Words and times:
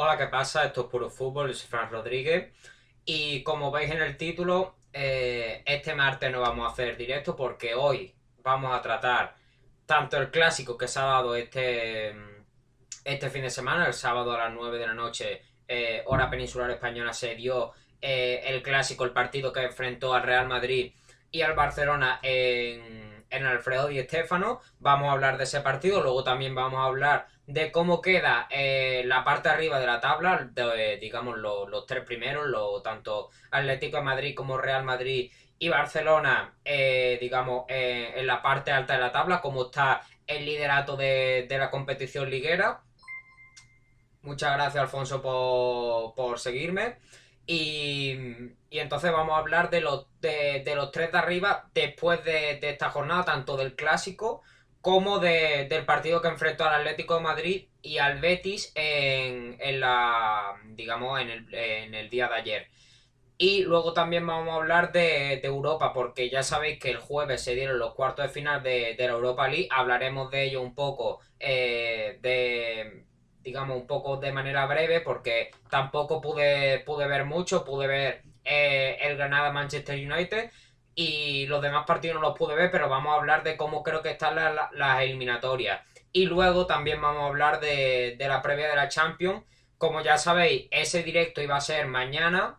Hola, 0.00 0.16
¿qué 0.16 0.28
pasa? 0.28 0.64
Esto 0.64 0.82
es 0.82 0.86
Puro 0.86 1.10
Fútbol, 1.10 1.48
yo 1.48 1.54
soy 1.54 1.68
Fran 1.68 1.90
Rodríguez. 1.90 2.52
Y 3.04 3.42
como 3.42 3.72
veis 3.72 3.90
en 3.90 4.00
el 4.00 4.16
título, 4.16 4.76
eh, 4.92 5.64
este 5.66 5.92
martes 5.96 6.30
no 6.30 6.40
vamos 6.40 6.68
a 6.68 6.70
hacer 6.70 6.96
directo 6.96 7.34
porque 7.34 7.74
hoy 7.74 8.14
vamos 8.44 8.72
a 8.72 8.80
tratar 8.80 9.34
tanto 9.86 10.16
el 10.18 10.30
clásico 10.30 10.78
que 10.78 10.86
se 10.86 11.00
ha 11.00 11.02
dado 11.02 11.34
este, 11.34 12.14
este 13.02 13.28
fin 13.28 13.42
de 13.42 13.50
semana, 13.50 13.88
el 13.88 13.92
sábado 13.92 14.32
a 14.34 14.38
las 14.38 14.52
9 14.52 14.78
de 14.78 14.86
la 14.86 14.94
noche, 14.94 15.42
eh, 15.66 16.04
hora 16.06 16.30
peninsular 16.30 16.70
española, 16.70 17.12
se 17.12 17.34
dio 17.34 17.72
eh, 18.00 18.42
el 18.44 18.62
clásico, 18.62 19.02
el 19.02 19.10
partido 19.10 19.52
que 19.52 19.64
enfrentó 19.64 20.14
al 20.14 20.22
Real 20.22 20.46
Madrid 20.46 20.92
y 21.32 21.42
al 21.42 21.54
Barcelona 21.54 22.20
en, 22.22 23.26
en 23.28 23.46
Alfredo 23.46 23.88
Di 23.88 24.00
Stéfano. 24.04 24.60
Vamos 24.78 25.08
a 25.08 25.12
hablar 25.14 25.38
de 25.38 25.42
ese 25.42 25.60
partido, 25.60 26.00
luego 26.02 26.22
también 26.22 26.54
vamos 26.54 26.78
a 26.78 26.84
hablar 26.84 27.26
de 27.48 27.72
cómo 27.72 28.02
queda 28.02 28.46
eh, 28.50 29.02
la 29.06 29.24
parte 29.24 29.48
arriba 29.48 29.80
de 29.80 29.86
la 29.86 30.00
tabla, 30.00 30.50
de, 30.52 30.98
digamos 30.98 31.38
los 31.38 31.86
tres 31.86 32.04
primeros, 32.04 32.46
lo, 32.46 32.82
tanto 32.82 33.30
Atlético 33.50 33.96
de 33.96 34.02
Madrid 34.02 34.34
como 34.34 34.58
Real 34.58 34.84
Madrid 34.84 35.32
y 35.58 35.70
Barcelona, 35.70 36.54
eh, 36.62 37.16
digamos, 37.18 37.64
eh, 37.68 38.12
en 38.16 38.26
la 38.26 38.42
parte 38.42 38.70
alta 38.70 38.92
de 38.92 39.00
la 39.00 39.12
tabla, 39.12 39.40
cómo 39.40 39.64
está 39.64 40.02
el 40.26 40.44
liderato 40.44 40.94
de, 40.94 41.46
la 41.48 41.70
competición 41.70 42.28
liguera. 42.28 42.82
Muchas 44.20 44.52
gracias, 44.52 44.82
Alfonso, 44.82 45.22
por, 45.22 46.38
seguirme. 46.38 46.98
Y, 47.46 48.12
entonces 48.70 49.10
vamos 49.10 49.34
a 49.34 49.38
hablar 49.38 49.70
de 49.70 49.80
los, 49.80 50.06
de, 50.20 50.70
los 50.76 50.92
tres 50.92 51.12
de 51.12 51.18
arriba 51.18 51.70
después 51.72 52.22
de, 52.24 52.58
de 52.60 52.68
esta 52.68 52.90
jornada, 52.90 53.24
tanto 53.24 53.56
del 53.56 53.74
clásico 53.74 54.42
como 54.88 55.18
del 55.18 55.84
partido 55.84 56.22
que 56.22 56.28
enfrentó 56.28 56.64
al 56.64 56.76
Atlético 56.76 57.16
de 57.16 57.20
Madrid 57.20 57.68
y 57.82 57.98
al 57.98 58.20
Betis 58.20 58.72
en, 58.74 59.58
digamos 60.76 61.20
en 61.20 61.94
el, 61.94 62.08
día 62.08 62.26
de 62.28 62.34
ayer. 62.34 62.68
Y 63.36 63.64
luego 63.64 63.92
también 63.92 64.26
vamos 64.26 64.48
a 64.48 64.56
hablar 64.56 64.90
de, 64.90 65.42
Europa, 65.42 65.92
porque 65.92 66.30
ya 66.30 66.42
sabéis 66.42 66.78
que 66.78 66.90
el 66.90 66.96
jueves 66.96 67.42
se 67.42 67.54
dieron 67.54 67.78
los 67.78 67.92
cuartos 67.92 68.28
de 68.28 68.32
final 68.32 68.62
de, 68.62 68.96
la 68.98 69.04
Europa 69.04 69.46
League. 69.46 69.68
Hablaremos 69.70 70.30
de 70.30 70.44
ello 70.44 70.62
un 70.62 70.74
poco, 70.74 71.20
eh, 71.38 72.18
de, 72.22 73.04
digamos, 73.42 73.76
un 73.76 73.86
poco 73.86 74.16
de 74.16 74.32
manera 74.32 74.64
breve, 74.64 75.02
porque 75.02 75.50
tampoco 75.68 76.22
pude, 76.22 76.78
pude 76.78 77.06
ver 77.06 77.26
mucho. 77.26 77.62
Pude 77.62 77.86
ver 77.86 78.22
eh, 78.42 78.96
el 79.02 79.18
Granada 79.18 79.52
Manchester 79.52 79.96
United 79.96 80.50
y 81.00 81.46
los 81.46 81.62
demás 81.62 81.84
partidos 81.86 82.16
no 82.16 82.20
los 82.20 82.36
pude 82.36 82.56
ver, 82.56 82.72
pero 82.72 82.88
vamos 82.88 83.12
a 83.12 83.18
hablar 83.18 83.44
de 83.44 83.56
cómo 83.56 83.84
creo 83.84 84.02
que 84.02 84.10
están 84.10 84.34
las, 84.34 85.00
eliminatorias. 85.00 85.80
Y 86.10 86.26
luego 86.26 86.66
también 86.66 87.00
vamos 87.00 87.22
a 87.22 87.26
hablar 87.26 87.60
de, 87.60 88.16
la 88.18 88.42
previa 88.42 88.68
de 88.68 88.74
la 88.74 88.88
Champions. 88.88 89.44
Como 89.76 90.00
ya 90.02 90.18
sabéis, 90.18 90.66
ese 90.72 91.04
directo 91.04 91.40
iba 91.40 91.54
a 91.54 91.60
ser 91.60 91.86
mañana, 91.86 92.58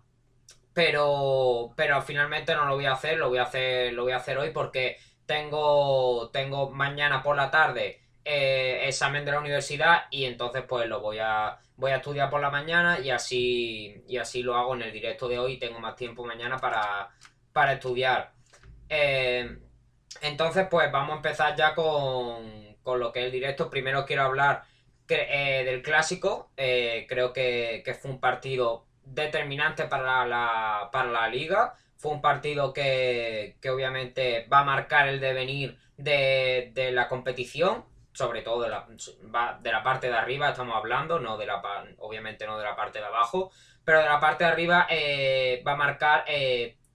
pero, 0.73 1.73
pero 1.75 2.01
finalmente 2.01 2.55
no 2.55 2.63
lo 2.63 2.75
voy 2.75 2.85
a 2.85 2.93
hacer, 2.93 3.17
lo 3.17 3.27
voy 3.27 3.39
a 3.39 3.43
hacer, 3.43 3.91
lo 3.91 4.03
voy 4.03 4.13
a 4.13 4.17
hacer 4.17 4.37
hoy 4.37 4.51
porque 4.51 4.95
tengo, 5.25 6.29
tengo 6.31 6.69
mañana 6.69 7.21
por 7.21 7.35
la 7.35 7.51
tarde 7.51 7.99
eh, 8.23 8.87
examen 8.87 9.25
de 9.25 9.33
la 9.33 9.39
universidad 9.39 10.03
y 10.11 10.23
entonces 10.23 10.63
pues 10.65 10.87
lo 10.87 11.01
voy 11.01 11.17
a, 11.19 11.57
voy 11.75 11.91
a 11.91 11.97
estudiar 11.97 12.29
por 12.29 12.39
la 12.39 12.49
mañana 12.49 12.99
y 13.01 13.09
así, 13.09 14.01
y 14.07 14.15
así 14.15 14.43
lo 14.43 14.55
hago 14.55 14.75
en 14.75 14.83
el 14.83 14.93
directo 14.93 15.27
de 15.27 15.39
hoy. 15.39 15.59
Tengo 15.59 15.81
más 15.81 15.97
tiempo 15.97 16.23
mañana 16.23 16.57
para, 16.57 17.09
para 17.59 17.73
estudiar. 17.73 18.31
Eh, 18.87 19.57
entonces, 20.21 20.65
pues 20.71 20.89
vamos 20.93 21.11
a 21.11 21.15
empezar 21.17 21.57
ya 21.57 21.75
con, 21.75 22.77
lo 22.85 23.11
que 23.11 23.19
es 23.19 23.25
el 23.25 23.33
directo. 23.33 23.69
Primero 23.69 24.05
quiero 24.05 24.23
hablar 24.23 24.63
eh, 25.09 25.63
del 25.65 25.81
clásico. 25.81 26.53
Eh, 26.55 27.05
creo 27.09 27.33
que, 27.33 27.83
fue 28.01 28.11
un 28.11 28.21
partido 28.21 28.85
determinante 29.03 29.83
para 29.87 30.25
la, 30.25 30.87
para 30.89 31.11
la 31.11 31.27
liga. 31.27 31.73
Fue 31.97 32.13
un 32.13 32.21
partido 32.21 32.71
que, 32.71 33.57
obviamente 33.69 34.47
va 34.47 34.59
a 34.59 34.63
marcar 34.63 35.09
el 35.09 35.19
devenir 35.19 35.77
de, 35.97 36.91
la 36.93 37.09
competición. 37.09 37.83
Sobre 38.13 38.41
todo 38.41 38.61
de 38.61 38.69
la, 38.69 38.87
de 39.59 39.71
la 39.71 39.83
parte 39.83 40.07
de 40.07 40.15
arriba 40.15 40.51
estamos 40.51 40.77
hablando, 40.77 41.19
no 41.19 41.37
de 41.37 41.45
la 41.45 41.61
obviamente 41.97 42.47
no 42.47 42.57
de 42.57 42.63
la 42.63 42.77
parte 42.77 42.99
de 42.99 43.05
abajo, 43.05 43.51
pero 43.83 43.99
de 43.99 44.05
la 44.05 44.21
parte 44.21 44.45
de 44.45 44.49
arriba 44.49 44.87
va 45.67 45.73
a 45.73 45.75
marcar 45.75 46.23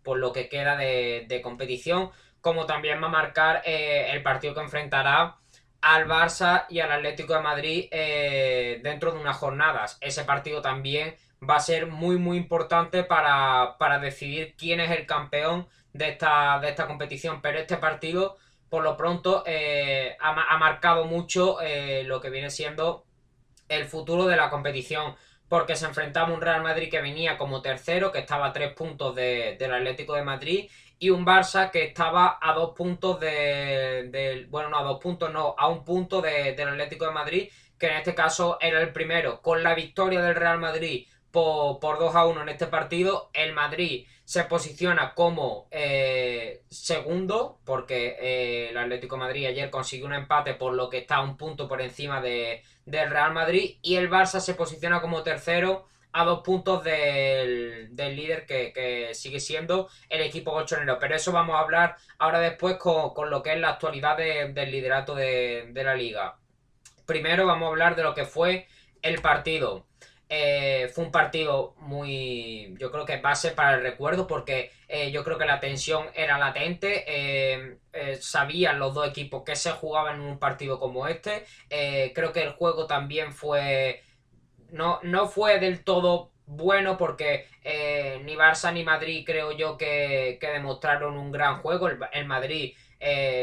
por 0.04 0.18
lo 0.18 0.32
que 0.32 0.48
queda 0.48 0.76
de, 0.76 1.40
competición, 1.42 2.10
como 2.40 2.66
también 2.66 3.02
va 3.02 3.06
a 3.06 3.10
marcar 3.10 3.62
eh, 3.64 4.10
el 4.12 4.22
partido 4.22 4.54
que 4.54 4.60
enfrentará 4.60 5.38
al 5.80 6.06
Barça 6.06 6.66
y 6.68 6.80
al 6.80 6.92
Atlético 6.92 7.34
de 7.34 7.40
Madrid 7.40 7.88
eh, 7.90 8.80
dentro 8.82 9.12
de 9.12 9.18
unas 9.18 9.36
jornadas. 9.36 9.98
Ese 10.00 10.24
partido 10.24 10.62
también 10.62 11.16
va 11.48 11.56
a 11.56 11.60
ser 11.60 11.86
muy 11.86 12.16
muy 12.16 12.36
importante 12.36 13.02
para, 13.02 13.76
decidir 14.00 14.54
quién 14.56 14.80
es 14.80 14.90
el 14.90 15.06
campeón 15.06 15.66
de 15.92 16.10
esta, 16.10 16.58
de 16.60 16.68
esta 16.68 16.86
competición, 16.86 17.42
pero 17.42 17.58
este 17.58 17.76
partido 17.76 18.36
por 18.68 18.82
lo 18.82 18.96
pronto 18.96 19.42
eh, 19.46 20.16
ha, 20.20 20.56
marcado 20.58 21.04
mucho 21.04 21.58
lo 22.04 22.20
que 22.20 22.30
viene 22.30 22.50
siendo 22.50 23.04
el 23.68 23.86
futuro 23.86 24.26
de 24.26 24.36
la 24.36 24.50
competición 24.50 25.14
porque 25.48 25.76
se 25.76 25.86
enfrentaba 25.86 26.32
un 26.32 26.40
Real 26.40 26.62
Madrid 26.62 26.90
que 26.90 27.00
venía 27.00 27.36
como 27.36 27.62
tercero, 27.62 28.10
que 28.12 28.20
estaba 28.20 28.46
a 28.46 28.52
tres 28.52 28.72
puntos 28.72 29.14
del 29.14 29.72
Atlético 29.72 30.14
de 30.14 30.22
Madrid, 30.22 30.70
y 30.98 31.10
un 31.10 31.26
Barça 31.26 31.70
que 31.70 31.84
estaba 31.84 32.38
a 32.40 32.52
dos 32.54 32.74
puntos 32.74 33.20
del. 33.20 34.46
bueno, 34.48 34.70
no 34.70 34.78
a 34.78 34.82
dos 34.82 35.00
puntos, 35.00 35.32
no, 35.32 35.54
a 35.58 35.68
un 35.68 35.84
punto 35.84 36.22
del 36.22 36.68
Atlético 36.68 37.06
de 37.06 37.12
Madrid, 37.12 37.48
que 37.78 37.86
en 37.86 37.96
este 37.96 38.14
caso 38.14 38.58
era 38.60 38.80
el 38.80 38.92
primero. 38.92 39.40
Con 39.42 39.62
la 39.62 39.74
victoria 39.74 40.22
del 40.22 40.34
Real 40.34 40.58
Madrid 40.58 41.06
por, 41.34 41.80
por 41.80 41.98
2 41.98 42.14
a 42.14 42.26
1 42.26 42.42
en 42.42 42.48
este 42.48 42.68
partido, 42.68 43.28
el 43.34 43.52
Madrid 43.52 44.06
se 44.24 44.44
posiciona 44.44 45.14
como 45.14 45.66
eh, 45.72 46.62
segundo, 46.70 47.58
porque 47.64 48.16
eh, 48.20 48.68
el 48.70 48.78
Atlético 48.78 49.16
Madrid 49.16 49.46
ayer 49.46 49.68
consiguió 49.68 50.06
un 50.06 50.14
empate, 50.14 50.54
por 50.54 50.74
lo 50.74 50.88
que 50.88 50.98
está 50.98 51.20
un 51.20 51.36
punto 51.36 51.66
por 51.66 51.82
encima 51.82 52.20
de, 52.20 52.62
del 52.86 53.10
Real 53.10 53.32
Madrid, 53.32 53.78
y 53.82 53.96
el 53.96 54.08
Barça 54.08 54.38
se 54.38 54.54
posiciona 54.54 55.00
como 55.00 55.24
tercero 55.24 55.88
a 56.12 56.24
dos 56.24 56.42
puntos 56.44 56.84
del, 56.84 57.90
líder 57.96 58.46
que, 58.46 59.10
sigue 59.12 59.40
siendo 59.40 59.88
el 60.08 60.20
equipo 60.20 60.52
colchonero. 60.52 61.00
Pero 61.00 61.16
eso 61.16 61.32
vamos 61.32 61.56
a 61.56 61.60
hablar 61.60 61.96
ahora 62.18 62.38
después 62.38 62.76
con, 62.76 63.28
lo 63.28 63.42
que 63.42 63.54
es 63.54 63.58
la 63.58 63.70
actualidad 63.70 64.16
del 64.16 64.70
liderato 64.70 65.16
de, 65.16 65.70
de 65.72 65.82
la 65.82 65.96
liga. 65.96 66.36
Primero 67.06 67.44
vamos 67.44 67.66
a 67.66 67.70
hablar 67.70 67.96
de 67.96 68.04
lo 68.04 68.14
que 68.14 68.24
fue 68.24 68.68
el 69.02 69.20
partido. 69.20 69.84
Eh, 70.28 70.90
fue 70.94 71.04
un 71.04 71.12
partido 71.12 71.74
muy, 71.78 72.74
yo 72.78 72.90
creo 72.90 73.04
que 73.04 73.18
base 73.18 73.50
para 73.50 73.76
el 73.76 73.82
recuerdo 73.82 74.26
porque 74.26 74.70
eh, 74.88 75.10
yo 75.10 75.22
creo 75.22 75.36
que 75.36 75.44
la 75.44 75.60
tensión 75.60 76.06
era 76.14 76.38
latente, 76.38 77.04
eh, 77.06 77.78
sabían 78.20 78.78
los 78.78 78.94
dos 78.94 79.06
equipos 79.06 79.42
que 79.44 79.54
se 79.54 79.70
jugaban 79.72 80.16
en 80.16 80.22
un 80.22 80.38
partido 80.38 80.80
como 80.80 81.06
este, 81.08 81.44
creo 81.68 82.32
que 82.32 82.42
el 82.42 82.52
juego 82.52 82.86
también 82.86 83.32
fue, 83.32 84.02
no, 84.70 84.98
no 85.02 85.28
fue 85.28 85.60
del 85.60 85.84
todo 85.84 86.30
bueno 86.46 86.96
porque 86.96 87.46
ni 88.24 88.34
Barça 88.34 88.72
ni 88.72 88.82
Madrid 88.82 89.24
creo 89.26 89.52
yo 89.52 89.76
que, 89.76 90.38
demostraron 90.40 91.18
un 91.18 91.32
gran 91.32 91.60
juego, 91.60 91.88
el, 91.88 92.26
Madrid 92.26 92.74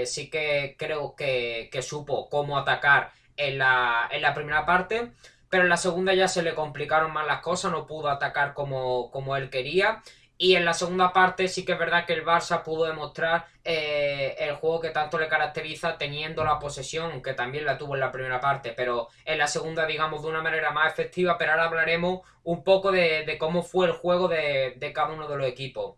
sí 0.05 0.29
que 0.29 0.75
creo 0.77 1.15
que, 1.15 1.69
que 1.71 1.81
supo 1.81 2.27
cómo 2.29 2.57
atacar 2.57 3.11
en 3.37 3.59
la, 3.59 4.09
en 4.11 4.21
la 4.21 4.33
primera 4.33 4.65
parte 4.65 5.11
pero 5.51 5.63
en 5.63 5.69
la 5.69 5.75
segunda 5.75 6.13
ya 6.13 6.29
se 6.29 6.43
le 6.43 6.55
complicaron 6.55 7.11
más 7.11 7.27
las 7.27 7.41
cosas, 7.41 7.73
no 7.73 7.85
pudo 7.85 8.09
atacar 8.09 8.53
como, 8.53 9.11
como 9.11 9.35
él 9.35 9.49
quería. 9.49 10.01
Y 10.37 10.55
en 10.55 10.63
la 10.63 10.73
segunda 10.73 11.11
parte 11.11 11.49
sí 11.49 11.65
que 11.65 11.73
es 11.73 11.77
verdad 11.77 12.05
que 12.05 12.13
el 12.13 12.25
Barça 12.25 12.63
pudo 12.63 12.85
demostrar 12.85 13.47
eh, 13.65 14.37
el 14.39 14.55
juego 14.55 14.79
que 14.79 14.91
tanto 14.91 15.19
le 15.19 15.27
caracteriza 15.27 15.97
teniendo 15.97 16.45
la 16.45 16.57
posesión, 16.57 17.21
que 17.21 17.33
también 17.33 17.65
la 17.65 17.77
tuvo 17.77 17.95
en 17.95 17.99
la 17.99 18.13
primera 18.13 18.39
parte, 18.39 18.71
pero 18.75 19.09
en 19.25 19.37
la 19.37 19.47
segunda 19.47 19.85
digamos 19.85 20.21
de 20.23 20.29
una 20.29 20.41
manera 20.41 20.71
más 20.71 20.93
efectiva, 20.93 21.37
pero 21.37 21.51
ahora 21.51 21.65
hablaremos 21.65 22.21
un 22.43 22.63
poco 22.63 22.93
de, 22.93 23.35
cómo 23.37 23.61
fue 23.61 23.87
el 23.87 23.91
juego 23.91 24.29
de, 24.29 24.91
cada 24.95 25.11
uno 25.11 25.27
de 25.27 25.35
los 25.35 25.47
equipos. 25.47 25.97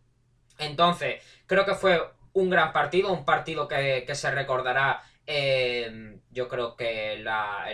Entonces, 0.58 1.22
creo 1.46 1.64
que 1.64 1.76
fue 1.76 2.02
un 2.34 2.50
gran 2.50 2.74
partido, 2.74 3.14
un 3.14 3.24
partido 3.24 3.68
que 3.68 4.16
se 4.16 4.32
recordará 4.32 5.04
Em, 5.26 6.20
yo 6.32 6.48
creo 6.50 6.76
que 6.76 7.18
la, 7.20 7.66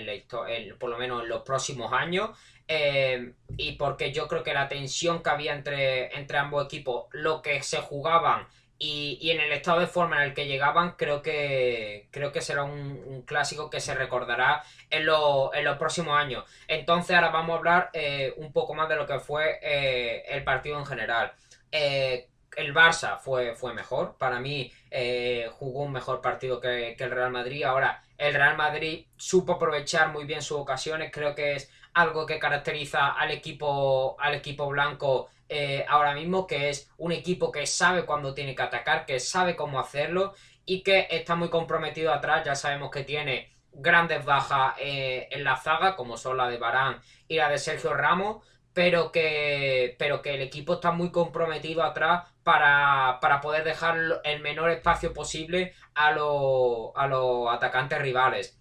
por 0.80 0.90
lo 0.90 0.98
menos 0.98 1.24
en 1.24 1.30
los 1.30 1.42
próximos 1.42 1.92
años. 1.94 2.32
Em, 2.68 3.34
y 3.58 3.74
porque 3.74 4.12
yo 4.12 4.28
creo 4.28 4.44
que 4.44 4.54
la 4.54 4.68
tensión 4.68 5.24
que 5.24 5.30
había 5.32 5.54
entre, 5.56 6.16
entre 6.16 6.38
ambos 6.38 6.66
equipos, 6.66 7.08
lo 7.12 7.42
que 7.42 7.64
se 7.64 7.78
jugaban 7.82 8.48
y, 8.82 9.32
en 9.32 9.42
el 9.42 9.52
estado 9.52 9.82
de 9.82 9.88
forma 9.88 10.18
en 10.18 10.30
el 10.30 10.34
que 10.34 10.48
llegaban, 10.48 10.92
creo 10.92 11.22
que, 11.22 12.08
creo 12.12 12.32
que 12.32 12.42
será 12.42 12.64
un, 12.64 13.24
clásico 13.26 13.70
que 13.70 13.82
se 13.82 13.94
recordará 13.94 14.64
en, 14.90 15.02
en, 15.02 15.66
los 15.66 15.78
próximos 15.78 16.16
años. 16.18 16.46
Entonces 16.68 17.16
ahora 17.16 17.30
vamos 17.30 17.56
a 17.56 17.58
hablar 17.58 17.90
eh, 17.94 18.34
un 18.38 18.54
poco 18.54 18.74
más 18.74 18.88
de 18.88 18.96
lo 18.96 19.06
que 19.06 19.20
fue 19.20 19.60
eh, 19.62 20.24
el 20.30 20.44
partido 20.44 20.80
en 20.80 20.86
general. 20.86 21.34
Eh, 21.72 22.30
el 22.56 22.74
Barça 22.74 23.20
fue, 23.20 23.56
fue 23.56 23.74
mejor. 23.74 24.16
Para 24.18 24.40
mí 24.40 24.72
eh, 24.92 25.50
jugó 25.52 25.84
un 25.84 25.92
mejor 25.92 26.22
partido 26.22 26.60
que, 26.60 26.96
el 26.98 27.12
Real 27.12 27.32
Madrid. 27.32 27.64
Ahora, 27.64 28.04
el 28.18 28.34
Real 28.34 28.58
Madrid 28.58 29.06
supo 29.18 29.54
aprovechar 29.54 30.12
muy 30.12 30.26
bien 30.26 30.42
sus 30.42 30.58
ocasiones. 30.58 31.12
Creo 31.12 31.36
que 31.36 31.56
es 31.56 31.72
algo 31.94 32.26
que 32.26 32.40
caracteriza 32.40 33.12
al 33.12 33.32
equipo, 33.32 34.16
al 34.20 34.36
equipo 34.36 34.68
blanco 34.68 35.30
eh, 35.48 35.86
ahora 35.88 36.14
mismo, 36.14 36.46
que 36.48 36.70
es 36.70 36.92
un 36.98 37.12
equipo 37.12 37.52
que 37.52 37.66
sabe 37.66 38.06
cuándo 38.06 38.34
tiene 38.34 38.56
que 38.56 38.64
atacar, 38.64 39.06
que 39.06 39.20
sabe 39.20 39.56
cómo 39.56 39.80
hacerlo 39.80 40.34
y 40.66 40.84
que 40.84 41.08
está 41.10 41.36
muy 41.36 41.50
comprometido 41.50 42.14
atrás. 42.14 42.46
Ya 42.46 42.56
sabemos 42.56 42.92
que 42.92 43.04
tiene 43.04 43.52
grandes 43.72 44.26
bajas 44.26 44.76
eh, 44.80 45.28
en 45.32 45.44
la 45.44 45.56
zaga, 45.58 45.96
como 45.96 46.18
son 46.18 46.38
la 46.38 46.50
de 46.50 46.58
Barán 46.58 47.02
y 47.28 47.38
la 47.38 47.50
de 47.50 47.58
Sergio 47.58 47.94
Ramos, 47.94 48.46
pero 48.74 49.12
que, 49.12 49.96
pero 50.00 50.22
que 50.22 50.36
el 50.36 50.42
equipo 50.42 50.76
está 50.76 50.92
muy 50.92 51.12
comprometido 51.12 51.84
atrás 51.84 52.28
para, 52.44 53.20
poder 53.42 53.64
dejar 53.64 54.22
el 54.24 54.42
menor 54.42 54.72
espacio 54.72 55.14
posible 55.14 55.74
a, 55.96 56.08
a 56.08 57.08
los 57.08 57.54
atacantes 57.54 58.00
rivales. 58.02 58.60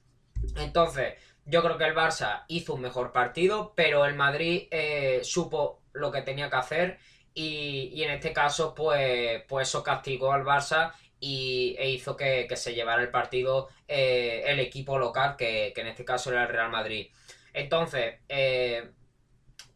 Entonces, 0.56 1.14
yo 1.44 1.62
creo 1.62 1.78
que 1.78 1.84
el 1.84 1.94
Barça 1.94 2.44
hizo 2.49 2.75
un 2.75 2.82
mejor 2.82 3.12
partido, 3.12 3.72
pero 3.75 4.05
el 4.05 4.14
Madrid 4.14 4.69
eh, 4.70 5.20
supo 5.22 5.81
lo 5.93 6.12
que 6.12 6.22
tenía 6.22 6.50
que 6.50 6.56
hacer 6.56 6.99
y, 7.34 8.02
en 8.02 8.10
este 8.10 8.32
caso, 8.32 8.75
pues, 8.75 9.43
pues 9.49 9.69
eso 9.69 9.82
castigó 9.82 10.32
al 10.32 10.44
Barça 10.44 10.93
y, 11.20 11.76
e 11.78 11.90
hizo 11.90 12.16
que, 12.16 12.49
se 12.56 12.75
llevara 12.75 13.00
el 13.02 13.10
partido 13.10 13.69
eh, 13.87 14.43
el 14.46 14.60
equipo 14.60 14.99
local, 14.99 15.37
que, 15.37 15.72
en 15.75 15.87
este 15.87 16.05
caso 16.05 16.31
era 16.31 16.43
el 16.43 16.49
Real 16.49 16.70
Madrid. 16.70 17.08
Entonces, 17.52 18.16
eh, 18.28 18.90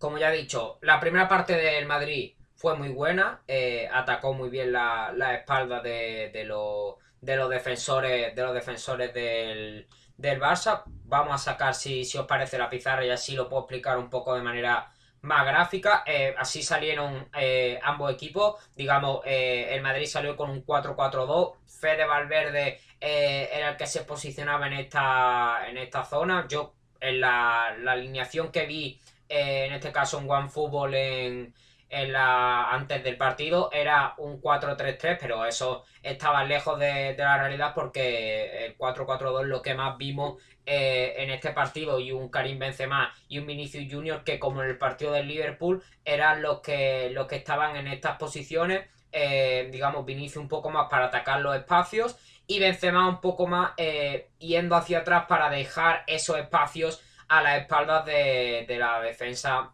como 0.03 0.19
ya 0.19 0.35
he 0.35 0.37
dicho, 0.37 0.79
la 0.81 0.99
primera 0.99 1.29
parte 1.29 1.53
del 1.53 1.87
Madrid 1.87 2.35
fue 2.57 2.77
muy 2.77 2.89
buena, 2.89 3.41
eh, 3.47 3.89
atacó 3.91 4.35
muy 4.35 4.51
bien 4.51 4.73
la, 4.73 5.15
espalda 5.33 5.81
de, 5.81 6.43
los, 6.45 6.97
defensores, 7.21 8.35
de 8.35 8.43
los 8.43 8.53
defensores 8.53 9.15
del, 9.15 9.87
Barça. 10.19 10.83
Vamos 11.05 11.35
a 11.37 11.39
sacar, 11.39 11.73
si, 11.75 12.05
si 12.05 12.19
os 12.19 12.27
parece, 12.27 12.59
la 12.59 12.69
pizarra 12.69 13.07
y 13.07 13.11
así 13.11 13.37
lo 13.37 13.49
puedo 13.49 13.63
explicar 13.63 13.97
un 13.97 14.11
poco 14.11 14.35
de 14.35 14.43
manera 14.43 14.91
más 15.21 15.47
gráfica. 15.47 16.03
Eh, 16.05 16.35
así 16.37 16.65
salieron 16.65 17.29
eh, 17.39 17.79
ambos 17.85 18.13
equipos. 18.13 18.61
Digamos, 18.75 19.21
el 19.25 19.81
Madrid 19.83 20.07
salió 20.07 20.37
con 20.37 20.51
un 20.51 20.67
4-4-2. 20.67 21.55
Fede 21.81 22.07
Valverde 22.07 22.81
era 22.99 23.71
el 23.71 23.77
que 23.77 23.87
se 23.87 24.03
posicionaba 24.03 24.67
en 24.67 24.73
esta, 24.73 25.69
en 25.69 25.79
esta 25.79 26.05
zona. 26.05 26.49
Yo, 26.49 26.75
en 27.01 27.21
la, 27.21 27.77
la 27.79 27.93
alineación 27.93 28.51
que 28.51 28.67
vi, 28.67 29.01
en 29.41 29.73
este 29.73 29.93
caso 29.93 30.19
en 30.19 30.31
OneFootball 30.31 30.95
en 30.95 31.55
en 31.93 32.11
la, 32.11 32.71
antes 32.71 33.05
del 33.05 33.19
partido 33.19 33.71
era 33.71 34.15
un 34.17 34.41
4-3-3, 34.41 35.19
pero 35.21 35.45
eso 35.45 35.85
estaba 36.03 36.43
lejos 36.43 36.79
de, 36.79 37.15
la 37.19 37.37
realidad 37.37 37.75
porque 37.75 38.65
el 38.65 38.79
4-4-2 38.79 39.43
es 39.43 39.49
lo 39.49 39.61
que 39.61 39.75
más 39.75 39.99
vimos 39.99 40.43
eh, 40.65 41.13
en 41.19 41.31
este 41.31 41.51
partido 41.51 42.01
y 42.01 42.11
un 42.11 42.31
Karim 42.31 42.59
Benzema 42.59 43.13
y 43.29 43.39
un 43.39 43.47
Vinicius 43.47 43.93
Junior 43.93 44.25
que 44.25 44.39
como 44.39 44.63
en 44.63 44.71
el 44.71 44.79
partido 44.79 45.13
del 45.13 45.29
Liverpool 45.29 45.83
eran 46.03 46.41
los 46.41 46.61
que, 46.61 47.11
los 47.13 47.27
que 47.27 47.37
estaban 47.37 47.77
en 47.77 47.87
estas 47.87 48.17
posiciones, 48.17 48.89
eh, 49.13 49.69
digamos 49.71 50.07
Vinicius 50.07 50.39
un 50.43 50.49
poco 50.49 50.71
más 50.71 50.89
para 50.89 51.07
atacar 51.07 51.43
los 51.43 51.55
espacios 51.55 52.17
y 52.47 52.59
Benzema 52.59 53.07
un 53.07 53.21
poco 53.21 53.47
más 53.47 53.73
eh, 53.77 54.31
yendo 54.39 54.77
hacia 54.77 55.01
atrás 55.01 55.27
para 55.29 55.51
dejar 55.51 56.05
esos 56.07 56.39
espacios 56.39 57.03
a 57.33 57.43
las 57.43 57.63
espaldas 57.63 58.07
de, 58.07 58.65
de 58.69 58.79
la 58.79 59.01
defensa 59.01 59.73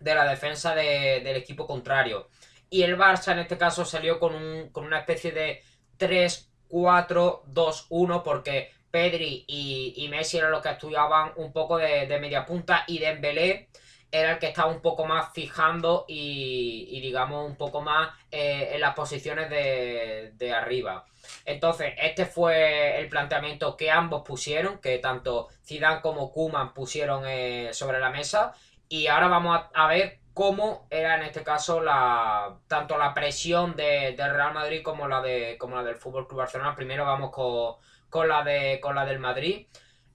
de 0.00 0.14
la 0.14 0.28
defensa 0.28 0.74
del 0.74 1.36
equipo 1.36 1.66
contrario. 1.66 2.28
Y 2.70 2.82
el 2.82 2.98
Barça 2.98 3.32
en 3.32 3.38
este 3.40 3.58
caso 3.58 3.84
salió 3.84 4.18
con, 4.18 4.34
un, 4.34 4.70
con 4.70 4.84
una 4.84 5.00
especie 5.00 5.32
de 5.32 5.62
3-4-2-1 5.98 8.22
porque 8.22 8.70
Pedri 8.90 9.44
y, 9.46 10.08
Messi 10.10 10.38
eran 10.38 10.50
los 10.50 10.62
que 10.62 10.70
estudiaban 10.70 11.32
un 11.36 11.52
poco 11.52 11.76
de, 11.78 12.18
media 12.20 12.44
punta 12.44 12.82
y 12.86 12.98
Dembélé 12.98 13.68
era 14.10 14.32
el 14.32 14.38
que 14.38 14.46
estaba 14.46 14.70
un 14.70 14.80
poco 14.80 15.04
más 15.04 15.32
fijando 15.32 16.04
y, 16.08 17.00
digamos 17.00 17.46
un 17.46 17.56
poco 17.56 17.80
más 17.80 18.10
eh, 18.30 18.70
en 18.72 18.80
las 18.80 18.94
posiciones 18.94 19.50
de, 19.50 20.32
de, 20.34 20.52
arriba. 20.52 21.04
Entonces, 21.44 21.94
este 22.00 22.24
fue 22.24 23.00
el 23.00 23.08
planteamiento 23.08 23.76
que 23.76 23.90
ambos 23.90 24.22
pusieron, 24.22 24.78
que 24.78 24.98
tanto 24.98 25.48
Zidane 25.64 26.00
como 26.00 26.32
Kuman 26.32 26.72
pusieron 26.72 27.24
eh, 27.26 27.70
sobre 27.72 28.00
la 28.00 28.10
mesa 28.10 28.54
y 28.88 29.06
ahora 29.06 29.28
vamos 29.28 29.60
a, 29.74 29.86
ver 29.88 30.20
cómo 30.32 30.86
era 30.90 31.16
en 31.16 31.22
este 31.22 31.42
caso 31.42 31.80
la 31.80 32.56
tanto 32.68 32.96
la 32.96 33.12
presión 33.12 33.76
de, 33.76 34.14
del 34.16 34.32
Real 34.32 34.54
Madrid 34.54 34.82
como 34.82 35.06
la 35.06 35.20
de 35.20 35.56
como 35.58 35.76
la 35.76 35.82
del 35.82 35.96
Fútbol 35.96 36.26
Club 36.26 36.38
Barcelona. 36.38 36.74
Primero 36.74 37.04
vamos 37.04 37.30
con, 37.30 38.28
la 38.28 38.42
de 38.42 38.80
con 38.80 38.94
la 38.94 39.04
del 39.04 39.18
Madrid. 39.18 39.66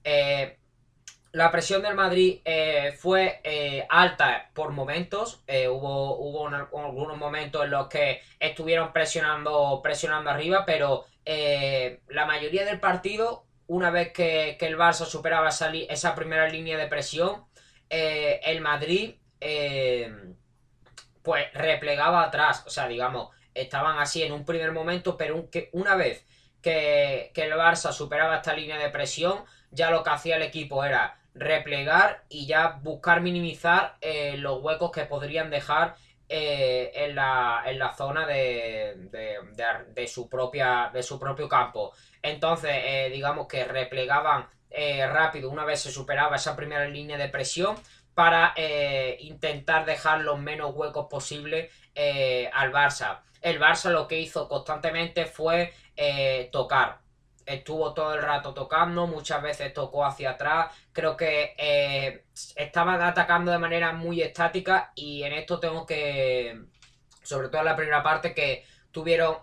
Eh, 0.02 0.58
la 1.34 1.50
presión 1.50 1.82
del 1.82 1.94
Madrid 1.94 2.40
eh, 2.44 2.94
fue 2.98 3.40
eh, 3.44 3.86
alta 3.88 4.50
por 4.54 4.70
momentos. 4.72 5.42
hubo 5.70 6.16
hubo 6.16 6.48
algunos 6.48 7.18
momentos 7.18 7.64
en 7.64 7.70
los 7.70 7.88
que 7.88 8.22
estuvieron 8.40 8.92
presionando 8.92 9.80
presionando 9.82 10.30
arriba, 10.30 10.64
pero 10.64 11.06
la 11.26 12.26
mayoría 12.26 12.64
del 12.64 12.80
partido, 12.80 13.44
una 13.66 13.90
vez 13.90 14.12
que, 14.12 14.56
el 14.60 14.76
Barça 14.76 15.06
superaba 15.06 15.48
esa, 15.48 16.14
primera 16.14 16.48
línea 16.48 16.76
de 16.76 16.86
presión, 16.86 17.44
eh, 17.90 18.40
el 18.44 18.60
Madrid 18.60 19.14
eh, 19.40 20.12
pues 21.22 21.52
replegaba 21.54 22.22
atrás. 22.22 22.64
O 22.66 22.70
sea, 22.70 22.88
digamos, 22.88 23.30
estaban 23.54 23.98
así 23.98 24.22
en 24.22 24.32
un 24.32 24.44
primer 24.44 24.72
momento, 24.72 25.16
pero 25.16 25.48
una 25.72 25.96
vez 25.96 26.26
que, 26.60 27.32
el 27.34 27.52
Barça 27.52 27.92
superaba 27.92 28.36
esta 28.36 28.54
línea 28.54 28.78
de 28.78 28.90
presión, 28.90 29.44
ya 29.70 29.90
lo 29.90 30.02
que 30.02 30.10
hacía 30.10 30.36
el 30.36 30.42
equipo 30.42 30.84
era 30.84 31.18
replegar 31.34 32.24
y 32.28 32.46
ya 32.46 32.78
buscar 32.82 33.20
minimizar 33.20 33.96
eh, 34.00 34.36
los 34.36 34.62
huecos 34.62 34.90
que 34.92 35.04
podrían 35.04 35.50
dejar 35.50 35.96
en, 36.28 37.14
la, 37.14 37.94
zona 37.96 38.26
de, 38.26 39.08
de, 39.94 40.06
su 40.08 40.28
propia, 40.28 40.90
de 40.92 41.02
su 41.02 41.18
propio 41.18 41.48
campo. 41.48 41.92
Entonces, 42.22 43.12
digamos 43.12 43.46
que 43.46 43.64
replegaban 43.64 44.48
eh, 44.76 45.06
rápido 45.06 45.50
una 45.50 45.64
vez 45.64 45.82
se 45.82 45.92
superaba 45.92 46.34
esa 46.34 46.56
primera 46.56 46.88
línea 46.88 47.16
de 47.16 47.28
presión 47.28 47.76
para 48.12 48.52
eh, 48.56 49.16
intentar 49.20 49.86
dejar 49.86 50.22
los 50.22 50.40
menos 50.40 50.74
huecos 50.74 51.06
posibles 51.08 51.72
eh, 51.94 52.50
al 52.52 52.72
Barça. 52.72 53.20
El 53.40 53.60
Barça 53.60 53.90
lo 53.90 54.08
que 54.08 54.18
hizo 54.18 54.48
constantemente 54.48 55.26
fue 55.26 55.72
tocar. 56.50 56.98
Estuvo 57.46 57.92
todo 57.94 58.14
el 58.14 58.22
rato 58.22 58.54
tocando, 58.54 59.06
muchas 59.06 59.42
veces 59.42 59.72
tocó 59.72 60.04
hacia 60.04 60.30
atrás. 60.30 60.72
Creo 60.92 61.16
que 61.16 62.24
estaban 62.56 63.02
atacando 63.02 63.52
de 63.52 63.58
manera 63.58 63.92
muy 63.92 64.22
estática 64.22 64.92
y 64.94 65.22
en 65.22 65.32
esto 65.34 65.60
tengo 65.60 65.84
que, 65.84 66.58
sobre 67.22 67.48
todo 67.48 67.60
en 67.60 67.66
la 67.66 67.76
primera 67.76 68.02
parte, 68.02 68.34
que 68.34 68.64
tuvieron 68.90 69.36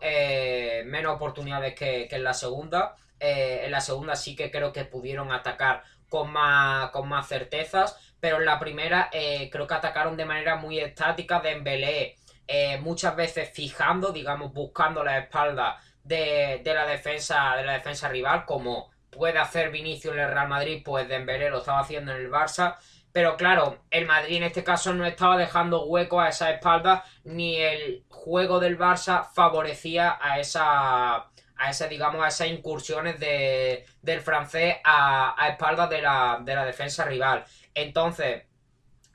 menos 0.85 1.15
oportunidades 1.15 1.75
que 1.75 2.07
en 2.09 2.23
la 2.23 2.33
segunda. 2.33 2.95
Eh, 3.23 3.65
en 3.65 3.71
la 3.71 3.81
segunda 3.81 4.15
sí 4.15 4.35
que 4.35 4.49
creo 4.49 4.73
que 4.73 4.83
pudieron 4.83 5.31
atacar 5.31 5.83
con 6.09 6.31
más, 6.31 6.89
con 6.89 7.07
más 7.07 7.27
certezas, 7.27 7.95
pero 8.19 8.37
en 8.37 8.45
la 8.45 8.59
primera 8.59 9.11
eh, 9.13 9.47
creo 9.51 9.67
que 9.67 9.75
atacaron 9.75 10.17
de 10.17 10.25
manera 10.25 10.55
muy 10.55 10.79
estática. 10.79 11.39
Dembélé 11.39 12.15
eh, 12.47 12.79
muchas 12.79 13.15
veces 13.15 13.51
fijando, 13.53 14.11
digamos, 14.11 14.51
buscando 14.53 15.03
la 15.03 15.19
espalda 15.19 15.79
de, 16.03 16.61
la 16.65 16.85
defensa 16.85 17.55
de 17.55 17.63
la 17.63 17.73
defensa 17.73 18.09
rival, 18.09 18.45
como 18.45 18.89
puede 19.09 19.39
hacer 19.39 19.71
Vinicius 19.71 20.13
en 20.13 20.21
el 20.21 20.31
Real 20.31 20.47
Madrid, 20.47 20.81
pues 20.83 21.07
Dembélé 21.07 21.49
lo 21.49 21.59
estaba 21.59 21.79
haciendo 21.79 22.11
en 22.11 22.17
el 22.17 22.31
Barça. 22.31 22.77
Pero 23.11 23.35
claro, 23.35 23.83
el 23.89 24.05
Madrid 24.05 24.37
en 24.37 24.43
este 24.43 24.63
caso 24.63 24.93
no 24.93 25.05
estaba 25.05 25.37
dejando 25.37 25.85
hueco 25.85 26.21
a 26.21 26.29
esa 26.29 26.49
espalda, 26.51 27.03
ni 27.25 27.57
el 27.57 28.05
juego 28.09 28.59
del 28.59 28.77
Barça 28.77 29.27
favorecía 29.33 30.17
a 30.21 30.39
esa 30.39 31.27
a 31.61 31.69
ese, 31.69 31.87
digamos, 31.87 32.23
a 32.23 32.29
esas 32.29 32.47
incursiones 32.47 33.19
de, 33.19 33.85
del 34.01 34.21
francés 34.21 34.77
a, 34.83 35.35
a 35.37 35.49
espaldas 35.49 35.91
de 35.91 36.01
la, 36.01 36.39
de 36.43 36.55
la 36.55 36.65
defensa 36.65 37.05
rival. 37.05 37.45
Entonces, 37.75 38.45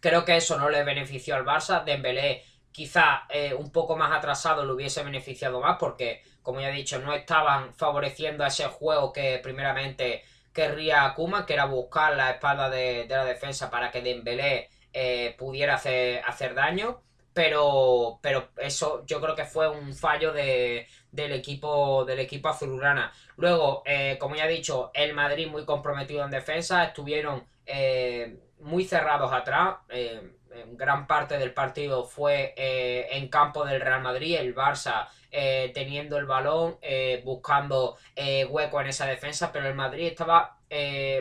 creo 0.00 0.24
que 0.24 0.36
eso 0.36 0.56
no 0.56 0.70
le 0.70 0.84
benefició 0.84 1.34
al 1.34 1.44
Barça. 1.44 1.82
Dembélé 1.82 2.44
quizá 2.70 3.24
eh, 3.30 3.54
un 3.54 3.72
poco 3.72 3.96
más 3.96 4.12
atrasado 4.12 4.64
le 4.64 4.72
hubiese 4.72 5.02
beneficiado 5.02 5.60
más 5.60 5.76
porque, 5.80 6.22
como 6.46 6.60
ya 6.60 6.68
he 6.68 6.72
dicho, 6.72 7.00
no 7.00 7.12
estaban 7.12 7.74
favoreciendo 7.74 8.44
a 8.44 8.46
ese 8.46 8.66
juego 8.66 9.12
que 9.12 9.40
primeramente 9.42 10.22
querría 10.52 11.04
Akuma, 11.04 11.44
que 11.44 11.54
era 11.54 11.64
buscar 11.64 12.16
la 12.16 12.30
espalda 12.30 12.70
de, 12.70 13.04
la 13.08 13.24
defensa 13.24 13.68
para 13.68 13.90
que 13.90 14.00
Dembélé 14.00 14.70
eh, 14.92 15.34
pudiera 15.36 15.74
hacer, 15.74 16.22
hacer 16.24 16.54
daño. 16.54 17.02
Pero, 17.34 18.20
pero 18.22 18.50
eso 18.58 19.04
yo 19.06 19.20
creo 19.20 19.34
que 19.34 19.44
fue 19.44 19.68
un 19.68 19.92
fallo 19.92 20.32
de, 20.32 20.86
del 21.10 21.32
equipo 21.32 22.04
del 22.04 22.20
equipo 22.20 22.48
azulgrana. 22.48 23.12
Luego, 23.36 23.82
eh, 23.84 24.16
como 24.20 24.36
ya 24.36 24.46
he 24.46 24.52
dicho, 24.52 24.92
el 24.94 25.14
Madrid 25.14 25.48
muy 25.48 25.64
comprometido 25.64 26.24
en 26.24 26.30
defensa, 26.30 26.84
estuvieron 26.84 27.44
eh, 27.66 28.38
muy 28.60 28.84
cerrados 28.84 29.32
atrás, 29.32 29.78
gran 30.74 31.08
parte 31.08 31.38
del 31.38 31.52
partido 31.52 32.04
fue 32.04 32.54
en 32.56 33.28
campo 33.28 33.64
del 33.64 33.80
Real 33.80 34.00
Madrid, 34.00 34.36
el 34.36 34.54
Barça 34.54 35.08
teniendo 35.30 36.16
el 36.18 36.26
balón, 36.26 36.78
buscando 37.24 37.96
hueco 38.48 38.80
en 38.80 38.86
esa 38.88 39.06
defensa, 39.06 39.52
pero 39.52 39.68
el 39.68 39.74
Madrid 39.74 40.06
estaba 40.06 40.56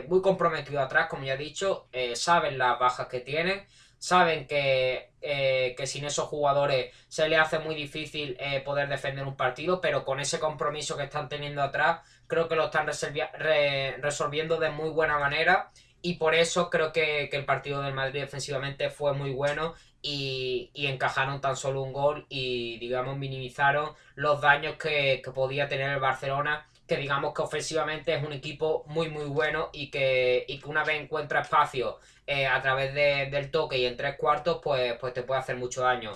muy 0.08 0.22
comprometido 0.22 0.80
atrás, 0.80 1.08
como 1.08 1.24
ya 1.24 1.34
he 1.34 1.38
dicho, 1.38 1.86
saben 2.14 2.58
las 2.58 2.78
bajas 2.78 3.08
que 3.08 3.20
tienen 3.20 3.66
saben 3.98 4.46
que, 4.46 5.10
eh, 5.20 5.74
que, 5.76 5.86
sin 5.86 6.04
esos 6.04 6.28
jugadores 6.28 6.94
se 7.08 7.28
le 7.28 7.36
hace 7.36 7.58
muy 7.58 7.74
difícil 7.74 8.36
eh, 8.38 8.60
poder 8.60 8.88
defender 8.88 9.24
un 9.26 9.36
partido, 9.36 9.80
pero 9.80 10.04
con 10.04 10.20
ese 10.20 10.38
compromiso 10.38 10.96
que 10.96 11.04
están 11.04 11.28
teniendo 11.28 11.62
atrás, 11.62 12.00
creo 12.26 12.48
que 12.48 12.56
lo 12.56 12.66
están 12.66 12.86
resolviendo 12.86 14.58
de 14.58 14.70
muy 14.70 14.90
buena 14.90 15.18
manera 15.18 15.70
y 16.06 16.14
por 16.14 16.36
eso 16.36 16.70
creo 16.70 16.92
que, 16.92 17.24
el 17.32 17.44
partido 17.44 17.82
del 17.82 17.92
Madrid 17.92 18.20
defensivamente 18.20 18.90
fue 18.90 19.12
muy 19.12 19.32
bueno 19.32 19.74
y, 20.00 20.70
encajaron 20.74 21.40
tan 21.40 21.56
solo 21.56 21.82
un 21.82 21.92
gol 21.92 22.26
y 22.28 22.78
digamos 22.78 23.18
minimizaron 23.18 23.90
los 24.14 24.40
daños 24.40 24.76
que, 24.76 25.20
podía 25.34 25.66
tener 25.66 25.90
el 25.90 25.98
Barcelona 25.98 26.68
que 26.86 26.96
digamos 26.96 27.34
que 27.34 27.42
ofensivamente 27.42 28.14
es 28.14 28.24
un 28.24 28.32
equipo 28.32 28.84
muy 28.86 29.08
muy 29.08 29.24
bueno 29.24 29.70
y 29.72 29.90
que, 29.90 30.46
una 30.64 30.84
vez 30.84 31.02
encuentra 31.02 31.40
espacio 31.40 31.98
eh, 32.24 32.46
a 32.46 32.62
través 32.62 32.94
del 32.94 33.50
toque 33.50 33.78
y 33.78 33.86
en 33.86 33.96
tres 33.96 34.16
cuartos, 34.16 34.60
pues, 34.62 34.94
pues 35.00 35.12
te 35.12 35.24
puede 35.24 35.40
hacer 35.40 35.56
mucho 35.56 35.82
daño. 35.82 36.12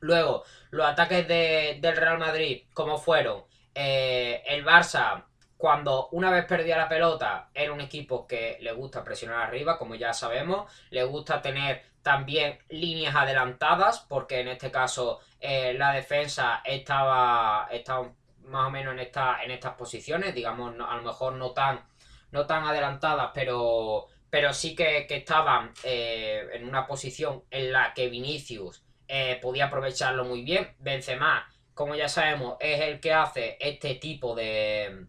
Luego, 0.00 0.44
los 0.70 0.86
ataques 0.86 1.28
del 1.28 1.96
Real 1.96 2.18
Madrid, 2.18 2.62
como 2.72 2.96
fueron? 2.96 3.44
Eh, 3.74 4.42
el 4.46 4.64
Barça, 4.64 5.24
cuando 5.60 6.08
una 6.12 6.30
vez 6.30 6.46
perdía 6.46 6.78
la 6.78 6.88
pelota, 6.88 7.50
era 7.52 7.74
un 7.74 7.82
equipo 7.82 8.26
que 8.26 8.56
le 8.62 8.72
gusta 8.72 9.04
presionar 9.04 9.42
arriba, 9.42 9.76
como 9.76 9.94
ya 9.94 10.14
sabemos, 10.14 10.72
le 10.88 11.04
gusta 11.04 11.42
tener 11.42 11.82
también 12.00 12.58
líneas 12.70 13.14
adelantadas, 13.14 14.00
porque 14.08 14.40
en 14.40 14.48
este 14.48 14.70
caso 14.70 15.20
eh, 15.38 15.74
la 15.74 15.92
defensa 15.92 16.62
estaba, 16.64 17.68
estaba 17.70 18.10
más 18.44 18.68
o 18.68 18.70
menos 18.70 18.94
en, 18.94 19.00
esta, 19.00 19.42
en 19.44 19.50
estas 19.50 19.74
posiciones, 19.74 20.34
digamos, 20.34 20.74
a 20.80 20.96
lo 20.96 21.02
mejor 21.02 21.34
no 21.34 21.50
tan, 21.50 21.84
no 22.30 22.46
tan 22.46 22.64
adelantadas, 22.64 23.30
pero, 23.34 24.06
pero 24.30 24.54
sí 24.54 24.74
que, 24.74 25.06
estaban 25.10 25.74
eh, 25.84 26.48
en 26.54 26.66
una 26.66 26.86
posición 26.86 27.44
en 27.50 27.70
la 27.70 27.92
que 27.92 28.08
Vinicius 28.08 28.82
eh, 29.08 29.38
podía 29.42 29.66
aprovecharlo 29.66 30.24
muy 30.24 30.40
bien. 30.40 30.74
Benzema, 30.78 31.46
como 31.74 31.96
ya 31.96 32.08
sabemos, 32.08 32.56
es 32.60 32.80
el 32.80 32.98
que 32.98 33.12
hace 33.12 33.58
este 33.60 33.96
tipo 33.96 34.34
de 34.34 35.06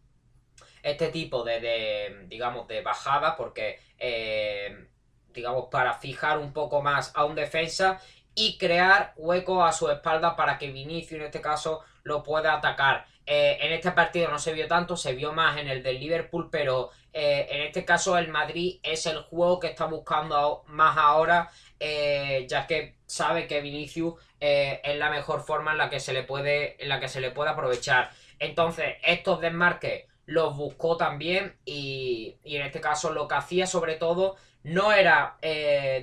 este 0.84 1.10
tipo 1.10 1.44
de, 1.44 2.26
digamos 2.28 2.68
de 2.68 2.82
bajada 2.82 3.36
porque 3.36 3.80
eh, 3.98 4.88
digamos 5.30 5.66
para 5.72 5.94
fijar 5.94 6.38
un 6.38 6.54
poco 6.54 6.82
más 6.82 7.12
a 7.16 7.26
un 7.26 7.36
defensa 7.36 8.00
y 8.34 8.58
crear 8.58 9.14
hueco 9.18 9.64
a 9.64 9.72
su 9.74 9.90
espalda 9.90 10.36
para 10.36 10.58
que 10.58 10.72
Vinicius 10.72 11.20
en 11.20 11.26
este 11.26 11.42
caso 11.42 11.82
lo 12.04 12.24
pueda 12.24 12.54
atacar. 12.54 13.06
Eh, 13.26 13.58
en 13.62 13.74
este 13.74 13.92
partido 13.92 14.30
no 14.30 14.40
se 14.40 14.54
vio 14.54 14.68
tanto, 14.68 14.98
se 14.98 15.14
vio 15.14 15.32
más 15.32 15.58
en 15.58 15.68
el 15.68 15.84
del 15.84 16.00
Liverpool, 16.00 16.50
pero 16.50 16.90
eh, 17.14 17.48
en 17.50 17.62
este 17.62 17.86
caso 17.86 18.18
el 18.18 18.30
Madrid 18.30 18.80
es 18.84 19.06
el 19.06 19.22
juego 19.22 19.60
que 19.60 19.68
está 19.68 19.86
buscando 19.86 20.64
más 20.68 20.98
ahora, 20.98 21.50
ya 21.80 22.68
que 22.68 22.96
sabe 23.06 23.48
que 23.48 23.62
Vinicius 23.62 24.14
es 24.40 24.98
la 24.98 25.10
mejor 25.10 25.42
forma 25.42 25.72
en 25.72 25.78
la 25.78 25.90
que 25.90 26.00
se 26.00 26.14
le 26.14 26.24
puede, 26.24 26.82
en 26.82 26.90
la 26.90 27.00
que 27.00 27.10
se 27.10 27.22
le 27.22 27.32
puede 27.32 27.52
aprovechar. 27.52 28.12
Entonces, 28.40 28.96
estos 29.04 29.40
desmarques 29.40 30.06
los 30.26 30.56
buscó 30.56 30.98
también 30.98 31.56
y, 31.66 32.38
en 32.44 32.62
este 32.64 32.80
caso 32.80 33.12
lo 33.12 33.28
que 33.28 33.36
hacía 33.36 33.68
sobre 33.68 33.96
todo 33.96 34.36
no 34.64 34.92
era, 34.94 35.38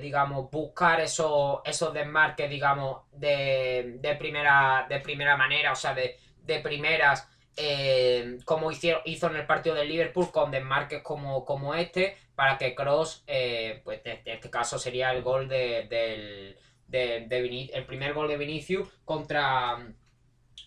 digamos, 0.01 0.51
buscar 0.51 0.99
esos, 0.99 1.61
esos 1.63 1.93
desmarques, 1.93 2.49
digamos, 2.49 3.03
de, 3.13 3.95
de, 4.01 4.15
primera, 4.15 4.85
de 4.89 4.99
primera 4.99 5.37
manera, 5.37 5.71
o 5.71 5.75
sea, 5.75 5.93
de, 5.93 6.17
de 6.49 6.59
primeras, 6.59 7.29
eh, 7.55 8.39
como 8.45 8.71
hicieron, 8.71 9.01
hizo 9.05 9.27
en 9.27 9.37
el 9.37 9.45
partido 9.45 9.75
del 9.75 9.87
Liverpool, 9.87 10.31
con 10.31 10.51
desmarques 10.51 11.01
como, 11.01 11.45
como 11.45 11.73
este, 11.75 12.17
para 12.35 12.57
que 12.57 12.75
Cross, 12.75 13.23
eh, 13.27 13.81
pues 13.83 14.01
en 14.03 14.21
este 14.25 14.49
caso 14.49 14.79
sería 14.79 15.11
el 15.11 15.21
gol 15.21 15.47
de, 15.47 15.87
del, 15.89 16.57
de, 16.87 17.69
el 17.73 17.85
primer 17.85 18.13
gol 18.13 18.27
de 18.27 18.37
Vinicius 18.37 18.89
contra, 19.05 19.77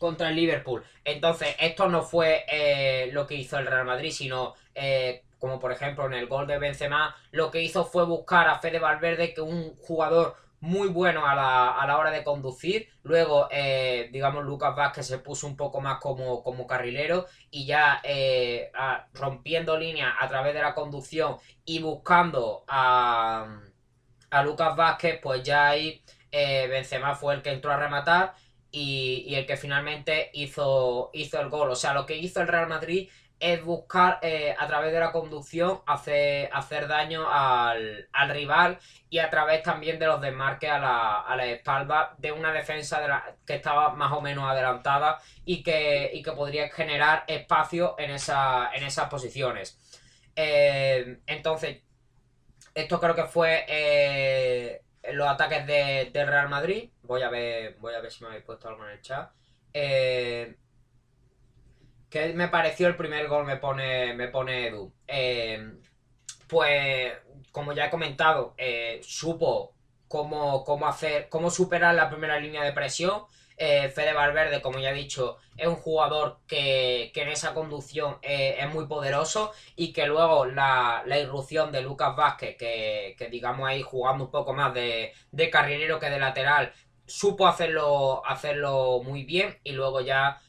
contra 0.03 0.29
el 0.29 0.37
Liverpool. 0.37 0.85
Entonces, 1.05 1.57
esto 1.59 1.89
no 1.89 2.03
fue 2.03 2.45
eh, 2.49 3.09
lo 3.13 3.27
que 3.27 3.37
hizo 3.37 3.59
el 3.59 3.67
Real 3.67 3.87
Madrid, 3.87 4.11
sino 4.11 4.55
como 5.39 5.59
por 5.59 5.73
ejemplo 5.73 6.07
en 6.07 6.15
el 6.15 6.29
gol 6.29 6.47
de 6.47 6.59
Benzema, 6.59 7.17
lo 7.31 7.51
que 7.51 7.63
hizo 7.63 7.85
fue 7.85 8.05
buscar 8.07 8.49
a 8.49 8.61
Fede 8.61 8.79
Valverde, 8.79 9.35
que 9.35 9.41
un 9.41 9.75
jugador 9.77 10.37
muy 10.63 10.87
bueno 10.87 11.27
a 11.27 11.35
la, 11.35 11.99
hora 11.99 12.13
de 12.13 12.23
conducir. 12.23 12.89
Luego, 13.03 13.49
eh, 13.51 14.09
digamos, 14.13 14.45
Lucas 14.45 14.77
Vázquez 14.77 15.05
se 15.09 15.19
puso 15.19 15.49
un 15.49 15.57
poco 15.57 15.81
más 15.81 15.99
como, 15.99 16.45
como 16.45 16.69
carrilero 16.69 17.27
y 17.51 17.67
ya 17.67 18.01
eh, 18.05 18.71
rompiendo 19.15 19.77
líneas 19.77 20.15
a 20.21 20.29
través 20.29 20.55
de 20.55 20.63
la 20.63 20.75
conducción 20.75 21.37
y 21.65 21.83
buscando 21.83 22.65
a, 22.69 23.61
a 24.31 24.43
Lucas 24.45 24.77
Vázquez, 24.77 25.19
pues 25.21 25.43
ya 25.43 25.71
ahí 25.71 26.05
eh, 26.31 26.69
Benzema 26.69 27.17
fue 27.17 27.35
el 27.35 27.43
que 27.43 27.51
entró 27.51 27.73
a 27.73 27.77
rematar 27.77 28.35
y, 28.73 29.25
y, 29.27 29.35
el 29.37 29.47
que 29.47 29.57
finalmente 29.57 30.31
hizo, 30.33 31.11
hizo 31.13 31.41
el 31.41 31.51
gol. 31.51 31.71
O 31.71 31.77
sea, 31.77 31.95
lo 31.95 32.07
que 32.07 32.17
hizo 32.17 32.41
el 32.41 32.49
Real 32.49 32.69
Madrid 32.69 33.09
es 33.43 33.65
buscar 33.65 34.21
eh, 34.23 34.55
a 34.57 34.69
través 34.69 34.93
de 34.93 35.01
la 35.01 35.11
conducción 35.11 35.81
hacer, 35.87 36.49
hacer 36.53 36.87
daño 36.87 37.27
al, 37.29 38.07
rival 38.29 38.79
y 39.11 39.19
a 39.19 39.29
través 39.31 39.65
también 39.65 39.99
de 39.99 40.07
los 40.07 40.21
desmarques 40.21 40.71
a 40.71 40.79
la, 40.79 41.21
a 41.23 41.35
la 41.35 41.47
espalda 41.47 42.15
de 42.19 42.31
una 42.31 42.53
defensa 42.53 43.01
que 43.45 43.57
estaba 43.57 43.95
más 43.95 44.13
o 44.13 44.21
menos 44.21 44.49
adelantada 44.49 45.21
y 45.45 45.65
que, 45.65 46.23
que 46.25 46.33
podría 46.33 46.69
generar 46.69 47.25
espacio 47.27 47.97
en, 47.99 48.13
esa, 48.13 48.71
en 48.75 48.85
esas 48.85 49.09
posiciones. 49.09 49.77
Eh, 50.37 51.19
entonces, 51.27 51.83
esto 52.73 53.01
creo 53.01 53.17
que 53.17 53.25
fue 53.25 53.65
eh, 53.67 54.83
los 55.13 55.29
ataques 55.29 55.67
de, 55.67 56.11
Real 56.13 56.49
Madrid. 56.49 56.91
Voy 57.03 57.23
a 57.23 57.29
ver, 57.29 57.77
voy 57.81 57.95
a 57.95 58.01
ver 58.01 58.11
si 58.11 58.23
me 58.23 58.31
habéis 58.31 58.45
puesto 58.45 58.69
algo 58.69 58.85
en 58.85 58.91
el 58.93 59.01
chat. 59.01 59.31
¿Qué 62.13 62.35
me 62.35 62.49
pareció 62.49 62.89
el 62.89 62.97
primer 62.97 63.27
gol? 63.27 63.47
Me 63.47 63.57
pone, 63.57 64.13
me 64.13 64.29
pone 64.29 64.67
Edu. 64.67 64.93
Eh, 65.07 65.79
pues, 66.47 67.11
como 67.51 67.73
ya 67.73 67.87
he 67.87 67.91
comentado, 67.91 68.53
eh, 68.59 69.01
supo 69.03 69.75
cómo, 70.09 70.63
cómo, 70.63 70.87
hacer, 70.87 71.31
cómo 71.31 71.49
superar 71.49 71.95
la 71.95 72.11
primera 72.11 72.39
línea 72.39 72.65
de 72.65 72.73
presión. 72.73 73.23
Eh, 73.57 73.89
Fede 73.91 74.13
Valverde, 74.13 74.61
como 74.61 74.79
ya 74.79 74.91
he 74.91 74.95
dicho, 74.95 75.39
es 75.57 75.67
un 75.67 75.77
jugador 75.77 76.39
que, 76.47 77.13
en 77.15 77.29
esa 77.29 77.55
conducción 77.55 78.19
es 78.23 78.69
muy 78.73 78.87
poderoso 78.87 79.53
y 79.77 79.93
que 79.93 80.07
luego 80.07 80.47
la, 80.47 81.05
irrupción 81.21 81.73
de 81.73 81.83
Lucas 81.83 82.17
Vázquez, 82.17 82.57
que, 82.57 83.29
digamos 83.31 83.69
ahí 83.69 83.83
jugando 83.83 84.25
un 84.25 84.31
poco 84.31 84.53
más 84.55 84.75
de, 84.75 85.13
de 85.31 85.51
carrilero 85.51 86.01
que 86.01 86.11
de 86.11 86.19
lateral, 86.19 86.73
supo 87.07 87.47
hacerlo, 87.47 88.23
hacerlo 88.27 89.03
muy 89.05 89.25
bien 89.25 89.59
y 89.63 89.73
luego 89.73 90.01
ya 90.01 90.41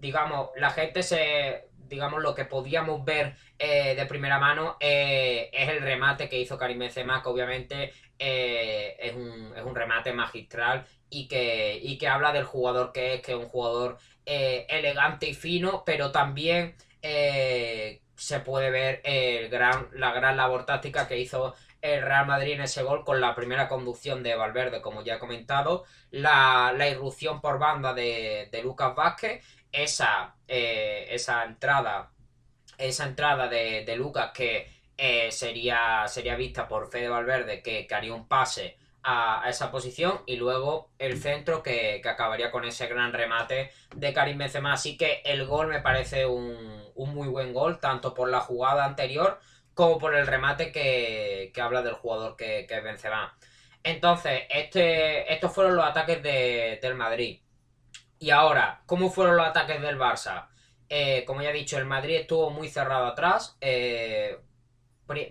digamos, 0.00 0.50
la 0.56 0.70
gente 0.70 1.02
se, 1.02 1.68
digamos, 1.88 2.22
lo 2.22 2.34
que 2.34 2.44
podíamos 2.44 3.04
ver 3.04 3.36
eh, 3.58 3.94
de 3.94 4.06
primera 4.06 4.38
mano 4.38 4.76
eh, 4.80 5.50
es 5.52 5.68
el 5.68 5.80
remate 5.80 6.28
que 6.28 6.38
hizo 6.38 6.58
Karim 6.58 6.78
Benzema, 6.78 7.22
que 7.22 7.28
obviamente 7.28 7.92
eh, 8.18 8.96
es, 8.98 9.14
un, 9.14 9.52
es, 9.56 9.62
un, 9.62 9.74
remate 9.74 10.12
magistral 10.12 10.86
y 11.10 11.28
que, 11.28 11.78
y 11.82 11.98
que 11.98 12.08
habla 12.08 12.32
del 12.32 12.44
jugador 12.44 12.92
que 12.92 13.14
es, 13.14 13.22
que 13.22 13.32
es 13.32 13.38
un 13.38 13.48
jugador 13.48 13.98
elegante 14.24 15.28
y 15.28 15.34
fino, 15.34 15.84
pero 15.86 16.10
también 16.10 16.74
se 17.00 18.40
puede 18.44 18.70
ver 18.70 19.00
el 19.04 19.48
gran, 19.48 19.88
la 19.92 20.12
gran 20.12 20.36
labor 20.36 20.66
táctica 20.66 21.06
que 21.06 21.18
hizo 21.18 21.54
el 21.80 22.02
Real 22.02 22.26
Madrid 22.26 22.54
en 22.54 22.62
ese 22.62 22.82
gol 22.82 23.04
con 23.04 23.20
la 23.20 23.34
primera 23.36 23.68
conducción 23.68 24.22
de 24.24 24.34
Valverde, 24.34 24.80
como 24.80 25.02
ya 25.04 25.14
he 25.14 25.18
comentado, 25.20 25.84
la, 26.10 26.74
irrupción 26.90 27.40
por 27.40 27.60
banda 27.60 27.94
de, 27.94 28.48
de 28.50 28.62
Lucas 28.62 28.96
Vázquez 28.96 29.44
esa, 29.72 30.34
eh, 30.48 31.06
esa 31.10 31.44
entrada, 31.44 32.10
esa 32.78 33.06
entrada 33.06 33.48
de, 33.48 33.94
Lucas 33.96 34.30
que 34.32 34.70
eh, 34.96 35.30
sería, 35.30 36.06
sería 36.08 36.36
vista 36.36 36.66
por 36.66 36.90
Fede 36.90 37.08
Valverde, 37.08 37.62
que, 37.62 37.86
haría 37.90 38.14
un 38.14 38.26
pase 38.26 38.78
a, 39.06 39.48
esa 39.48 39.70
posición, 39.70 40.20
y 40.26 40.36
luego 40.36 40.90
el 40.98 41.18
centro 41.20 41.62
que, 41.62 42.02
acabaría 42.04 42.50
con 42.50 42.64
ese 42.64 42.88
gran 42.88 43.12
remate 43.12 43.70
de 43.94 44.12
Karim 44.12 44.38
Benzema. 44.38 44.72
Así 44.72 44.96
que 44.96 45.22
el 45.24 45.46
gol 45.46 45.68
me 45.68 45.80
parece 45.80 46.26
un, 46.26 46.82
muy 46.96 47.28
buen 47.28 47.52
gol, 47.54 47.78
tanto 47.78 48.12
por 48.14 48.28
la 48.28 48.40
jugada 48.40 48.84
anterior 48.84 49.38
como 49.74 49.98
por 49.98 50.14
el 50.14 50.26
remate 50.26 50.72
que, 50.72 51.52
habla 51.60 51.82
del 51.82 51.94
jugador 51.94 52.36
que, 52.36 52.66
que 52.66 52.80
Benzema. 52.80 53.36
Entonces, 53.84 54.42
este, 54.50 55.32
estos 55.32 55.52
fueron 55.52 55.76
los 55.76 55.84
ataques 55.86 56.22
del 56.22 56.94
Madrid. 56.96 57.40
Y 58.18 58.30
ahora, 58.30 58.82
¿cómo 58.86 59.10
fueron 59.10 59.36
los 59.36 59.46
ataques 59.46 59.80
del 59.80 59.98
Barça? 59.98 60.48
Eh, 60.88 61.24
como 61.26 61.42
ya 61.42 61.50
he 61.50 61.52
dicho, 61.52 61.78
el 61.78 61.84
Madrid 61.84 62.16
estuvo 62.16 62.50
muy 62.50 62.68
cerrado 62.68 63.06
atrás. 63.06 63.56
Eh, 63.60 64.38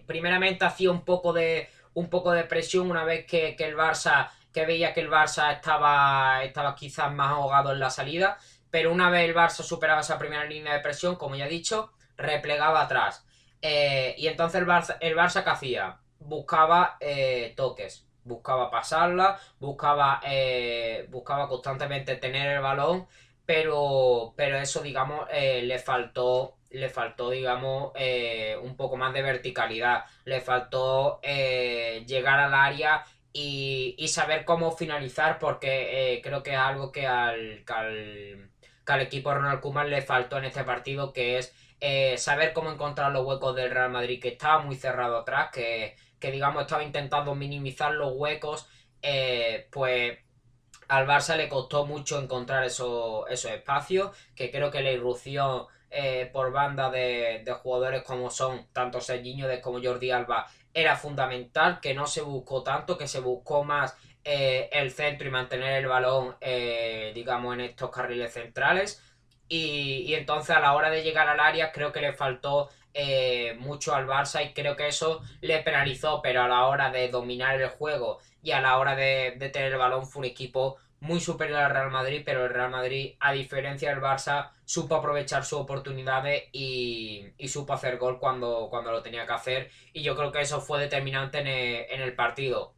primeramente 0.05 0.63
hacía 0.63 0.91
un 0.91 1.03
poco 1.03 1.33
de 1.33 1.67
un 1.95 2.09
poco 2.09 2.31
de 2.31 2.43
presión 2.43 2.91
una 2.91 3.03
vez 3.03 3.25
que, 3.25 3.55
el 3.57 3.75
Barça, 3.75 4.29
que 4.53 4.65
veía 4.65 4.93
que 4.93 5.01
el 5.01 5.09
Barça 5.09 5.51
estaba, 5.53 6.43
estaba 6.43 6.75
quizás 6.75 7.11
más 7.11 7.31
ahogado 7.31 7.71
en 7.71 7.79
la 7.79 7.89
salida, 7.89 8.37
pero 8.69 8.91
una 8.91 9.09
vez 9.09 9.27
el 9.27 9.35
Barça 9.35 9.63
superaba 9.63 10.01
esa 10.01 10.19
primera 10.19 10.45
línea 10.45 10.73
de 10.73 10.81
presión, 10.81 11.15
como 11.15 11.35
ya 11.35 11.47
he 11.47 11.49
dicho, 11.49 11.91
replegaba 12.17 12.81
atrás. 12.81 13.25
Eh, 13.61 14.13
y 14.17 14.27
entonces 14.27 14.61
el 14.61 14.67
Barça, 14.67 14.97
el 14.99 15.15
Barça 15.15 15.43
¿qué 15.43 15.49
hacía? 15.49 15.97
Buscaba 16.19 16.97
eh, 16.99 17.53
toques, 17.55 18.05
buscaba 18.23 18.69
pasarla, 18.69 19.39
buscaba, 19.59 20.19
eh, 20.23 21.07
buscaba 21.09 21.47
constantemente 21.47 22.17
tener 22.17 22.57
el 22.57 22.61
balón, 22.61 23.07
pero 23.45 24.33
eso, 24.65 24.81
digamos, 24.81 25.27
le 25.31 25.79
faltó 25.79 26.55
le 26.71 26.89
faltó, 26.89 27.29
digamos, 27.29 27.93
un 28.61 28.75
poco 28.75 28.97
más 28.97 29.13
de 29.13 29.21
verticalidad, 29.21 30.03
le 30.25 30.41
faltó 30.41 31.21
llegar 31.21 32.39
al 32.39 32.53
área 32.53 33.05
y, 33.31 33.95
saber 34.09 34.43
cómo 34.43 34.71
finalizar, 34.71 35.39
porque 35.39 36.19
creo 36.21 36.43
que 36.43 36.51
es 36.51 36.57
algo 36.57 36.91
que 36.91 37.07
al, 37.07 37.63
que 37.65 37.73
al, 37.73 38.49
que 38.85 38.93
al 38.93 39.01
equipo 39.01 39.33
Ronald 39.33 39.61
Koeman 39.61 39.89
le 39.89 40.01
faltó 40.01 40.37
en 40.37 40.45
este 40.45 40.63
partido, 40.63 41.13
que 41.13 41.37
es 41.37 41.53
eh, 41.81 42.17
saber 42.17 42.53
cómo 42.53 42.71
encontrar 42.71 43.11
los 43.11 43.25
huecos 43.25 43.55
del 43.55 43.71
Real 43.71 43.91
Madrid, 43.91 44.21
que 44.21 44.29
estaba 44.29 44.59
muy 44.63 44.75
cerrado 44.75 45.17
atrás, 45.17 45.49
que, 45.51 45.95
digamos 46.19 46.63
estaba 46.63 46.83
intentando 46.83 47.35
minimizar 47.35 47.93
los 47.93 48.13
huecos, 48.15 48.67
eh, 49.01 49.67
pues 49.71 50.17
al 50.87 51.07
Barça 51.07 51.35
le 51.35 51.49
costó 51.49 51.85
mucho 51.85 52.19
encontrar 52.19 52.63
esos, 52.63 53.25
esos 53.29 53.51
espacios, 53.51 54.15
que 54.35 54.51
creo 54.51 54.71
que 54.71 54.81
la 54.81 54.91
irrupción 54.91 55.65
eh, 55.89 56.29
por 56.31 56.51
banda 56.51 56.89
de, 56.89 57.43
jugadores 57.61 58.03
como 58.03 58.29
son 58.29 58.67
tanto 58.73 58.99
Serginho 59.01 59.47
como 59.61 59.81
Jordi 59.81 60.11
Alba 60.11 60.47
era 60.73 60.95
fundamental, 60.95 61.79
que 61.81 61.93
no 61.93 62.05
se 62.07 62.21
buscó 62.21 62.63
tanto, 62.63 62.97
que 62.97 63.07
se 63.07 63.19
buscó 63.19 63.63
más 63.63 63.95
el 64.23 64.89
centro 64.91 65.27
y 65.27 65.31
mantener 65.31 65.73
el 65.73 65.87
balón, 65.87 66.35
digamos, 67.13 67.53
en 67.53 67.61
estos 67.61 67.91
carriles 67.91 68.33
centrales. 68.33 69.01
Y, 69.47 70.13
entonces 70.15 70.55
a 70.55 70.59
la 70.59 70.73
hora 70.73 70.89
de 70.89 71.03
llegar 71.03 71.27
al 71.27 71.39
área 71.39 71.71
creo 71.71 71.91
que 71.91 72.01
le 72.01 72.13
faltó 72.13 72.69
eh, 72.93 73.55
mucho 73.59 73.93
al 73.93 74.07
Barça 74.07 74.43
y 74.43 74.53
creo 74.53 74.75
que 74.75 74.87
eso 74.87 75.21
le 75.41 75.59
penalizó, 75.59 76.21
pero 76.21 76.41
a 76.43 76.47
la 76.47 76.65
hora 76.65 76.91
de 76.91 77.09
dominar 77.09 77.61
el 77.61 77.69
juego 77.69 78.19
y 78.45 78.51
a 78.51 78.61
la 78.61 78.77
hora 78.77 78.95
de, 78.95 79.31
tener 79.51 79.73
el 79.73 79.77
balón 79.77 80.05
fue 80.05 80.19
un 80.19 80.25
equipo 80.25 80.77
muy 80.99 81.19
superior 81.19 81.59
al 81.59 81.71
Real 81.71 81.91
Madrid, 81.91 82.21
pero 82.23 82.45
el 82.45 82.53
Real 82.53 82.69
Madrid, 82.69 83.15
a 83.19 83.33
diferencia 83.33 83.89
del 83.89 84.01
Barça, 84.01 84.51
supo 84.63 84.95
aprovechar 84.95 85.43
sus 85.43 85.59
oportunidades 85.59 86.43
y, 86.51 87.33
supo 87.47 87.73
hacer 87.73 87.97
gol 87.97 88.19
cuando, 88.19 88.67
cuando 88.69 88.91
lo 88.91 89.01
tenía 89.01 89.25
que 89.25 89.33
hacer. 89.33 89.71
Y 89.93 90.03
yo 90.03 90.15
creo 90.15 90.31
que 90.31 90.41
eso 90.41 90.61
fue 90.61 90.79
determinante 90.79 91.39
en 91.39 92.01
el, 92.01 92.15
partido. 92.15 92.75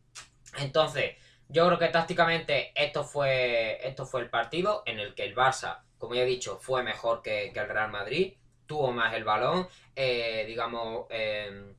Entonces, 0.58 1.16
yo 1.50 1.68
creo 1.68 1.78
que 1.78 1.90
tácticamente 1.90 2.72
esto 2.74 3.04
fue, 3.04 3.86
esto 3.86 4.06
fue 4.06 4.22
el 4.22 4.30
partido 4.30 4.84
en 4.86 5.00
el 5.00 5.14
que 5.14 5.26
el 5.26 5.36
Barça 5.36 5.82
como 5.98 6.16
ya 6.16 6.22
he 6.22 6.26
dicho, 6.26 6.58
fue 6.58 6.84
mejor 6.84 7.22
que, 7.22 7.48
el 7.48 7.70
Real 7.70 7.92
Madrid, 7.92 8.34
tuvo 8.66 8.92
más 8.92 9.14
el 9.14 9.24
balón, 9.24 9.68
eh, 9.96 10.46
digamos, 10.48 11.08
em, 11.10 11.76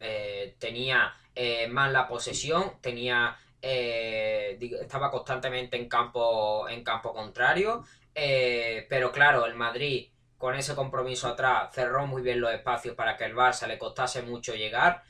eh, 0.00 0.56
tenía 0.58 1.14
eh, 1.38 1.68
más 1.68 1.92
la 1.92 2.08
posesión, 2.08 2.74
tenía 2.80 3.36
estaba 3.60 5.10
constantemente 5.10 5.76
en 5.76 5.88
campo, 5.88 6.68
en 6.68 6.84
campo 6.84 7.12
contrario, 7.12 7.82
pero 8.14 9.10
claro, 9.10 9.46
el 9.46 9.54
Madrid 9.54 10.10
con 10.36 10.54
ese 10.54 10.76
compromiso 10.76 11.26
atrás 11.26 11.74
cerró 11.74 12.06
muy 12.06 12.22
bien 12.22 12.40
los 12.40 12.52
espacios 12.52 12.94
para 12.94 13.16
que 13.16 13.24
el 13.24 13.34
Barça 13.34 13.66
le 13.66 13.78
costase 13.78 14.22
mucho 14.22 14.54
llegar. 14.54 15.02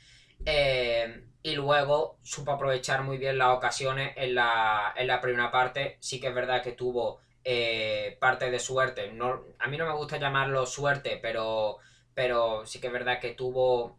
y 1.43 1.55
luego 1.55 2.17
supo 2.23 2.51
aprovechar 2.51 3.03
muy 3.03 3.17
bien 3.17 3.37
las 3.37 3.49
ocasiones 3.55 4.13
en 4.17 4.35
la, 4.35 4.93
en 4.95 5.07
la 5.07 5.21
primera 5.21 5.51
parte. 5.51 5.97
Sí 5.99 6.19
que 6.19 6.27
es 6.29 6.33
verdad 6.33 6.63
que 6.63 6.71
tuvo 6.73 7.19
eh, 7.43 8.17
parte 8.19 8.51
de 8.51 8.59
suerte. 8.59 9.11
No, 9.13 9.43
a 9.59 9.67
mí 9.67 9.77
no 9.77 9.85
me 9.85 9.93
gusta 9.93 10.17
llamarlo 10.17 10.65
suerte, 10.65 11.19
pero, 11.21 11.77
pero 12.13 12.65
sí 12.65 12.79
que 12.79 12.87
es 12.87 12.93
verdad 12.93 13.19
que 13.19 13.31
tuvo 13.33 13.97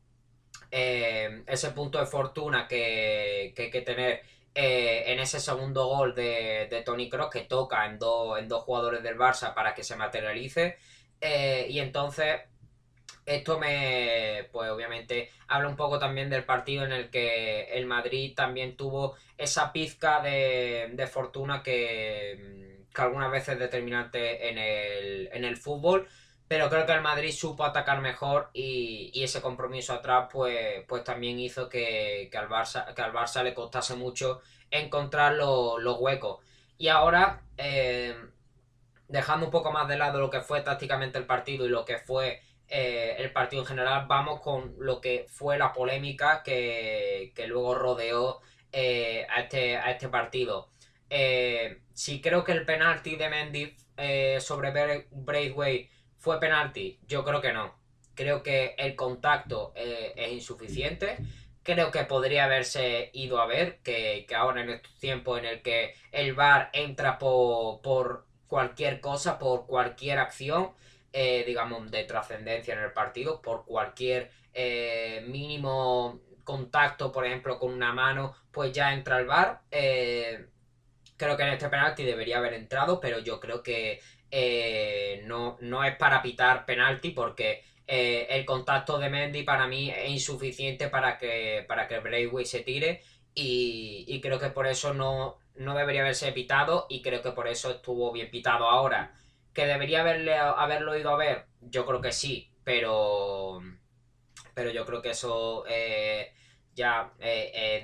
eh, 0.70 1.42
ese 1.46 1.70
punto 1.70 1.98
de 1.98 2.06
fortuna 2.06 2.66
que, 2.68 3.54
hay 3.56 3.70
que 3.70 3.82
tener 3.82 4.22
eh, 4.54 5.04
en 5.06 5.20
ese 5.20 5.40
segundo 5.40 5.86
gol 5.86 6.14
de, 6.14 6.82
Tony 6.84 7.08
Cross 7.08 7.30
que 7.30 7.42
toca 7.42 7.86
en, 7.86 7.98
en 8.38 8.48
dos 8.48 8.62
jugadores 8.64 9.02
del 9.02 9.18
Barça 9.18 9.54
para 9.54 9.74
que 9.74 9.84
se 9.84 9.96
materialice. 9.96 10.78
y 11.68 11.78
entonces 11.78 12.40
esto 13.26 13.58
me, 13.58 14.48
pues 14.52 14.70
obviamente 14.70 15.30
habla 15.48 15.68
un 15.68 15.76
poco 15.76 15.98
también 15.98 16.30
del 16.30 16.44
partido 16.44 16.84
en 16.84 16.92
el 16.92 17.10
que 17.10 17.64
el 17.74 17.86
Madrid 17.86 18.34
también 18.34 18.76
tuvo 18.76 19.16
esa 19.38 19.72
pizca 19.72 20.20
de 20.22 21.08
fortuna 21.12 21.62
que 21.62 22.70
que 22.94 23.02
algunas 23.02 23.30
veces 23.30 23.54
es 23.54 23.60
determinante 23.60 24.48
en 24.48 24.58
el, 24.58 25.28
en 25.32 25.44
el 25.44 25.56
fútbol, 25.56 26.08
pero 26.50 26.68
creo 26.68 26.84
que 26.84 26.90
el 26.90 27.00
Madrid 27.00 27.30
supo 27.30 27.62
atacar 27.62 28.00
mejor 28.00 28.50
y, 28.52 29.12
ese 29.22 29.40
compromiso 29.40 29.92
atrás 29.92 30.28
pues, 30.32 30.84
pues 30.88 31.04
también 31.04 31.38
hizo 31.38 31.68
que, 31.68 32.28
al 32.34 32.48
Barça, 32.48 33.44
le 33.44 33.54
costase 33.54 33.94
mucho 33.94 34.40
encontrar 34.68 35.34
los 35.34 36.00
huecos. 36.00 36.40
Y 36.76 36.88
ahora, 36.88 37.42
eh, 37.56 38.16
dejando 39.06 39.46
un 39.46 39.52
poco 39.52 39.70
más 39.70 39.86
de 39.86 39.96
lado 39.96 40.18
lo 40.18 40.28
que 40.28 40.40
fue 40.40 40.62
tácticamente 40.62 41.18
el 41.18 41.24
partido 41.24 41.66
y 41.66 41.68
lo 41.68 41.84
que 41.84 41.98
fue 41.98 42.42
eh, 42.66 43.14
el 43.18 43.32
partido 43.32 43.62
en 43.62 43.68
general, 43.68 44.06
vamos 44.08 44.40
con 44.40 44.74
lo 44.80 45.00
que 45.00 45.26
fue 45.28 45.56
la 45.56 45.72
polémica 45.72 46.42
que, 46.42 47.32
luego 47.46 47.76
rodeó 47.76 48.40
eh, 48.72 49.24
a, 49.30 49.42
este, 49.42 49.76
a 49.76 49.92
este 49.92 50.08
partido. 50.08 50.68
Eh, 51.10 51.82
si 51.94 52.20
creo 52.20 52.42
que 52.42 52.50
el 52.50 52.66
penalti 52.66 53.14
de 53.14 53.28
Mendy 53.28 53.76
sobre 54.40 55.06
Braithwaite 55.12 55.90
fue 56.20 56.38
penalti, 56.38 56.98
yo 57.08 57.24
creo 57.24 57.40
que 57.40 57.52
no. 57.52 57.74
Creo 58.14 58.42
que 58.42 58.74
el 58.78 58.94
contacto 58.94 59.72
eh, 59.74 60.12
es 60.14 60.32
insuficiente. 60.32 61.16
Creo 61.62 61.90
que 61.90 62.04
podría 62.04 62.44
haberse 62.44 63.10
ido 63.14 63.40
a 63.40 63.46
ver, 63.46 63.78
que, 63.82 64.26
ahora 64.36 64.60
en 64.60 64.70
estos 64.70 64.94
tiempos 64.98 65.38
en 65.38 65.46
el 65.46 65.62
que 65.62 65.94
el 66.12 66.34
VAR 66.34 66.68
entra 66.74 67.18
por, 67.18 68.26
cualquier 68.46 69.00
cosa, 69.00 69.38
por 69.38 69.66
cualquier 69.66 70.18
acción, 70.18 70.72
digamos, 71.12 71.90
de 71.90 72.04
trascendencia 72.04 72.74
en 72.74 72.80
el 72.80 72.92
partido, 72.92 73.40
por 73.40 73.64
cualquier 73.64 74.30
mínimo 75.26 76.20
contacto, 76.44 77.12
por 77.12 77.26
ejemplo, 77.26 77.58
con 77.58 77.72
una 77.72 77.92
mano, 77.92 78.34
pues 78.50 78.72
ya 78.72 78.92
entra 78.92 79.18
el 79.18 79.26
VAR. 79.26 79.60
Creo 79.70 81.36
que 81.36 81.42
en 81.42 81.50
este 81.50 81.68
penalti 81.68 82.04
debería 82.04 82.38
haber 82.38 82.54
entrado, 82.54 82.98
pero 82.98 83.18
yo 83.20 83.38
creo 83.38 83.62
que 83.62 84.00
eh, 84.30 85.22
no, 85.24 85.58
no 85.60 85.84
es 85.84 85.96
para 85.96 86.22
pitar 86.22 86.64
penalti 86.64 87.10
porque 87.10 87.64
eh, 87.86 88.28
el 88.30 88.44
contacto 88.44 88.98
de 88.98 89.08
Mendy 89.08 89.42
para 89.42 89.66
mí 89.66 89.90
es 89.90 90.10
insuficiente 90.10 90.88
para 90.88 91.18
que, 91.18 91.64
para 91.66 91.88
que 91.88 91.98
Braithwaite 91.98 92.48
se 92.48 92.60
tire 92.60 93.02
y, 93.34 94.20
creo 94.22 94.38
que 94.38 94.50
por 94.50 94.66
eso 94.66 94.94
no, 94.94 95.38
no 95.54 95.74
debería 95.74 96.02
haberse 96.02 96.30
pitado 96.32 96.86
y 96.88 97.02
creo 97.02 97.22
que 97.22 97.32
por 97.32 97.48
eso 97.48 97.70
estuvo 97.70 98.12
bien 98.12 98.30
pitado 98.30 98.68
ahora. 98.68 99.14
¿Que 99.54 99.66
debería 99.66 100.02
haberle, 100.02 100.36
haberlo 100.36 100.96
ido 100.96 101.10
a 101.10 101.16
ver? 101.16 101.46
Yo 101.60 101.86
creo 101.86 102.00
que 102.00 102.12
sí, 102.12 102.52
pero, 102.64 103.60
pero 104.54 104.70
yo 104.70 104.86
creo 104.86 105.02
que 105.02 105.10
eso... 105.10 105.64
Eh, 105.68 106.32
ya 106.72 107.12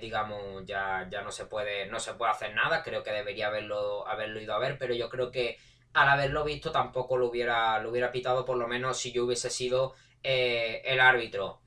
digamos 0.00 0.64
ya, 0.64 1.08
ya 1.10 1.20
no 1.20 1.32
se 1.32 1.44
puede 1.46 1.86
no 1.86 1.98
se 1.98 2.14
puede 2.14 2.30
hacer 2.30 2.54
nada 2.54 2.82
creo 2.84 3.02
que 3.02 3.10
debería 3.10 3.48
haberlo 3.48 4.06
haberlo 4.06 4.40
ido 4.40 4.54
a 4.54 4.58
ver 4.58 4.78
pero 4.78 4.94
yo 4.94 5.10
creo 5.10 5.32
que 5.32 5.58
al 5.96 6.08
haberlo 6.08 6.44
visto 6.44 6.70
tampoco 6.70 7.16
lo 7.16 7.26
hubiera 7.28 7.78
lo 7.80 7.90
hubiera 7.90 8.12
pitado 8.12 8.44
por 8.44 8.56
lo 8.56 8.68
menos 8.68 8.98
si 8.98 9.12
yo 9.12 9.24
hubiese 9.24 9.50
sido 9.50 9.94
eh, 10.22 10.82
el 10.84 11.00
árbitro 11.00 11.60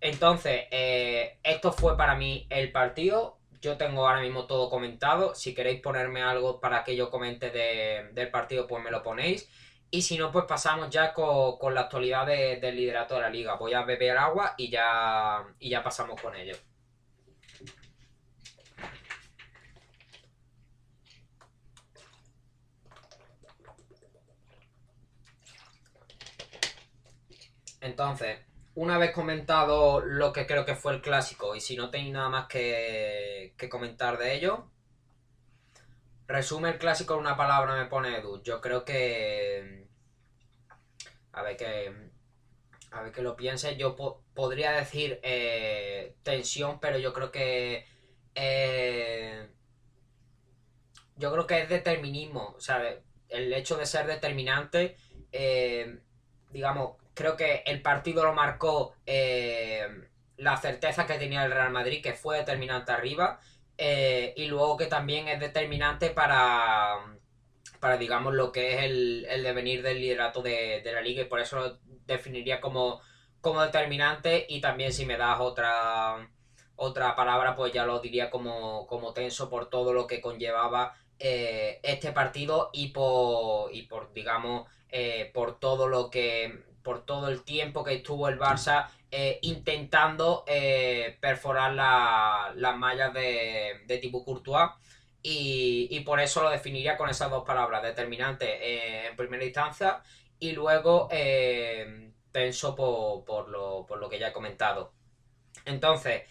entonces 0.00 0.66
esto 0.70 1.72
fue 1.72 1.96
para 1.96 2.14
mí 2.14 2.46
el 2.50 2.72
partido 2.72 3.38
yo 3.60 3.76
tengo 3.76 4.08
ahora 4.08 4.20
mismo 4.20 4.46
todo 4.46 4.70
comentado 4.70 5.34
si 5.34 5.54
queréis 5.54 5.80
ponerme 5.80 6.22
algo 6.22 6.60
para 6.60 6.84
que 6.84 6.96
yo 6.96 7.10
comente 7.10 7.50
del 7.50 8.30
partido 8.30 8.66
pues 8.66 8.82
me 8.82 8.90
lo 8.90 9.02
ponéis 9.02 9.48
y 9.92 10.02
si 10.02 10.16
no, 10.16 10.30
pues 10.30 10.44
pasamos 10.44 10.88
ya 10.90 11.12
con, 11.12 11.74
la 11.74 11.82
actualidad 11.82 12.26
del 12.26 12.76
liderato 12.76 13.16
de 13.16 13.22
la 13.22 13.30
liga. 13.30 13.54
Voy 13.56 13.74
a 13.74 13.82
beber 13.82 14.16
agua 14.18 14.54
y 14.56 14.70
ya, 14.70 15.44
y 15.58 15.70
ya 15.70 15.82
pasamos 15.82 16.20
con 16.20 16.34
ello. 16.36 16.54
Entonces, 27.80 28.38
una 28.74 28.98
vez 28.98 29.12
comentado 29.12 30.00
lo 30.00 30.32
que 30.32 30.46
creo 30.46 30.64
que 30.64 30.74
fue 30.74 30.92
el 30.94 31.02
clásico, 31.02 31.54
y 31.56 31.60
si 31.60 31.76
no 31.76 31.90
tenéis 31.90 32.12
nada 32.12 32.28
más 32.28 32.46
que, 32.46 33.54
que 33.56 33.68
comentar 33.68 34.18
de 34.18 34.34
ello, 34.34 34.70
Resume 36.30 36.68
el 36.68 36.78
clásico 36.78 37.14
en 37.14 37.20
una 37.20 37.36
palabra, 37.36 37.74
me 37.74 37.86
pone 37.86 38.16
Edu. 38.16 38.40
Yo 38.44 38.60
creo 38.60 38.84
que. 38.84 39.84
A 41.32 41.42
ver 41.42 41.56
que. 41.56 41.92
A 42.92 43.02
ver 43.02 43.10
que 43.10 43.20
lo 43.20 43.34
piense. 43.34 43.76
Yo 43.76 43.96
podría 44.32 44.70
decir 44.70 45.20
tensión, 46.22 46.78
pero 46.78 46.98
yo 46.98 47.12
creo 47.12 47.32
que 47.32 47.84
yo 51.16 51.32
creo 51.32 51.46
que 51.48 51.62
es 51.62 51.68
determinismo, 51.68 52.54
o 52.56 52.60
sea, 52.60 52.80
el 53.28 53.52
hecho 53.52 53.76
de 53.76 53.86
ser 53.86 54.06
determinante, 54.06 54.96
digamos, 56.50 56.96
creo 57.20 57.36
que 57.36 57.62
el 57.66 57.82
partido 57.82 58.24
lo 58.24 58.32
marcó 58.32 58.94
la 60.40 60.56
certeza 60.56 61.06
que 61.06 61.18
tenía 61.18 61.44
el 61.44 61.52
Real 61.52 61.70
Madrid, 61.70 62.02
que 62.02 62.14
fue 62.14 62.38
determinante 62.38 62.92
arriba, 62.92 63.40
eh, 63.76 64.32
y 64.36 64.46
luego 64.46 64.78
que 64.78 64.86
también 64.86 65.28
es 65.28 65.38
determinante 65.38 66.10
para, 66.10 66.96
para 67.78 67.98
digamos, 67.98 68.32
lo 68.32 68.50
que 68.50 68.74
es 68.74 68.84
el, 68.84 69.42
devenir 69.42 69.82
del 69.82 70.00
liderato 70.00 70.40
de, 70.40 70.82
la 70.82 71.02
liga, 71.02 71.22
y 71.22 71.26
por 71.26 71.40
eso 71.40 71.56
lo 71.56 71.78
definiría 72.06 72.58
como, 72.58 73.02
como 73.42 73.60
determinante, 73.60 74.46
y 74.48 74.62
también 74.62 74.94
si 74.94 75.04
me 75.04 75.18
das 75.18 75.40
otra, 75.40 76.30
otra 76.76 77.14
palabra, 77.14 77.54
pues 77.54 77.72
ya 77.74 77.84
lo 77.84 78.00
diría 78.00 78.30
como, 78.30 78.86
como 78.86 79.12
tenso 79.12 79.50
por 79.50 79.68
todo 79.68 79.92
lo 79.92 80.06
que 80.06 80.22
conllevaba 80.22 80.94
eh, 81.18 81.80
este 81.82 82.12
partido 82.12 82.70
y 82.72 82.88
por, 82.88 83.74
y 83.74 83.82
por 83.82 84.14
digamos, 84.14 84.66
eh, 84.88 85.30
por 85.34 85.60
todo 85.60 85.86
lo 85.86 86.08
que 86.08 86.69
por 86.82 87.04
todo 87.04 87.28
el 87.28 87.42
tiempo 87.42 87.84
que 87.84 87.94
estuvo 87.94 88.28
el 88.28 88.38
Barça 88.38 88.88
eh, 89.12 89.40
intentando 89.42 90.44
eh, 90.46 91.18
perforar 91.20 91.72
las 92.54 92.76
mallas 92.76 93.12
de, 93.12 93.80
de 93.86 93.98
tipo 93.98 94.24
Courtois. 94.24 94.70
Y, 95.22 96.00
por 96.00 96.18
eso 96.20 96.42
lo 96.42 96.48
definiría 96.48 96.96
con 96.96 97.10
esas 97.10 97.30
dos 97.30 97.44
palabras, 97.44 97.82
determinante 97.82 98.46
eh, 98.46 99.08
en 99.08 99.16
primera 99.16 99.44
instancia 99.44 100.02
y 100.38 100.52
luego 100.52 101.08
tenso 102.32 102.74
por, 102.74 103.48
lo, 103.48 104.08
que 104.08 104.18
ya 104.18 104.28
he 104.28 104.32
comentado. 104.32 104.94
Entonces, 105.66 106.22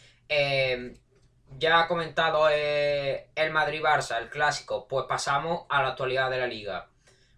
ya 1.58 1.82
ha 1.82 1.88
comentado 1.88 2.50
el 2.50 3.52
Madrid-Barça, 3.52 4.18
el 4.18 4.30
clásico, 4.30 4.88
pues 4.88 5.06
pasamos 5.08 5.66
a 5.70 5.84
la 5.84 5.90
actualidad 5.90 6.32
de 6.32 6.40
la 6.40 6.48
liga. 6.48 6.90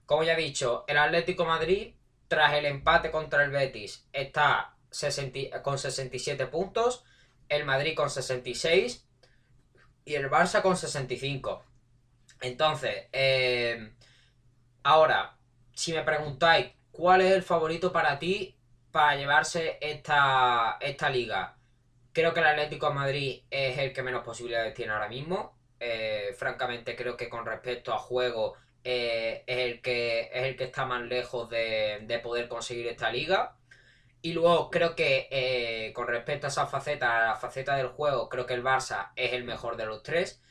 Como 0.05 0.23
ya 0.23 0.33
he 0.33 0.37
dicho, 0.37 0.85
el 0.87 0.97
Atlético 0.97 1.43
Madrid 1.43 1.95
tras 2.31 2.53
el 2.53 2.65
empate 2.65 3.11
contra 3.11 3.43
el 3.43 3.51
Betis, 3.51 4.07
está 4.13 4.73
con 5.63 5.77
67 5.77 6.47
puntos, 6.47 7.03
el 7.49 7.65
Madrid 7.65 7.93
con 7.93 8.09
66 8.09 9.05
y 10.05 10.13
el 10.13 10.29
Barça 10.29 10.61
con 10.61 10.77
65. 10.77 11.61
Entonces, 12.39 13.09
eh, 13.11 13.91
ahora, 14.81 15.35
si 15.73 15.91
me 15.91 16.03
preguntáis 16.03 16.71
cuál 16.93 17.19
es 17.19 17.33
el 17.33 17.43
favorito 17.43 17.91
para 17.91 18.17
ti 18.17 18.55
para 18.91 19.17
llevarse 19.17 19.77
esta, 19.81 20.77
esta 20.79 21.09
liga, 21.09 21.57
creo 22.13 22.33
que 22.33 22.39
el 22.39 22.45
Atlético 22.45 22.87
de 22.87 22.93
Madrid 22.93 23.43
es 23.49 23.77
el 23.77 23.91
que 23.91 24.03
menos 24.03 24.23
posibilidades 24.23 24.73
tiene 24.73 24.93
ahora 24.93 25.09
mismo. 25.09 25.57
Eh, 25.81 26.33
francamente, 26.39 26.95
creo 26.95 27.17
que 27.17 27.27
con 27.27 27.45
respecto 27.45 27.93
a 27.93 27.99
juego 27.99 28.55
eh, 28.83 29.43
es, 29.47 29.57
el 29.57 29.81
que, 29.81 30.31
es 30.33 30.43
el 30.43 30.55
que 30.55 30.65
está 30.65 30.85
más 30.85 31.01
lejos 31.03 31.49
de, 31.49 32.19
poder 32.23 32.47
conseguir 32.47 32.87
esta 32.87 33.11
liga. 33.11 33.55
Y 34.21 34.33
luego 34.33 34.69
creo 34.69 34.95
que 34.95 35.27
eh, 35.31 35.93
con 35.93 36.07
respecto 36.07 36.47
a 36.47 36.49
esa 36.49 36.67
faceta, 36.67 37.17
a 37.17 37.27
la 37.29 37.35
faceta 37.35 37.75
del 37.75 37.87
juego, 37.87 38.29
creo 38.29 38.45
que 38.45 38.53
el 38.53 38.63
Barça 38.63 39.11
es 39.15 39.33
el 39.33 39.43
mejor 39.43 39.77
de 39.77 39.85
los 39.85 40.03
tres. 40.03 40.41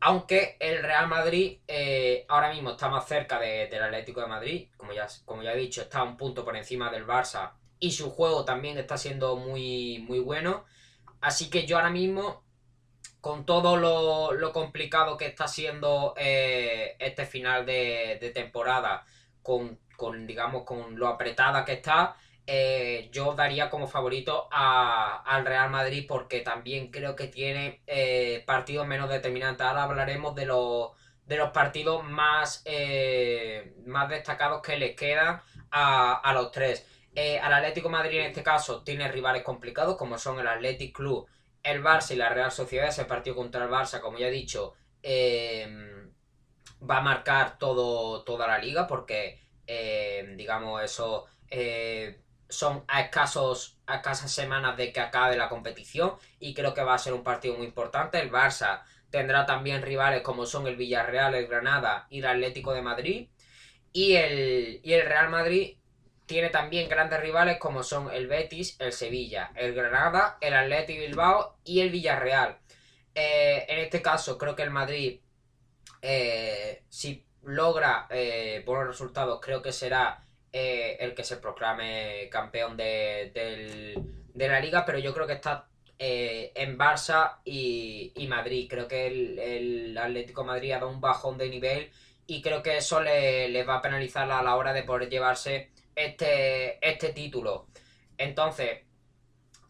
Aunque 0.00 0.56
el 0.60 0.82
Real 0.82 1.08
Madrid 1.08 1.60
eh, 1.66 2.26
ahora 2.28 2.52
mismo 2.52 2.72
está 2.72 2.88
más 2.88 3.08
cerca 3.08 3.38
del 3.40 3.82
Atlético 3.82 4.20
de 4.20 4.26
Madrid, 4.26 4.68
como 4.76 4.92
ya, 4.92 5.06
como 5.24 5.42
ya 5.42 5.54
he 5.54 5.56
dicho, 5.56 5.82
está 5.82 6.02
un 6.02 6.16
punto 6.18 6.44
por 6.44 6.56
encima 6.56 6.90
del 6.90 7.06
Barça 7.06 7.52
y 7.80 7.92
su 7.92 8.10
juego 8.10 8.44
también 8.44 8.78
está 8.78 8.96
siendo 8.98 9.36
muy, 9.36 10.04
muy 10.06 10.18
bueno. 10.18 10.64
Así 11.20 11.50
que 11.50 11.66
yo 11.66 11.76
ahora 11.76 11.90
mismo 11.90 12.43
con 13.24 13.46
todo 13.46 13.78
lo, 13.78 14.52
complicado 14.52 15.16
que 15.16 15.24
está 15.24 15.48
siendo 15.48 16.12
eh, 16.18 16.94
este 16.98 17.24
final 17.24 17.64
de, 17.64 18.30
temporada, 18.34 19.06
con, 19.42 19.78
digamos, 20.26 20.64
con 20.64 20.98
lo 20.98 21.08
apretada 21.08 21.64
que 21.64 21.72
está, 21.72 22.16
eh, 22.46 23.08
yo 23.12 23.32
daría 23.32 23.70
como 23.70 23.86
favorito 23.86 24.46
al 24.52 25.46
Real 25.46 25.70
Madrid 25.70 26.04
porque 26.06 26.40
también 26.40 26.90
creo 26.90 27.16
que 27.16 27.28
tiene 27.28 27.80
eh, 27.86 28.44
partidos 28.46 28.86
menos 28.86 29.08
determinantes. 29.08 29.66
Ahora 29.66 29.84
hablaremos 29.84 30.34
de 30.34 30.44
los, 30.44 30.90
de 31.24 31.38
los 31.38 31.48
partidos 31.48 32.04
más, 32.04 32.62
más 33.86 34.08
destacados 34.10 34.60
que 34.60 34.76
les 34.76 34.94
quedan 34.94 35.40
a, 35.70 36.12
a 36.12 36.34
los 36.34 36.50
tres. 36.50 36.86
al 37.40 37.54
Atlético 37.54 37.88
Madrid 37.88 38.18
en 38.18 38.26
este 38.26 38.42
caso 38.42 38.82
tiene 38.82 39.10
rivales 39.10 39.42
complicados 39.42 39.96
como 39.96 40.18
son 40.18 40.40
el 40.40 40.46
Athletic 40.46 40.94
Club 40.94 41.26
el 41.64 41.82
Barça 41.82 42.12
y 42.12 42.16
la 42.16 42.28
Real 42.28 42.52
Sociedad, 42.52 42.88
ese 42.88 43.06
partido 43.06 43.34
contra 43.36 43.64
el 43.64 43.70
Barça, 43.70 44.00
como 44.00 44.18
ya 44.18 44.28
he 44.28 44.30
dicho, 44.30 44.74
eh, 45.02 45.66
va 46.88 46.98
a 46.98 47.02
marcar 47.02 47.58
todo, 47.58 48.22
toda 48.24 48.46
la 48.46 48.58
liga 48.58 48.86
porque, 48.86 49.40
eh, 49.66 50.34
digamos, 50.36 50.82
eso 50.82 51.26
eh, 51.50 52.20
son 52.48 52.84
a, 52.88 53.00
escasos, 53.00 53.78
a 53.86 53.96
escasas 53.96 54.30
semanas 54.30 54.76
de 54.76 54.92
que 54.92 55.00
acabe 55.00 55.36
la 55.36 55.48
competición 55.48 56.14
y 56.38 56.54
creo 56.54 56.74
que 56.74 56.82
va 56.84 56.94
a 56.94 56.98
ser 56.98 57.14
un 57.14 57.24
partido 57.24 57.56
muy 57.56 57.66
importante. 57.66 58.20
El 58.20 58.30
Barça 58.30 58.82
tendrá 59.10 59.46
también 59.46 59.82
rivales 59.82 60.22
como 60.22 60.46
son 60.46 60.66
el 60.66 60.76
Villarreal, 60.76 61.34
el 61.34 61.46
Granada 61.46 62.06
y 62.10 62.18
el 62.18 62.26
Atlético 62.26 62.72
de 62.74 62.82
Madrid. 62.82 63.28
Y 63.92 64.16
el, 64.16 64.80
y 64.82 64.92
el 64.92 65.06
Real 65.06 65.30
Madrid 65.30 65.78
tiene 66.26 66.48
también 66.48 66.88
grandes 66.88 67.20
rivales 67.20 67.58
como 67.58 67.82
son 67.82 68.10
el 68.12 68.26
Betis, 68.26 68.76
el 68.80 68.92
Sevilla, 68.92 69.50
el 69.54 69.74
Granada, 69.74 70.38
el 70.40 70.54
Athletic 70.54 70.98
Bilbao 70.98 71.56
y 71.64 71.80
el 71.80 71.90
Villarreal. 71.90 72.58
Eh, 73.14 73.66
en 73.68 73.78
este 73.80 74.00
caso, 74.02 74.38
creo 74.38 74.56
que 74.56 74.62
el 74.62 74.70
Madrid, 74.70 75.20
eh, 76.02 76.82
si 76.88 77.24
logra 77.42 78.06
eh, 78.10 78.62
buenos 78.66 78.88
resultados, 78.88 79.40
creo 79.40 79.62
que 79.62 79.72
será 79.72 80.20
el 80.52 81.16
que 81.16 81.24
se 81.24 81.38
proclame 81.38 82.28
campeón 82.30 82.76
de, 82.76 83.96
la 84.34 84.60
liga, 84.60 84.84
pero 84.86 85.00
yo 85.00 85.12
creo 85.12 85.26
que 85.26 85.32
está 85.32 85.66
en 85.98 86.78
Barça 86.78 87.38
y, 87.44 88.12
Madrid. 88.28 88.68
Creo 88.70 88.86
que 88.86 89.08
el, 89.08 89.98
Atlético 89.98 90.44
Madrid 90.44 90.70
ha 90.72 90.78
dado 90.78 90.90
un 90.90 91.00
bajón 91.00 91.38
de 91.38 91.48
nivel 91.48 91.90
y 92.28 92.40
creo 92.40 92.62
que 92.62 92.76
eso 92.76 93.00
le, 93.00 93.48
le 93.48 93.64
va 93.64 93.76
a 93.78 93.82
penalizar 93.82 94.30
a 94.30 94.42
la 94.44 94.54
hora 94.54 94.72
de 94.72 94.84
poder 94.84 95.08
llevarse 95.10 95.73
este, 95.94 96.78
este 96.88 97.12
título. 97.12 97.66
Entonces, 98.18 98.80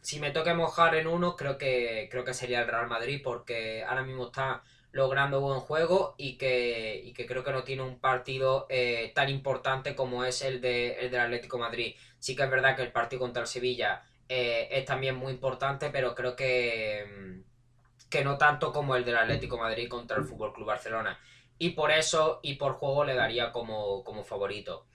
si 0.01 0.21
me 0.21 0.31
toque 0.31 0.53
mojar 0.55 0.95
en 0.97 1.07
uno, 1.07 1.35
creo 1.37 1.57
que, 1.57 2.09
creo 2.11 2.25
que 2.25 2.35
sería 2.35 2.61
el 2.61 2.69
Real 2.69 2.89
Madrid, 2.89 3.21
porque 3.25 3.85
ahora 3.85 4.03
mismo 4.03 4.27
está 4.27 4.63
logrando 4.93 5.41
buen 5.41 5.61
juego 5.61 6.15
y 6.19 6.37
que, 6.37 7.01
y 7.05 7.13
que 7.15 7.27
creo 7.27 7.43
que 7.43 7.53
no 7.53 7.65
tiene 7.65 7.83
un 7.83 7.99
partido 7.99 8.67
eh, 8.69 9.13
tan 9.15 9.29
importante 9.29 9.97
como 9.97 10.25
es 10.25 10.43
el, 10.43 10.61
de, 10.61 11.01
el 11.01 11.11
del 11.11 11.21
Atlético 11.21 11.59
Madrid. 11.59 11.97
Sí 12.19 12.37
que 12.37 12.45
es 12.45 12.51
verdad 12.51 12.77
que 12.77 12.83
el 12.83 12.93
partido 12.93 13.21
contra 13.21 13.43
el 13.43 13.49
Sevilla 13.49 14.05
eh, 14.29 14.69
es 14.71 14.85
también 14.85 15.17
muy 15.17 15.33
importante, 15.33 15.91
pero 15.91 16.15
creo 16.15 16.37
que, 16.37 17.05
mm, 17.09 18.09
que 18.09 18.23
no 18.23 18.39
tanto 18.39 18.73
como 18.73 18.95
el 18.95 19.05
del 19.05 19.17
Atlético 19.17 19.59
Madrid 19.59 19.89
contra 19.89 20.19
el 20.19 20.25
Fútbol 20.25 20.53
Club 20.53 20.69
Barcelona. 20.69 21.19
Y 21.59 21.71
por 21.71 21.91
eso 21.91 22.41
y 22.43 22.55
por 22.55 22.75
juego 22.75 23.05
le 23.05 23.15
daría 23.15 23.51
como, 23.53 24.05
como 24.05 24.23
favorito. 24.23 24.87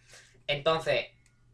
Entonces, 0.47 1.07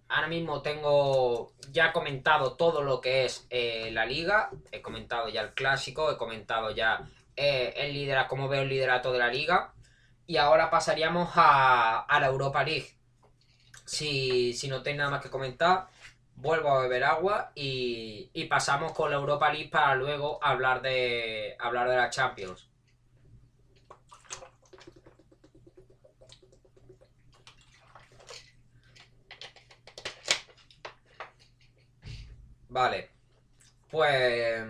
Ahora 0.07 0.27
mismo 0.27 0.61
tengo 0.61 1.51
ya 1.71 1.91
comentado 1.91 2.53
todo 2.53 2.83
lo 2.83 3.01
que 3.01 3.25
es 3.25 3.47
eh, 3.49 3.89
la 3.91 4.05
liga. 4.05 4.51
He 4.71 4.81
comentado 4.81 5.29
ya 5.29 5.41
el 5.41 5.53
clásico, 5.53 6.11
he 6.11 6.17
comentado 6.17 6.71
ya 6.71 7.01
eh, 7.35 7.73
el 7.77 7.93
liderato, 7.93 8.29
cómo 8.29 8.47
veo 8.47 8.61
el 8.61 8.69
liderato 8.69 9.11
de 9.11 9.19
la 9.19 9.29
liga. 9.29 9.73
Y 10.27 10.37
ahora 10.37 10.69
pasaríamos 10.69 11.31
a, 11.35 12.05
la 12.19 12.27
Europa 12.27 12.63
League. 12.63 12.97
Si, 13.85 14.53
si, 14.53 14.67
no 14.67 14.81
tenéis 14.81 14.99
nada 14.99 15.11
más 15.11 15.21
que 15.21 15.29
comentar, 15.29 15.87
vuelvo 16.35 16.69
a 16.69 16.81
beber 16.81 17.03
agua 17.03 17.51
y, 17.55 18.29
y 18.33 18.45
pasamos 18.45 18.93
con 18.93 19.11
la 19.11 19.17
Europa 19.17 19.51
League 19.51 19.69
para 19.69 19.95
luego 19.95 20.39
hablar 20.43 20.81
de, 20.81 21.55
hablar 21.59 21.89
de 21.89 21.97
la 21.97 22.09
Champions. 22.09 22.67
Vale. 32.75 33.09
Pues. 33.89 34.65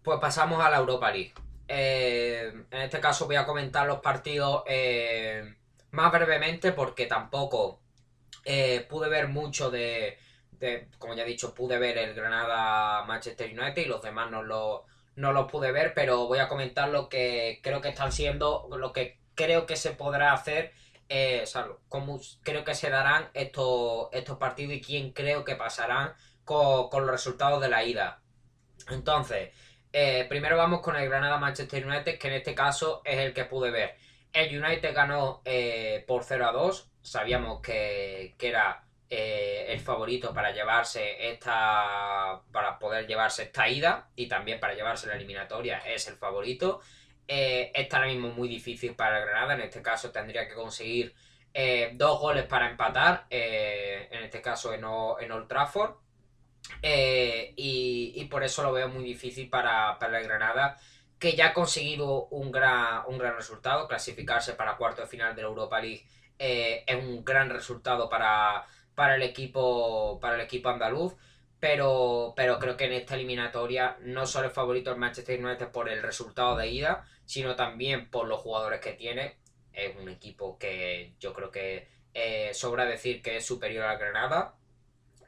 Pues 0.00 0.20
pasamos 0.20 0.64
a 0.64 0.70
la 0.70 0.78
Europa 0.78 1.10
League. 1.10 1.34
Eh, 1.66 2.52
en 2.70 2.80
este 2.82 3.00
caso 3.00 3.26
voy 3.26 3.34
a 3.34 3.44
comentar 3.44 3.84
los 3.86 3.98
partidos 4.00 4.62
eh, 4.66 5.56
más 5.90 6.12
brevemente 6.12 6.70
porque 6.70 7.06
tampoco 7.06 7.80
eh, 8.44 8.86
pude 8.88 9.08
ver 9.08 9.26
mucho 9.26 9.70
de, 9.70 10.18
Como 10.98 11.14
ya 11.14 11.24
he 11.24 11.26
dicho, 11.26 11.52
pude 11.52 11.78
ver 11.78 11.98
el 11.98 12.14
Granada 12.14 13.04
Manchester 13.04 13.58
United 13.58 13.82
y 13.82 13.86
los 13.86 14.02
demás 14.02 14.30
no 14.30 14.44
lo, 14.44 14.86
no 15.16 15.32
los 15.32 15.50
pude 15.50 15.72
ver, 15.72 15.94
pero 15.94 16.28
voy 16.28 16.38
a 16.38 16.48
comentar 16.48 16.90
lo 16.90 17.08
que 17.08 17.58
creo 17.60 17.80
que 17.80 17.88
están 17.88 18.12
siendo, 18.12 18.68
lo 18.70 18.92
que 18.92 19.18
creo 19.34 19.66
que 19.66 19.74
se 19.74 19.90
podrá 19.90 20.32
hacer, 20.32 20.72
o 21.42 21.46
sea, 21.46 21.66
cómo 21.88 22.20
creo 22.42 22.64
que 22.64 22.76
se 22.76 22.88
darán 22.88 23.30
estos, 23.34 24.08
estos 24.12 24.38
partidos 24.38 24.74
y 24.74 24.80
quién 24.80 25.12
creo 25.12 25.44
que 25.44 25.56
pasarán 25.56 26.14
con, 26.50 27.02
los 27.02 27.10
resultados 27.10 27.60
de 27.60 27.68
la 27.68 27.84
ida. 27.84 28.20
Entonces, 28.88 29.50
eh, 29.92 30.26
primero 30.28 30.56
vamos 30.56 30.80
con 30.80 30.96
el 30.96 31.08
Granada-Manchester 31.08 31.86
United, 31.86 32.18
que 32.18 32.28
en 32.28 32.34
este 32.34 32.56
caso 32.56 33.02
es 33.04 33.18
el 33.18 33.32
que 33.32 33.44
pude 33.44 33.70
ver. 33.70 33.94
El 34.32 34.60
United 34.60 34.92
ganó 34.92 35.42
eh, 35.44 36.04
por 36.08 36.24
0 36.24 36.48
a 36.48 36.52
2. 36.52 36.90
Sabíamos 37.02 37.60
que, 37.60 38.34
era 38.40 38.84
eh, 39.08 39.66
el 39.68 39.78
favorito 39.78 40.34
para 40.34 40.50
llevarse 40.50 41.30
esta. 41.30 42.42
para 42.50 42.78
poder 42.80 43.06
llevarse 43.06 43.44
esta 43.44 43.68
ida 43.68 44.08
y 44.16 44.26
también 44.26 44.58
para 44.58 44.74
llevarse 44.74 45.06
la 45.06 45.14
eliminatoria. 45.14 45.78
Es 45.78 46.08
el 46.08 46.16
favorito. 46.16 46.80
está 47.28 47.98
ahora 47.98 48.08
mismo 48.08 48.30
muy 48.30 48.48
difícil 48.48 48.96
para 48.96 49.20
el 49.20 49.26
Granada. 49.26 49.54
En 49.54 49.60
este 49.60 49.82
caso 49.82 50.10
tendría 50.10 50.48
que 50.48 50.54
conseguir 50.54 51.14
dos 51.94 52.18
goles 52.20 52.44
para 52.46 52.68
empatar. 52.70 53.26
en 53.30 54.24
este 54.24 54.42
caso 54.42 54.74
en, 54.74 54.80
en 54.80 55.32
Old 55.32 55.48
Trafford. 55.48 56.09
Eh, 56.82 57.52
y, 57.56 58.24
por 58.30 58.44
eso 58.44 58.62
lo 58.62 58.72
veo 58.72 58.88
muy 58.88 59.04
difícil 59.04 59.48
para, 59.48 59.98
para 59.98 60.20
el 60.20 60.24
Granada, 60.26 60.78
que 61.18 61.34
ya 61.34 61.48
ha 61.48 61.52
conseguido 61.52 62.26
un 62.26 62.50
gran, 62.50 63.02
un 63.06 63.18
gran 63.18 63.36
resultado, 63.36 63.88
clasificarse 63.88 64.54
para 64.54 64.76
cuarto 64.76 65.02
de 65.02 65.08
final 65.08 65.34
de 65.34 65.42
la 65.42 65.48
Europa 65.48 65.80
League 65.80 66.06
eh, 66.38 66.84
es 66.86 66.96
un 66.96 67.22
gran 67.22 67.50
resultado 67.50 68.08
para, 68.08 68.66
para, 68.94 69.16
el 69.16 69.22
equipo, 69.22 70.18
para 70.20 70.36
el 70.36 70.40
equipo 70.40 70.70
andaluz. 70.70 71.14
Pero, 71.60 72.32
pero 72.36 72.58
creo 72.58 72.76
que 72.78 72.86
en 72.86 72.94
esta 72.94 73.16
eliminatoria 73.16 73.98
no 74.00 74.26
solo 74.26 74.48
es 74.48 74.54
favorito 74.54 74.90
el 74.90 74.96
Manchester 74.96 75.44
United 75.44 75.68
por 75.68 75.90
el 75.90 76.02
resultado 76.02 76.56
de 76.56 76.68
ida, 76.68 77.04
sino 77.26 77.54
también 77.54 78.08
por 78.08 78.26
los 78.26 78.40
jugadores 78.40 78.80
que 78.80 78.94
tiene. 78.94 79.36
Es 79.74 79.94
un 79.96 80.08
equipo 80.08 80.58
que 80.58 81.12
yo 81.20 81.34
creo 81.34 81.50
que 81.50 81.86
eh, 82.14 82.54
sobra 82.54 82.86
decir 82.86 83.20
que 83.20 83.36
es 83.36 83.46
superior 83.46 83.84
al 83.84 83.98
Granada 83.98 84.54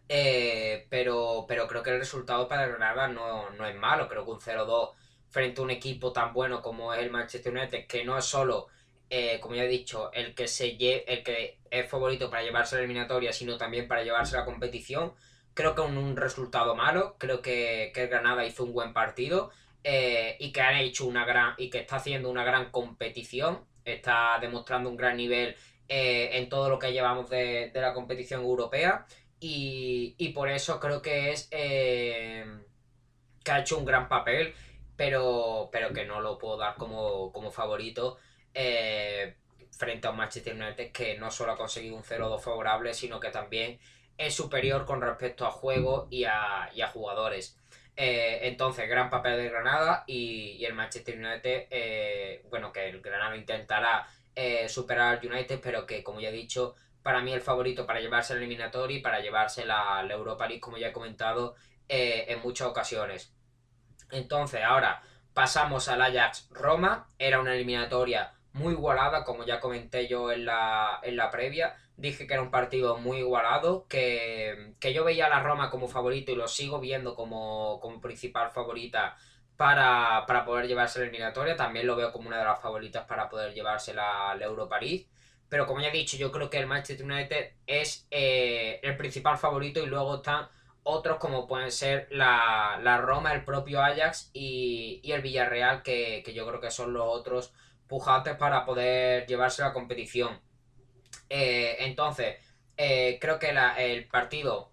eh, 0.08 0.86
pero, 0.90 1.46
pero 1.48 1.66
creo 1.66 1.82
que 1.82 1.90
el 1.90 1.98
resultado 2.00 2.48
para 2.48 2.66
Granada 2.66 3.08
no, 3.08 3.50
no 3.50 3.66
es 3.66 3.74
malo. 3.76 4.08
Creo 4.08 4.24
que 4.24 4.30
un 4.32 4.40
0-2 4.40 4.92
frente 5.30 5.60
a 5.60 5.64
un 5.64 5.70
equipo 5.70 6.12
tan 6.12 6.32
bueno 6.32 6.60
como 6.62 6.92
es 6.92 7.00
el 7.00 7.10
Manchester 7.10 7.52
United, 7.52 7.86
que 7.86 8.04
no 8.04 8.18
es 8.18 8.24
solo, 8.24 8.68
eh, 9.10 9.40
como 9.40 9.54
ya 9.54 9.64
he 9.64 9.68
dicho, 9.68 10.12
el 10.12 10.34
que, 10.34 10.48
se 10.48 10.70
el 10.70 11.22
que 11.24 11.58
es 11.70 11.88
favorito 11.88 12.30
para 12.30 12.42
llevarse 12.42 12.76
la 12.76 12.82
eliminatoria, 12.82 13.32
sino 13.32 13.56
también 13.56 13.88
para 13.88 14.02
llevarse 14.04 14.36
la 14.36 14.44
competición. 14.44 15.14
Creo 15.54 15.74
que 15.74 15.80
un, 15.82 15.96
un 15.98 16.16
resultado 16.16 16.74
malo. 16.74 17.16
Creo 17.18 17.42
que, 17.42 17.92
que 17.94 18.02
el 18.04 18.08
Granada 18.08 18.44
hizo 18.46 18.64
un 18.64 18.72
buen 18.72 18.92
partido. 18.92 19.50
Eh, 19.84 20.36
y 20.38 20.52
que 20.52 20.60
han 20.60 20.76
hecho 20.76 21.06
una 21.06 21.24
gran 21.24 21.54
y 21.58 21.68
que 21.68 21.78
está 21.80 21.96
haciendo 21.96 22.30
una 22.30 22.44
gran 22.44 22.70
competición 22.70 23.64
está 23.84 24.38
demostrando 24.40 24.88
un 24.88 24.96
gran 24.96 25.16
nivel 25.16 25.56
en 25.88 26.48
todo 26.48 26.70
lo 26.70 26.78
que 26.78 26.92
llevamos 26.92 27.28
de, 27.28 27.70
de 27.74 27.80
la 27.80 27.92
competición 27.92 28.42
europea 28.42 29.06
y, 29.44 30.28
por 30.28 30.48
eso 30.48 30.78
creo 30.78 31.02
que 31.02 31.32
es 31.32 31.48
eh, 31.50 32.44
que 33.42 33.50
ha 33.50 33.58
hecho 33.58 33.76
un 33.76 33.84
gran 33.84 34.08
papel, 34.08 34.54
pero, 34.96 35.68
pero 35.72 35.92
que 35.92 36.04
no 36.04 36.20
lo 36.20 36.38
puedo 36.38 36.58
dar 36.58 36.76
como, 36.76 37.50
favorito 37.50 38.18
eh, 38.54 39.34
frente 39.72 40.06
a 40.06 40.10
un 40.10 40.18
Manchester 40.18 40.54
United 40.54 40.92
que 40.92 41.18
no 41.18 41.32
solo 41.32 41.52
ha 41.52 41.56
conseguido 41.56 41.96
un 41.96 42.04
0-2 42.04 42.40
favorable, 42.40 42.94
sino 42.94 43.18
que 43.18 43.30
también 43.30 43.80
es 44.16 44.32
superior 44.32 44.84
con 44.84 45.00
respecto 45.00 45.44
a 45.44 45.50
juego 45.50 46.06
y 46.08 46.22
a, 46.22 46.70
jugadores. 46.92 47.58
Eh, 47.96 48.40
entonces, 48.42 48.88
gran 48.88 49.10
papel 49.10 49.38
de 49.38 49.48
Granada 49.48 50.04
y, 50.06 50.64
el 50.64 50.74
Manchester 50.74 51.18
United, 51.18 52.42
bueno, 52.48 52.72
que 52.72 52.90
el 52.90 53.00
Granada 53.00 53.36
intentará 53.36 54.06
superar 54.68 55.18
al 55.18 55.26
United, 55.26 55.58
pero 55.60 55.84
que, 55.84 56.04
como 56.04 56.20
ya 56.20 56.28
he 56.28 56.32
dicho, 56.32 56.76
para 57.02 57.20
mí 57.20 57.32
el 57.32 57.40
favorito 57.40 57.86
para 57.86 58.00
llevarse 58.00 58.32
el 58.32 58.40
eliminatorio 58.40 58.98
y 58.98 59.00
para 59.00 59.20
llevarse 59.20 59.64
la, 59.64 60.06
Europa 60.08 60.46
League, 60.46 60.60
como 60.60 60.78
ya 60.78 60.88
he 60.88 60.92
comentado 60.92 61.54
eh, 61.88 62.26
en 62.28 62.40
muchas 62.40 62.68
ocasiones. 62.68 63.34
Entonces, 64.10 64.62
ahora 64.62 65.02
pasamos 65.34 65.88
al 65.88 66.02
Ajax 66.02 66.48
Roma. 66.50 67.08
Era 67.18 67.40
una 67.40 67.54
eliminatoria 67.54 68.34
muy 68.52 68.74
igualada, 68.74 69.24
como 69.24 69.44
ya 69.44 69.60
comenté 69.60 70.06
yo 70.08 70.30
en 70.30 70.44
la, 70.44 71.00
en 71.02 71.16
la 71.16 71.30
previa. 71.30 71.76
Dije 71.96 72.26
que 72.26 72.34
era 72.34 72.42
un 72.42 72.50
partido 72.50 72.96
muy 72.98 73.18
igualado, 73.18 73.86
que, 73.88 74.74
yo 74.92 75.04
veía 75.04 75.26
a 75.26 75.28
la 75.28 75.40
Roma 75.40 75.70
como 75.70 75.88
favorito 75.88 76.32
y 76.32 76.36
lo 76.36 76.48
sigo 76.48 76.80
viendo 76.80 77.14
como, 77.14 77.80
principal 78.00 78.50
favorita 78.50 79.16
para, 79.56 80.26
poder 80.44 80.66
llevarse 80.66 80.98
la 80.98 81.06
eliminatoria. 81.06 81.56
También 81.56 81.86
lo 81.86 81.96
veo 81.96 82.12
como 82.12 82.28
una 82.28 82.38
de 82.38 82.44
las 82.44 82.60
favoritas 82.60 83.06
para 83.06 83.28
poder 83.28 83.54
llevarse 83.54 83.94
la, 83.94 84.34
la 84.34 84.44
Europa 84.44 84.78
League. 84.80 85.08
Pero 85.52 85.66
como 85.66 85.82
ya 85.82 85.88
he 85.88 85.92
dicho, 85.92 86.16
yo 86.16 86.32
creo 86.32 86.48
que 86.48 86.56
el 86.58 86.66
Manchester 86.66 87.04
United 87.04 87.50
es 87.66 88.06
eh, 88.10 88.80
el 88.82 88.96
principal 88.96 89.36
favorito 89.36 89.82
y 89.82 89.86
luego 89.86 90.16
están 90.16 90.48
otros 90.82 91.18
como 91.18 91.46
pueden 91.46 91.70
ser 91.70 92.08
la, 92.10 92.80
Roma, 93.04 93.34
el 93.34 93.44
propio 93.44 93.82
Ajax 93.82 94.30
y, 94.32 95.02
el 95.04 95.20
Villarreal, 95.20 95.82
que, 95.82 96.24
yo 96.34 96.46
creo 96.48 96.58
que 96.58 96.70
son 96.70 96.94
los 96.94 97.04
otros 97.06 97.52
pujantes 97.86 98.34
para 98.36 98.64
poder 98.64 99.26
llevarse 99.26 99.60
la 99.60 99.74
competición. 99.74 100.40
Eh, 101.28 101.76
entonces, 101.80 102.38
eh, 102.78 103.18
creo 103.20 103.38
que 103.38 103.54
el 103.76 104.08
partido, 104.08 104.72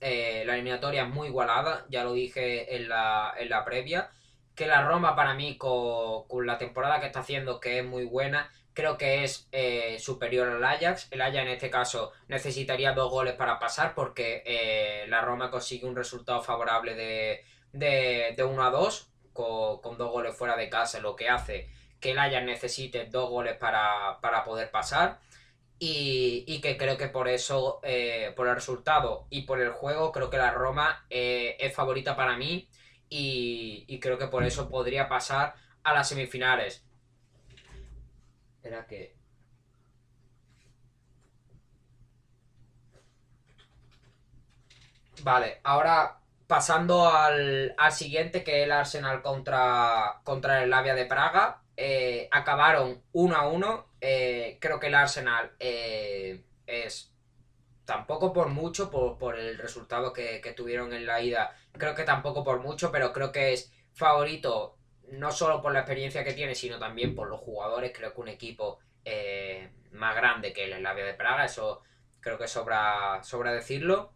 la 0.00 0.54
eliminatoria 0.54 1.02
es 1.02 1.10
muy 1.10 1.28
igualada, 1.28 1.84
ya 1.90 2.04
lo 2.04 2.14
dije 2.14 2.74
en 2.74 2.88
la, 2.88 3.34
en 3.36 3.50
la 3.50 3.66
previa, 3.66 4.08
que 4.54 4.66
la 4.66 4.82
Roma 4.88 5.14
para 5.14 5.34
mí 5.34 5.58
con, 5.58 6.26
con 6.26 6.46
la 6.46 6.56
temporada 6.56 7.00
que 7.00 7.06
está 7.06 7.20
haciendo, 7.20 7.60
que 7.60 7.80
es 7.80 7.84
muy 7.84 8.06
buena, 8.06 8.50
creo 8.76 8.98
que 8.98 9.24
es 9.24 9.48
eh, 9.52 9.98
superior 9.98 10.48
al 10.48 10.62
Ajax. 10.62 11.08
El 11.10 11.22
Ajax 11.22 11.38
en 11.38 11.48
este 11.48 11.70
caso 11.70 12.12
necesitaría 12.28 12.92
dos 12.92 13.10
goles 13.10 13.32
para 13.34 13.58
pasar 13.58 13.94
porque 13.94 14.42
eh, 14.44 15.06
la 15.08 15.22
Roma 15.22 15.50
consigue 15.50 15.86
un 15.86 15.96
resultado 15.96 16.42
favorable 16.42 16.94
de, 16.94 17.42
de, 17.72 18.44
1 18.44 18.62
a 18.62 18.70
2 18.70 19.10
con, 19.32 19.96
dos 19.96 20.10
goles 20.10 20.36
fuera 20.36 20.56
de 20.56 20.68
casa, 20.68 21.00
lo 21.00 21.16
que 21.16 21.30
hace 21.30 21.68
que 22.00 22.10
el 22.10 22.18
Ajax 22.18 22.44
necesite 22.44 23.06
dos 23.06 23.30
goles 23.30 23.56
para, 23.56 24.20
poder 24.44 24.70
pasar. 24.70 25.20
Y, 25.78 26.60
que 26.60 26.76
creo 26.76 26.98
que 26.98 27.08
por 27.08 27.28
eso, 27.28 27.80
eh, 27.82 28.32
por 28.36 28.48
el 28.48 28.54
resultado 28.54 29.26
y 29.30 29.42
por 29.42 29.60
el 29.60 29.70
juego, 29.70 30.12
creo 30.12 30.28
que 30.28 30.36
la 30.36 30.50
Roma 30.50 31.06
es 31.08 31.74
favorita 31.74 32.14
para 32.16 32.36
mí 32.36 32.68
y, 33.08 33.84
y 33.88 34.00
creo 34.00 34.18
que 34.18 34.26
por 34.26 34.44
eso 34.44 34.68
podría 34.68 35.08
pasar 35.08 35.54
a 35.82 35.94
las 35.94 36.08
semifinales 36.08 36.85
era 38.66 38.86
que... 38.86 39.16
Vale, 45.22 45.60
ahora 45.64 46.20
pasando 46.46 47.08
al, 47.08 47.74
siguiente, 47.90 48.44
que 48.44 48.60
es 48.60 48.64
el 48.64 48.72
Arsenal 48.72 49.22
contra, 49.22 50.20
contra 50.24 50.62
el 50.62 50.70
Lavia 50.70 50.94
de 50.94 51.06
Praga. 51.06 51.62
Eh, 51.76 52.28
acabaron 52.30 53.02
1 53.12 53.36
a 53.36 53.48
1. 53.48 53.86
Eh, 54.00 54.58
creo 54.60 54.78
que 54.78 54.86
el 54.88 54.94
Arsenal 54.94 55.52
eh, 55.58 56.44
es 56.66 57.12
tampoco 57.84 58.32
por 58.32 58.48
mucho, 58.48 58.90
por, 58.90 59.38
el 59.38 59.58
resultado 59.58 60.12
que, 60.12 60.40
que, 60.40 60.52
tuvieron 60.52 60.92
en 60.92 61.06
la 61.06 61.20
ida. 61.22 61.56
Creo 61.72 61.94
que 61.94 62.04
tampoco 62.04 62.44
por 62.44 62.60
mucho, 62.60 62.92
pero 62.92 63.12
creo 63.12 63.32
que 63.32 63.52
es 63.52 63.72
favorito 63.94 64.75
no 65.10 65.30
solo 65.32 65.62
por 65.62 65.72
la 65.72 65.80
experiencia 65.80 66.24
que 66.24 66.32
tiene, 66.32 66.54
sino 66.54 66.78
también 66.78 67.14
por 67.14 67.28
los 67.28 67.40
jugadores. 67.40 67.92
Creo 67.94 68.14
que 68.14 68.20
un 68.20 68.28
equipo 68.28 68.78
eh, 69.04 69.70
más 69.92 70.14
grande 70.16 70.52
que 70.52 70.64
el 70.64 70.78
Slavia 70.78 71.04
de 71.04 71.14
Praga, 71.14 71.44
eso 71.44 71.82
creo 72.20 72.38
que 72.38 72.48
sobra, 72.48 73.22
sobra 73.22 73.52
decirlo. 73.52 74.12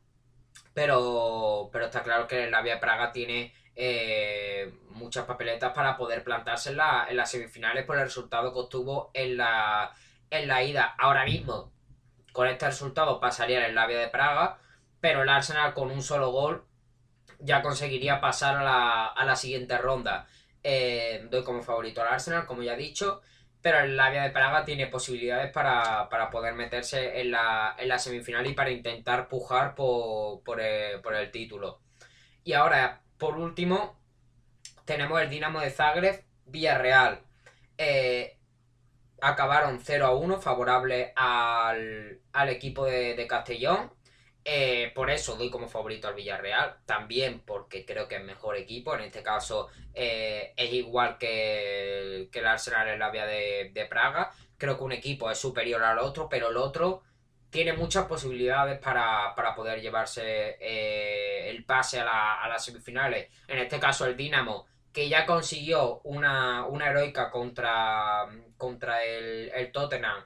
Pero, 0.75 1.71
pero 1.73 1.87
está 1.87 2.03
claro 2.03 2.27
que 2.27 2.45
el 2.45 2.49
Slavia 2.49 2.75
de 2.75 2.81
Praga 2.81 3.13
tiene 3.13 3.55
eh, 3.77 4.73
muchas 4.91 5.25
papeletas 5.25 5.73
para 5.73 5.97
poder 5.97 6.25
plantarse 6.25 6.71
en, 6.71 6.77
la, 6.77 7.07
en, 7.09 7.17
las 7.17 7.31
semifinales 7.31 7.85
por 7.85 7.97
el 7.97 8.03
resultado 8.03 8.53
que 8.53 8.59
obtuvo 8.59 9.11
en 9.15 9.37
la, 9.37 9.93
en 10.31 10.49
la 10.49 10.63
ida. 10.63 10.95
Ahora 10.99 11.25
mismo, 11.25 11.73
con 12.33 12.49
este 12.49 12.67
resultado 12.67 13.21
pasaría 13.21 13.65
el 13.65 13.73
Slavia 13.73 13.99
de 13.99 14.09
Praga, 14.09 14.59
pero 15.01 15.23
el 15.23 15.29
Arsenal 15.29 15.73
con 15.73 15.91
un 15.91 16.03
solo 16.03 16.31
gol 16.31 16.65
ya 17.39 17.63
conseguiría 17.63 18.21
pasar 18.21 18.57
a 18.57 18.63
la, 18.63 19.07
a 19.07 19.25
la 19.25 19.37
siguiente 19.37 19.79
ronda. 19.79 20.27
Eh, 20.63 21.27
doy 21.31 21.43
como 21.43 21.63
favorito 21.63 22.03
al 22.03 22.09
Arsenal, 22.09 22.47
como 22.47 22.63
ya 22.63 22.75
he 22.75 22.79
dicho. 22.79 23.23
Pero 23.63 23.81
el 23.81 23.97
Lavia 23.97 24.23
de 24.23 24.31
Praga 24.31 24.65
tiene 24.65 24.87
posibilidades 24.87 25.53
para, 25.53 26.09
poder 26.31 26.55
meterse 26.55 27.21
en 27.21 27.31
la, 27.31 27.77
en 27.79 27.89
la, 27.89 27.99
semifinal 27.99 28.47
y 28.47 28.55
para 28.55 28.71
intentar 28.71 29.29
pujar 29.29 29.75
por, 29.75 30.61
el, 30.61 31.31
título. 31.31 31.81
Y 32.43 32.55
ahora, 32.55 33.03
por 33.19 33.37
último, 33.37 34.01
tenemos 34.87 35.21
el 35.21 35.29
Dinamo 35.29 35.61
de 35.61 35.71
Zagreb, 35.71 36.25
Villarreal. 36.47 37.21
Eh, 37.77 38.39
acabaron 39.21 39.81
0 39.83 40.07
a 40.07 40.15
1, 40.15 40.41
favorable 40.41 41.13
al, 41.17 42.21
equipo 42.49 42.87
de, 42.87 43.15
de 43.15 43.27
Castellón. 43.27 43.93
Eh, 44.45 44.91
por 44.95 45.11
eso 45.11 45.37
doy 45.37 45.51
como 45.51 45.69
favorito 45.69 46.09
al 46.09 46.15
Villarreal, 46.15 46.79
también 46.87 47.41
porque 47.41 47.85
creo 47.85 48.09
que 48.09 48.17
es 48.17 48.25
mejor 48.25 48.57
equipo, 48.57 48.95
en 48.95 49.03
este 49.03 49.23
caso 49.23 49.69
eh, 49.95 50.55
es 50.57 50.73
igual 50.73 51.19
que, 51.19 52.29
el 52.33 52.47
Arsenal 52.47 52.89
en 52.89 52.99
la 53.01 53.11
vía 53.11 53.27
de, 53.27 53.87
Praga, 53.89 54.33
creo 54.57 54.79
que 54.79 54.85
un 54.85 54.93
equipo 54.93 55.31
es 55.31 55.39
superior 55.39 55.83
al 55.83 55.99
otro, 55.99 56.29
pero 56.29 56.49
el 56.49 56.57
otro 56.57 57.03
tiene 57.51 57.75
muchas 57.75 58.07
posibilidades 58.07 58.79
para, 58.79 59.35
poder 59.55 59.81
llevarse 59.81 60.57
eh, 60.61 61.51
el 61.51 61.65
pase 61.65 62.01
a, 62.01 62.47
las 62.49 62.65
semifinales. 62.65 63.29
En 63.47 63.59
este 63.59 63.79
caso 63.79 64.07
el 64.07 64.17
Dinamo, 64.17 64.67
que 64.93 65.09
ya 65.09 65.27
consiguió 65.27 66.01
una, 66.05 66.67
heroica 66.83 67.31
contra, 67.31 68.27
contra 68.57 69.05
el, 69.05 69.71
Tottenham, 69.73 70.25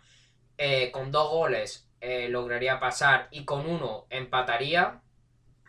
eh, 0.56 0.90
con 0.92 1.10
dos 1.10 1.30
goles 1.30 1.83
eh, 2.04 2.28
lograría 2.28 2.80
pasar 2.80 3.28
y 3.30 3.44
con 3.44 3.66
uno 3.66 4.06
empataría. 4.10 5.00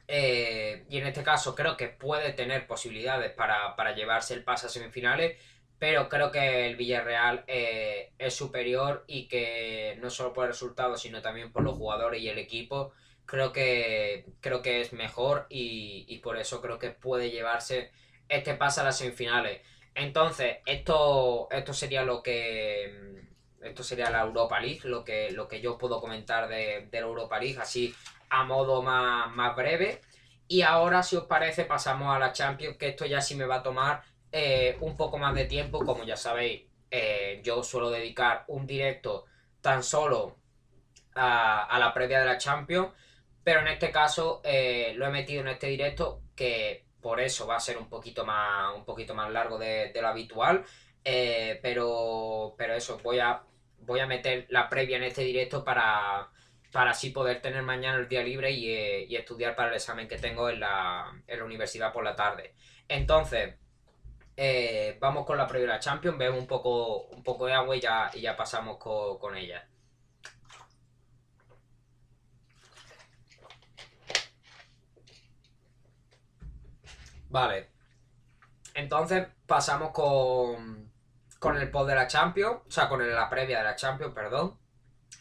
y 0.08 0.98
en 0.98 1.08
este 1.08 1.24
caso 1.24 1.56
creo 1.56 1.76
que 1.78 1.88
puede 1.88 2.34
tener 2.34 2.68
posibilidades 2.68 3.32
para, 3.32 3.76
para 3.76 3.96
llevarse 3.96 4.34
el 4.36 4.44
pase 4.44 4.68
a 4.68 4.70
semifinales 4.70 5.38
pero 5.80 6.08
creo 6.10 6.32
que 6.32 6.68
el 6.68 6.76
Villarreal 6.78 7.44
eh, 7.48 8.14
es 8.18 8.34
superior 8.34 9.04
y 9.08 9.28
que 9.28 9.98
no 10.02 10.10
solo 10.10 10.34
por 10.34 10.46
el 10.46 10.52
resultado, 10.52 10.98
sino 10.98 11.22
también 11.22 11.52
por 11.52 11.64
los 11.64 11.76
jugadores 11.76 12.22
y 12.22 12.30
el 12.30 12.38
equipo, 12.38 12.94
creo 13.26 13.52
que, 13.52 14.26
creo 14.40 14.62
que 14.62 14.82
es 14.82 14.94
mejor 14.94 15.48
y, 15.50 16.20
por 16.24 16.38
eso 16.38 16.62
creo 16.62 16.80
que 16.80 16.92
puede 16.92 17.30
llevarse 17.30 17.92
este 18.30 18.56
pase 18.56 18.82
a 18.82 18.86
las 18.86 18.98
semifinales. 18.98 19.62
Entonces, 19.96 20.58
esto, 20.66 21.48
esto 21.52 21.74
sería 21.74 22.04
lo 22.04 22.24
que. 22.24 23.24
Esto 23.66 23.84
sería 23.84 24.10
la 24.10 24.22
Europa 24.22 24.60
League, 24.60 24.82
lo 24.84 25.04
que, 25.04 25.32
lo 25.32 25.48
que 25.48 25.62
yo 25.62 25.78
puedo 25.78 26.00
comentar 26.00 26.48
de, 26.48 26.88
de 26.90 27.02
la 27.02 27.08
Europa 27.08 27.40
League, 27.40 27.60
así 27.60 27.94
a 28.30 28.44
modo 28.44 28.82
más, 28.82 29.34
más 29.36 29.56
breve. 29.56 30.02
Y 30.48 30.62
ahora, 30.62 31.02
si 31.04 31.16
os 31.16 31.26
parece, 31.26 31.66
pasamos 31.66 32.16
a 32.16 32.20
la 32.20 32.32
Champions, 32.32 32.78
que 32.78 32.90
esto 32.90 33.06
ya 33.06 33.22
sí 33.22 33.36
me 33.36 33.46
va 33.46 33.56
a 33.56 33.64
tomar 33.64 34.04
eh, 34.32 34.78
un 34.82 34.96
poco 34.98 35.18
más 35.18 35.34
de 35.34 35.46
tiempo, 35.46 35.84
como 35.86 36.04
ya 36.04 36.18
sabéis, 36.18 36.64
eh, 36.92 37.42
yo 37.44 37.64
suelo 37.64 37.90
dedicar 37.90 38.44
un 38.48 38.68
directo 38.68 39.26
tan 39.62 39.82
solo 39.82 40.38
a, 41.16 41.78
la 41.80 41.94
previa 41.94 42.20
de 42.20 42.26
la 42.26 42.38
Champions, 42.38 42.90
pero 43.44 43.62
en 43.62 43.68
este 43.70 43.92
caso 43.92 44.42
eh, 44.44 44.94
lo 44.98 45.08
he 45.08 45.10
metido 45.10 45.42
en 45.42 45.48
este 45.48 45.68
directo 45.68 46.22
que 46.36 46.86
por 47.02 47.22
eso 47.22 47.48
va 47.48 47.56
a 47.56 47.60
ser 47.60 47.78
un 47.78 47.90
poquito 47.90 48.26
más, 48.26 48.76
un 48.76 48.86
poquito 48.86 49.16
más 49.16 49.32
largo 49.32 49.58
de, 49.58 49.92
lo 50.00 50.08
habitual, 50.08 50.66
pero, 51.04 52.56
pero 52.58 52.74
eso, 52.74 53.00
voy 53.04 53.20
a, 53.20 53.42
voy 53.86 54.00
a 54.00 54.08
meter 54.08 54.46
la 54.50 54.70
previa 54.70 54.98
en 54.98 55.04
este 55.04 55.22
directo 55.22 55.64
para, 55.64 56.30
para 56.72 56.92
así 56.92 57.12
poder 57.12 57.42
tener 57.42 57.62
mañana 57.64 57.98
el 58.00 58.08
día 58.08 58.24
libre 58.24 58.52
y, 58.52 59.16
estudiar 59.16 59.56
para 59.56 59.70
el 59.70 59.76
examen 59.76 60.08
que 60.08 60.18
tengo 60.18 60.50
en 60.50 60.60
la, 60.60 61.22
en 61.28 61.40
la 61.40 61.46
universidad 61.46 61.94
por 61.94 62.04
la 62.04 62.16
tarde. 62.16 62.54
Entonces, 62.88 63.56
eh, 64.38 64.98
vamos 65.00 65.26
con 65.26 65.38
la 65.38 65.48
primera 65.48 65.80
Champions, 65.80 66.18
vemos 66.18 66.40
un 66.40 66.48
poco, 66.48 67.04
un 67.08 67.24
poco 67.24 67.46
de 67.46 67.54
agua 67.54 67.76
y 67.76 67.80
ya, 67.82 68.12
y 68.14 68.22
ya 68.22 68.36
pasamos 68.36 68.78
con, 68.78 69.36
ella. 69.38 69.68
Vale. 77.30 77.70
Entonces 78.74 79.28
pasamos 79.48 79.92
con, 79.92 80.92
con 81.46 81.58
el 81.58 81.70
post 81.70 81.90
de 81.90 81.94
la 81.94 82.08
Champions, 82.08 82.62
o 82.68 82.72
sea, 82.72 82.90
con 82.90 83.08
la 83.08 83.30
previa 83.30 83.60
de 83.60 83.66
la 83.66 83.76
Champions, 83.76 84.16
perdón. 84.16 84.58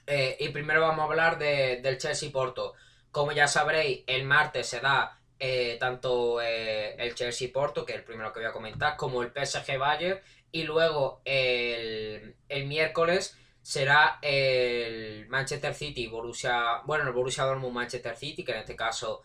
Eh, 0.06 0.38
y 0.40 0.48
primero 0.48 0.80
vamos 0.80 1.00
a 1.00 1.04
hablar 1.04 1.37
del 1.37 1.98
Chelsea 1.98 2.32
Porto. 2.32 2.72
Como 3.10 3.32
ya 3.32 3.46
sabréis, 3.46 4.04
el 4.06 4.24
martes 4.24 4.66
se 4.66 4.80
da 4.80 5.20
eh, 5.38 5.76
tanto 5.78 6.40
eh, 6.40 6.94
el 6.96 7.14
Chelsea 7.14 7.50
Porto, 7.52 7.84
que 7.84 7.92
es 7.92 7.98
el 7.98 8.04
primero 8.04 8.32
que 8.32 8.40
voy 8.40 8.48
a 8.48 8.52
comentar, 8.52 8.96
como 8.96 9.22
el 9.22 9.32
PSG 9.32 9.76
Bayern. 9.76 10.18
Y 10.50 10.62
luego 10.62 11.20
el, 11.26 12.37
miércoles 12.68 13.37
será 13.60 14.18
el 14.22 15.28
Manchester 15.28 15.74
City, 15.74 16.06
Borussia, 16.06 16.80
bueno, 16.87 17.04
el 17.04 17.12
Borussia 17.12 17.44
Dortmund 17.44 17.74
Manchester 17.74 18.16
City, 18.16 18.42
que 18.42 18.52
en 18.52 18.58
este 18.60 18.76
caso 18.76 19.20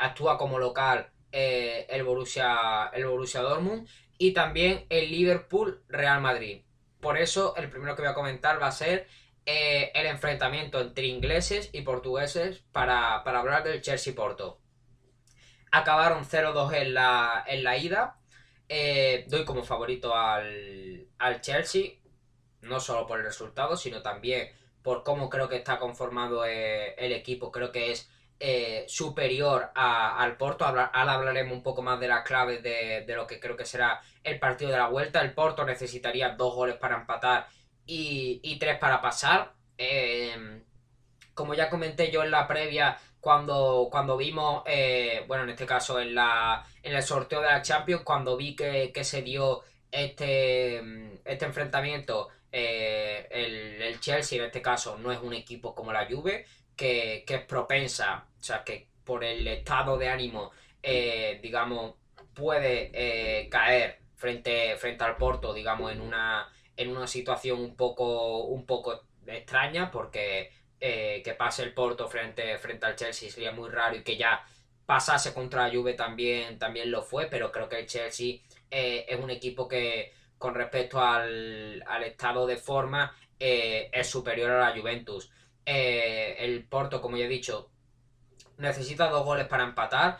actúa 0.00 0.38
como 0.38 0.58
local 0.58 1.10
el, 1.30 2.02
Borussia, 2.04 2.90
el 2.94 3.04
Borussia 3.04 3.42
Dortmund. 3.42 3.86
Y 4.22 4.34
también 4.34 4.86
el 4.88 5.10
Liverpool 5.10 5.82
Real 5.88 6.20
Madrid. 6.20 6.62
Por 7.00 7.18
eso 7.18 7.56
el 7.56 7.68
primero 7.68 7.96
que 7.96 8.02
voy 8.02 8.10
a 8.12 8.14
comentar 8.14 8.62
va 8.62 8.68
a 8.68 8.70
ser 8.70 9.08
el 9.44 10.06
enfrentamiento 10.06 10.80
entre 10.80 11.06
ingleses 11.06 11.70
y 11.72 11.80
portugueses 11.80 12.62
para, 12.70 13.24
para 13.24 13.40
hablar 13.40 13.64
del 13.64 13.82
Chelsea 13.82 14.14
Porto. 14.14 14.60
Acabaron 15.72 16.24
0-2 16.24 16.72
en 16.72 16.94
la, 16.94 17.42
en 17.48 17.64
la 17.64 17.76
ida. 17.76 18.20
Eh, 18.68 19.24
doy 19.26 19.44
como 19.44 19.64
favorito 19.64 20.14
al, 20.14 21.08
Chelsea, 21.40 21.94
no 22.60 22.78
solo 22.78 23.08
por 23.08 23.18
el 23.18 23.24
resultado, 23.24 23.76
sino 23.76 24.02
también 24.02 24.52
por 24.82 25.02
cómo 25.02 25.30
creo 25.30 25.48
que 25.48 25.56
está 25.56 25.80
conformado 25.80 26.46
eh, 26.46 26.94
el 26.96 27.10
equipo. 27.10 27.50
Creo 27.50 27.72
que 27.72 27.90
es 27.90 28.08
eh, 28.44 28.84
superior 28.88 29.70
al 29.74 30.36
Porto. 30.36 30.64
Ahora 30.64 30.90
hablaremos 30.92 31.52
un 31.52 31.62
poco 31.62 31.80
más 31.80 32.00
de 32.00 32.08
las 32.08 32.24
claves 32.24 32.60
de, 32.60 33.04
lo 33.14 33.24
que 33.24 33.38
creo 33.38 33.56
que 33.56 33.64
será 33.64 34.02
el 34.24 34.40
partido 34.40 34.72
de 34.72 34.78
la 34.78 34.88
vuelta. 34.88 35.20
El 35.20 35.32
Porto 35.32 35.64
necesitaría 35.64 36.30
dos 36.30 36.52
goles 36.52 36.74
para 36.74 36.96
empatar 36.96 37.46
y, 37.86 38.58
tres 38.58 38.78
para 38.78 39.00
pasar. 39.00 39.52
como 41.34 41.54
ya 41.54 41.70
comenté 41.70 42.10
yo 42.10 42.24
en 42.24 42.32
la 42.32 42.48
previa, 42.48 42.98
cuando, 43.22 43.88
cuando 43.92 44.16
vimos, 44.16 44.64
eh, 44.66 45.24
bueno, 45.28 45.44
en 45.44 45.50
este 45.50 45.64
caso 45.64 46.00
en, 46.00 46.12
la, 46.12 46.66
en 46.82 46.96
el 46.96 47.02
sorteo 47.04 47.40
de 47.40 47.46
la 47.46 47.62
Champions, 47.62 48.02
cuando 48.02 48.36
vi 48.36 48.56
que, 48.56 49.04
se 49.04 49.22
dio 49.22 49.62
este, 49.92 50.82
este 51.24 51.44
enfrentamiento, 51.44 52.30
eh, 52.50 53.28
el, 53.30 54.00
Chelsea 54.00 54.40
en 54.40 54.46
este 54.46 54.60
caso 54.60 54.98
no 54.98 55.12
es 55.12 55.20
un 55.20 55.32
equipo 55.32 55.72
como 55.72 55.92
la 55.92 56.06
Juve, 56.06 56.44
que, 56.76 57.24
es 57.26 57.40
propensa, 57.44 58.26
o 58.40 58.42
sea, 58.42 58.64
que 58.64 58.88
por 59.04 59.24
el 59.24 59.46
estado 59.46 59.98
de 59.98 60.08
ánimo, 60.08 60.52
eh, 60.82 61.38
digamos, 61.42 61.94
puede 62.34 63.48
caer 63.50 63.98
frente, 64.16 64.76
frente 64.76 65.04
al 65.04 65.16
Porto, 65.16 65.52
digamos, 65.52 65.92
en 65.92 66.00
una, 66.00 66.48
en 66.76 66.96
una 66.96 67.06
situación 67.06 67.60
un 67.60 67.76
poco, 67.76 68.44
un 68.44 68.66
poco 68.66 69.04
extraña, 69.26 69.90
porque 69.90 70.50
eh, 70.84 71.22
que 71.24 71.34
pase 71.34 71.62
el 71.62 71.74
Porto 71.74 72.08
frente, 72.08 72.58
frente 72.58 72.86
al 72.86 72.96
Chelsea 72.96 73.30
sería 73.30 73.52
muy 73.52 73.70
raro 73.70 73.94
y 73.94 74.02
que 74.02 74.16
ya 74.16 74.44
pasase 74.84 75.32
contra 75.32 75.68
la 75.68 75.72
Juve 75.72 75.94
también, 75.94 76.58
también 76.58 76.90
lo 76.90 77.02
fue, 77.02 77.26
pero 77.26 77.52
creo 77.52 77.68
que 77.68 77.78
el 77.78 77.86
Chelsea 77.86 78.40
eh, 78.68 79.06
es 79.08 79.20
un 79.20 79.30
equipo 79.30 79.68
que 79.68 80.12
con 80.38 80.56
respecto 80.56 81.00
al, 81.00 81.84
estado 82.04 82.48
de 82.48 82.56
forma 82.56 83.16
eh, 83.38 83.90
es 83.92 84.08
superior 84.08 84.50
a 84.50 84.70
la 84.70 84.76
Juventus. 84.76 85.30
El 85.64 86.64
Porto, 86.68 87.00
como 87.00 87.16
ya 87.16 87.24
he 87.24 87.28
dicho, 87.28 87.70
necesita 88.58 89.08
dos 89.08 89.24
goles 89.24 89.46
para 89.46 89.64
empatar. 89.64 90.18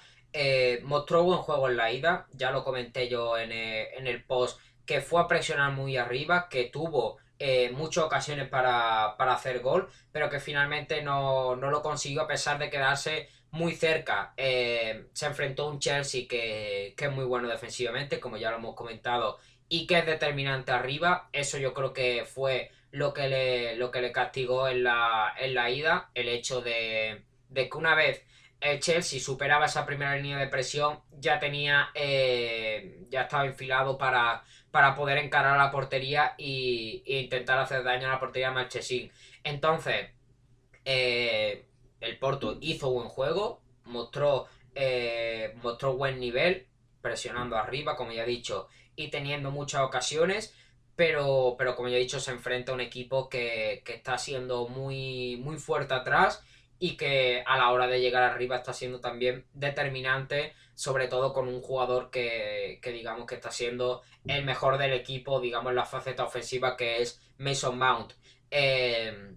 mostró 0.82 1.24
buen 1.24 1.40
juego 1.40 1.68
en 1.68 1.76
la 1.76 1.92
ida, 1.92 2.26
ya 2.32 2.50
lo 2.50 2.64
comenté 2.64 3.08
yo 3.08 3.36
en 3.38 3.52
en 3.52 4.06
el 4.06 4.24
post, 4.24 4.60
que 4.86 5.00
fue 5.00 5.20
a 5.20 5.28
presionar 5.28 5.72
muy 5.72 5.96
arriba, 5.96 6.48
que 6.48 6.64
tuvo 6.64 7.18
eh, 7.44 7.72
muchas 7.72 8.04
ocasiones 8.04 8.48
para, 8.48 9.16
hacer 9.16 9.60
gol, 9.62 9.88
pero 10.12 10.30
que 10.30 10.38
finalmente 10.38 11.02
no, 11.02 11.56
lo 11.56 11.82
consiguió 11.82 12.22
a 12.22 12.26
pesar 12.28 12.56
de 12.58 12.70
quedarse 12.70 13.28
muy 13.50 13.74
cerca. 13.74 14.32
Eh, 14.36 15.08
se 15.12 15.26
enfrentó 15.26 15.64
a 15.64 15.70
un 15.70 15.80
Chelsea 15.80 16.28
que, 16.28 16.94
es 16.96 17.12
muy 17.12 17.24
bueno 17.24 17.48
defensivamente, 17.48 18.20
como 18.20 18.36
ya 18.36 18.52
lo 18.52 18.58
hemos 18.58 18.76
comentado, 18.76 19.38
y 19.68 19.88
que 19.88 19.98
es 19.98 20.06
determinante 20.06 20.70
arriba. 20.70 21.28
Eso 21.32 21.58
yo 21.58 21.74
creo 21.74 21.92
que 21.92 22.24
fue 22.24 22.70
lo 22.92 23.12
que 23.12 23.28
le, 23.28 23.76
lo 23.76 23.90
que 23.90 24.00
le 24.00 24.12
castigó 24.12 24.68
en 24.68 24.84
la, 24.84 25.34
en 25.38 25.54
la 25.54 25.70
ida, 25.70 26.10
el 26.14 26.28
hecho 26.28 26.60
de, 26.60 27.24
que 27.52 27.68
una 27.74 27.94
vez 27.94 28.24
el 28.60 28.78
Chelsea 28.78 29.18
superaba 29.18 29.66
esa 29.66 29.84
primera 29.84 30.16
línea 30.16 30.38
de 30.38 30.46
presión, 30.46 31.00
ya 31.18 31.38
tenía, 31.40 31.88
eh, 31.94 33.06
ya 33.10 33.22
estaba 33.22 33.44
enfilado 33.46 33.98
para 33.98 34.44
para 34.72 34.96
poder 34.96 35.18
encarar 35.18 35.54
a 35.54 35.64
la 35.64 35.70
portería 35.70 36.34
e, 36.38 37.02
intentar 37.06 37.58
hacer 37.60 37.84
daño 37.84 38.08
a 38.08 38.12
la 38.12 38.18
portería 38.18 38.48
de 38.48 38.54
Marchesín. 38.54 39.12
Entonces, 39.44 40.10
eh, 40.84 41.66
el 42.00 42.18
Porto 42.18 42.58
hizo 42.60 42.90
buen 42.90 43.08
juego, 43.08 43.60
mostró, 43.84 44.46
eh, 44.74 45.54
mostró 45.62 45.94
buen 45.96 46.18
nivel, 46.18 46.66
presionando 47.02 47.56
arriba, 47.56 47.96
como 47.96 48.12
ya 48.12 48.24
he 48.24 48.26
dicho, 48.26 48.68
y 48.96 49.08
teniendo 49.08 49.50
muchas 49.50 49.82
ocasiones. 49.82 50.54
Pero, 50.96 51.54
pero 51.58 51.74
como 51.74 51.88
ya 51.88 51.96
he 51.96 52.00
dicho, 52.00 52.20
se 52.20 52.32
enfrenta 52.32 52.72
a 52.72 52.74
un 52.74 52.80
equipo 52.80 53.28
que, 53.28 53.82
que 53.84 53.94
está 53.94 54.18
siendo 54.18 54.68
muy, 54.68 55.36
muy 55.38 55.56
fuerte 55.58 55.94
atrás 55.94 56.44
y 56.78 56.96
que 56.96 57.42
a 57.46 57.56
la 57.56 57.70
hora 57.70 57.86
de 57.86 58.00
llegar 58.00 58.22
arriba 58.24 58.56
está 58.56 58.72
siendo 58.72 59.00
también 59.00 59.46
determinante, 59.54 60.54
sobre 60.74 61.08
todo 61.08 61.32
con 61.32 61.48
un 61.48 61.60
jugador 61.62 62.10
que, 62.10 62.80
digamos 62.84 63.26
que 63.26 63.36
está 63.36 63.50
siendo 63.50 64.02
el 64.26 64.44
mejor 64.44 64.78
del 64.78 64.92
equipo, 64.92 65.40
digamos 65.40 65.70
en 65.70 65.76
la 65.76 65.84
faceta 65.86 66.24
ofensiva 66.24 66.76
que 66.76 67.00
es 67.02 67.20
Mason 67.38 67.78
Mount. 67.78 68.12
Eh, 68.50 69.34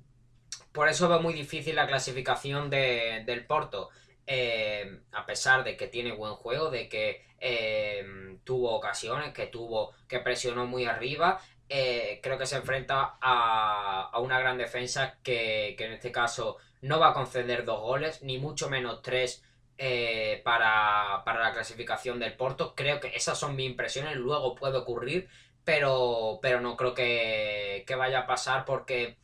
por 0.72 0.90
eso 0.90 1.08
veo 1.08 1.22
muy 1.22 1.34
difícil 1.34 1.76
la 1.76 1.88
clasificación 1.88 2.70
del 2.70 3.46
Porto. 3.48 3.90
eh, 4.28 5.02
a 5.12 5.26
pesar 5.26 5.64
de 5.64 5.78
que 5.78 5.88
tiene 5.88 6.12
buen 6.12 6.34
juego, 6.36 6.70
de 6.72 6.90
que 6.90 7.24
eh, 7.48 8.40
tuvo 8.44 8.72
ocasiones, 8.72 9.32
que 9.32 9.46
tuvo, 9.46 9.94
que 10.08 10.20
presionó 10.20 10.66
muy 10.66 10.86
arriba, 10.86 11.40
eh, 11.70 12.20
creo 12.24 12.40
que 12.40 12.48
se 12.48 12.56
enfrenta 12.58 13.18
a, 13.22 14.18
una 14.20 14.40
gran 14.40 14.58
defensa 14.58 15.20
que, 15.22 15.76
en 15.78 15.92
este 15.94 16.12
caso 16.12 16.58
no 16.82 17.00
va 17.00 17.10
a 17.10 17.14
conceder 17.14 17.64
dos 17.64 17.82
goles, 17.82 18.24
ni 18.24 18.40
mucho 18.40 18.68
menos 18.68 19.04
tres 19.04 19.44
para, 20.44 21.24
la 21.24 21.52
clasificación 21.54 22.20
del 22.20 22.34
Porto. 22.34 22.74
Creo 22.76 23.00
que 23.00 23.16
esas 23.16 23.38
son 23.38 23.56
mis 23.56 23.68
impresiones, 23.68 24.16
luego 24.16 24.56
puede 24.56 24.78
ocurrir, 24.78 25.30
pero, 25.64 26.40
pero 26.42 26.62
no 26.62 26.76
creo 26.76 26.96
que, 26.96 27.84
que 27.86 27.96
vaya 27.96 28.22
a 28.22 28.28
pasar 28.28 28.66
porque 28.66 29.18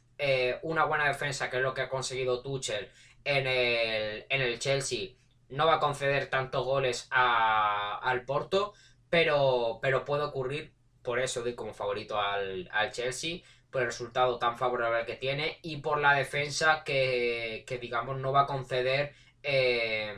una 0.61 0.85
buena 0.85 1.07
defensa, 1.07 1.49
que 1.49 1.57
es 1.57 1.63
lo 1.63 1.73
que 1.73 1.81
ha 1.81 1.89
conseguido 1.89 2.43
Tuchel, 2.43 2.91
en 3.23 3.47
el, 3.47 4.25
en 4.29 4.41
el 4.41 4.59
Chelsea 4.59 5.09
no 5.51 5.67
va 5.67 5.75
a 5.75 5.79
conceder 5.79 6.29
tantos 6.29 6.65
goles 6.65 7.07
al 7.11 8.23
Porto, 8.25 8.73
pero, 9.09 9.79
pero 9.81 10.05
puede 10.05 10.23
ocurrir, 10.23 10.73
por 11.03 11.19
eso 11.19 11.41
doy 11.41 11.55
como 11.55 11.73
favorito 11.73 12.19
al, 12.19 12.69
Chelsea, 12.91 13.41
por 13.69 13.81
el 13.81 13.87
resultado 13.87 14.37
tan 14.39 14.57
favorable 14.57 15.05
que 15.05 15.15
tiene 15.15 15.59
y 15.61 15.77
por 15.77 15.99
la 15.99 16.13
defensa 16.13 16.83
que, 16.83 17.65
digamos, 17.81 18.17
no 18.17 18.31
va 18.31 18.41
a 18.41 18.47
conceder. 18.47 19.13
Eh, 19.43 20.13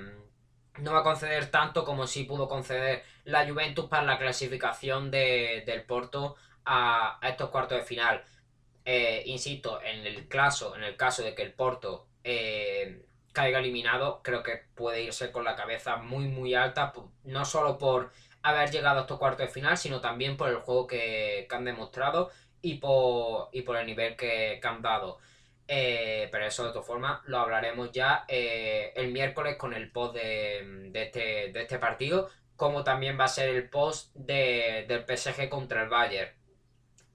no 0.79 0.91
va 0.91 0.99
a 0.99 1.03
conceder 1.03 1.51
tanto 1.51 1.85
como 1.85 2.07
si 2.07 2.23
pudo 2.23 2.47
conceder 2.47 3.03
la 3.25 3.47
Juventus 3.47 3.85
para 3.85 4.03
la 4.03 4.17
clasificación 4.17 5.11
del 5.11 5.83
Porto 5.83 6.35
a, 6.65 7.19
estos 7.23 7.49
cuartos 7.49 7.79
de 7.79 7.83
final. 7.83 8.23
Eh, 8.85 9.23
insisto, 9.27 9.81
en 9.81 10.05
el 10.05 10.27
caso, 10.27 10.75
en 10.75 10.83
el 10.83 10.95
caso 10.97 11.23
de 11.23 11.35
que 11.35 11.43
el 11.43 11.53
Porto 11.53 12.07
eh, 12.23 13.05
caiga 13.33 13.59
eliminado, 13.59 14.21
creo 14.23 14.43
que 14.43 14.63
puede 14.75 15.03
irse 15.03 15.31
con 15.31 15.43
la 15.43 15.55
cabeza 15.55 15.97
muy 15.97 16.27
muy 16.27 16.53
alta, 16.53 16.93
no 17.23 17.45
solo 17.45 17.77
por 17.77 18.11
haber 18.43 18.71
llegado 18.71 18.99
a 18.99 19.01
estos 19.01 19.19
cuartos 19.19 19.47
de 19.47 19.53
final, 19.53 19.77
sino 19.77 20.01
también 20.01 20.37
por 20.37 20.49
el 20.49 20.57
juego 20.57 20.87
que, 20.87 21.47
han 21.49 21.65
demostrado 21.65 22.31
y 22.61 22.75
por, 22.75 23.49
y 23.51 23.63
por 23.63 23.77
el 23.77 23.85
nivel 23.85 24.15
que, 24.15 24.61
han 24.63 24.81
dado. 24.81 25.19
Eh, 25.67 26.29
pero 26.31 26.45
eso 26.45 26.65
de 26.65 26.71
todas 26.71 26.85
formas 26.85 27.21
lo 27.25 27.39
hablaremos 27.39 27.91
ya 27.91 28.25
eh, 28.27 28.91
el 28.95 29.11
miércoles 29.11 29.55
con 29.57 29.73
el 29.73 29.89
post 29.91 30.15
de, 30.15 30.91
este, 30.93 31.51
de, 31.53 31.61
este, 31.61 31.79
partido, 31.79 32.29
como 32.55 32.83
también 32.83 33.19
va 33.19 33.25
a 33.25 33.29
ser 33.29 33.49
el 33.49 33.69
post 33.69 34.13
de, 34.13 34.85
del 34.87 35.05
PSG 35.05 35.49
contra 35.49 35.83
el 35.83 35.89
Bayern. 35.89 36.31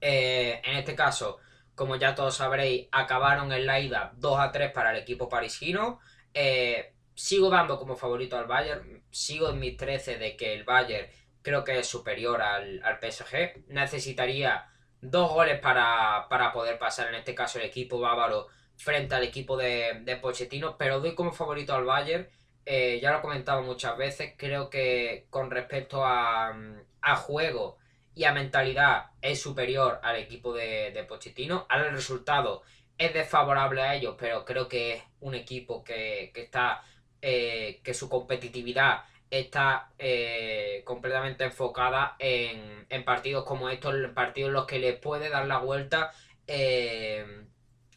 en 0.01 0.77
este 0.77 0.95
caso, 0.95 1.39
como 1.79 1.95
ya 1.95 2.13
todos 2.13 2.35
sabréis, 2.35 2.89
acabaron 2.91 3.53
en 3.53 3.65
la 3.65 3.79
ida 3.79 4.11
2 4.17 4.37
a 4.37 4.51
3 4.51 4.73
para 4.73 4.91
el 4.91 4.97
equipo 4.97 5.29
parisino. 5.29 6.01
Eh, 6.33 6.93
sigo 7.15 7.49
dando 7.49 7.79
como 7.79 7.95
favorito 7.95 8.37
al 8.37 8.47
Bayern. 8.47 9.01
Sigo 9.11 9.47
en 9.47 9.59
mis 9.59 9.77
13 9.77 10.17
de 10.17 10.35
que 10.35 10.53
el 10.53 10.65
Bayern 10.65 11.07
creo 11.41 11.63
que 11.63 11.79
es 11.79 11.87
superior 11.87 12.41
al, 12.41 12.81
PSG. 13.01 13.69
Necesitaría 13.69 14.67
dos 14.99 15.31
goles 15.31 15.57
para, 15.61 16.27
poder 16.51 16.77
pasar, 16.77 17.07
en 17.07 17.15
este 17.15 17.33
caso, 17.33 17.59
el 17.59 17.65
equipo 17.65 17.97
bávaro 18.01 18.47
frente 18.75 19.15
al 19.15 19.23
equipo 19.23 19.55
de, 19.55 20.01
de 20.01 20.17
Pochettino. 20.17 20.77
Pero 20.77 20.99
doy 20.99 21.15
como 21.15 21.31
favorito 21.31 21.73
al 21.73 21.85
Bayern. 21.85 22.27
Eh, 22.65 22.99
ya 23.01 23.11
lo 23.13 23.19
he 23.19 23.21
comentado 23.21 23.61
muchas 23.61 23.97
veces. 23.97 24.33
Creo 24.37 24.69
que 24.69 25.27
con 25.29 25.49
respecto 25.49 26.03
a, 26.03 26.53
a 27.01 27.15
juego 27.15 27.77
y 28.15 28.23
a 28.25 28.33
mentalidad 28.33 29.11
es 29.21 29.41
superior 29.41 29.99
al 30.03 30.17
equipo 30.17 30.53
de, 30.53 30.91
de 30.91 31.03
Pochettino. 31.03 31.65
Ahora 31.69 31.87
el 31.87 31.93
resultado 31.93 32.63
es 32.99 33.13
desfavorable 33.13 33.81
a 33.81 33.95
ellos, 33.95 34.15
pero 34.19 34.45
creo 34.45 34.67
que 34.67 34.93
es 34.93 35.03
un 35.21 35.33
equipo 35.33 35.83
que, 35.83 36.31
está, 36.35 36.83
eh, 37.21 37.79
que 37.81 37.93
su 37.93 38.09
competitividad 38.09 39.05
está 39.31 39.91
eh, 39.97 40.83
completamente 40.85 41.45
enfocada 41.45 42.17
en, 42.19 42.85
partidos 43.05 43.45
como 43.45 43.69
estos, 43.69 43.95
partidos 44.13 44.49
en 44.49 44.53
los 44.53 44.65
que 44.65 44.79
le 44.79 44.93
puede 44.93 45.29
dar 45.29 45.47
la 45.47 45.59
vuelta 45.59 46.11
eh, 46.45 47.45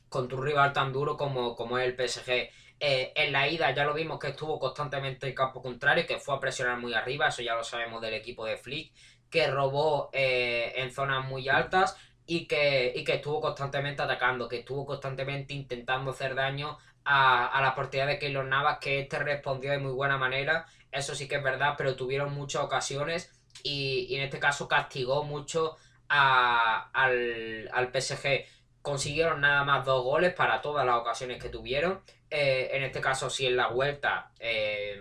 contra 0.08 0.38
un 0.38 0.46
rival 0.46 0.72
tan 0.72 0.92
duro 0.92 1.16
como, 1.16 1.56
como 1.56 1.78
es 1.78 1.86
el 1.86 2.08
PSG. 2.08 2.50
en 2.78 3.32
la 3.32 3.48
ida 3.48 3.74
ya 3.74 3.84
lo 3.84 3.94
vimos 3.94 4.20
que 4.20 4.28
estuvo 4.28 4.60
constantemente 4.60 5.26
en 5.26 5.34
campo 5.34 5.62
contrario, 5.62 6.06
que 6.06 6.20
fue 6.20 6.36
a 6.36 6.40
presionar 6.40 6.78
muy 6.78 6.94
arriba, 6.94 7.28
eso 7.28 7.42
ya 7.42 7.56
lo 7.56 7.64
sabemos 7.64 8.00
del 8.00 8.14
equipo 8.14 8.44
de 8.44 8.56
Flick 8.56 8.92
que 9.32 9.50
robó 9.50 10.10
eh, 10.12 10.74
en 10.76 10.92
zonas 10.92 11.26
muy 11.26 11.48
altas 11.48 11.96
y 12.26 12.46
que, 12.46 13.02
que 13.04 13.14
estuvo 13.14 13.40
constantemente 13.40 14.02
atacando, 14.02 14.46
que 14.46 14.58
estuvo 14.58 14.84
constantemente 14.84 15.54
intentando 15.54 16.10
hacer 16.10 16.34
daño 16.34 16.78
a, 17.04 17.46
a 17.46 17.62
la 17.62 17.74
portería 17.74 18.06
de 18.06 18.18
Keylor 18.18 18.44
Navas, 18.44 18.78
que 18.78 19.00
este 19.00 19.18
respondió 19.18 19.70
de 19.70 19.78
muy 19.78 19.92
buena 19.92 20.18
manera, 20.18 20.66
eso 20.92 21.14
sí 21.14 21.26
que 21.26 21.36
es 21.36 21.42
verdad, 21.42 21.74
pero 21.78 21.96
tuvieron 21.96 22.34
muchas 22.34 22.62
ocasiones 22.62 23.32
y, 23.62 24.14
en 24.14 24.22
este 24.22 24.38
caso 24.38 24.68
castigó 24.68 25.24
mucho 25.24 25.76
al, 26.08 27.90
PSG. 27.92 28.44
Consiguieron 28.82 29.40
nada 29.40 29.64
más 29.64 29.86
dos 29.86 30.04
goles 30.04 30.34
para 30.34 30.60
todas 30.60 30.84
las 30.84 30.96
ocasiones 30.96 31.42
que 31.42 31.48
tuvieron. 31.48 32.02
Eh, 32.28 32.70
en 32.72 32.82
este 32.82 33.00
caso, 33.00 33.30
si 33.30 33.46
en 33.46 33.56
la 33.56 33.68
vuelta 33.68 34.32
eh, 34.38 35.00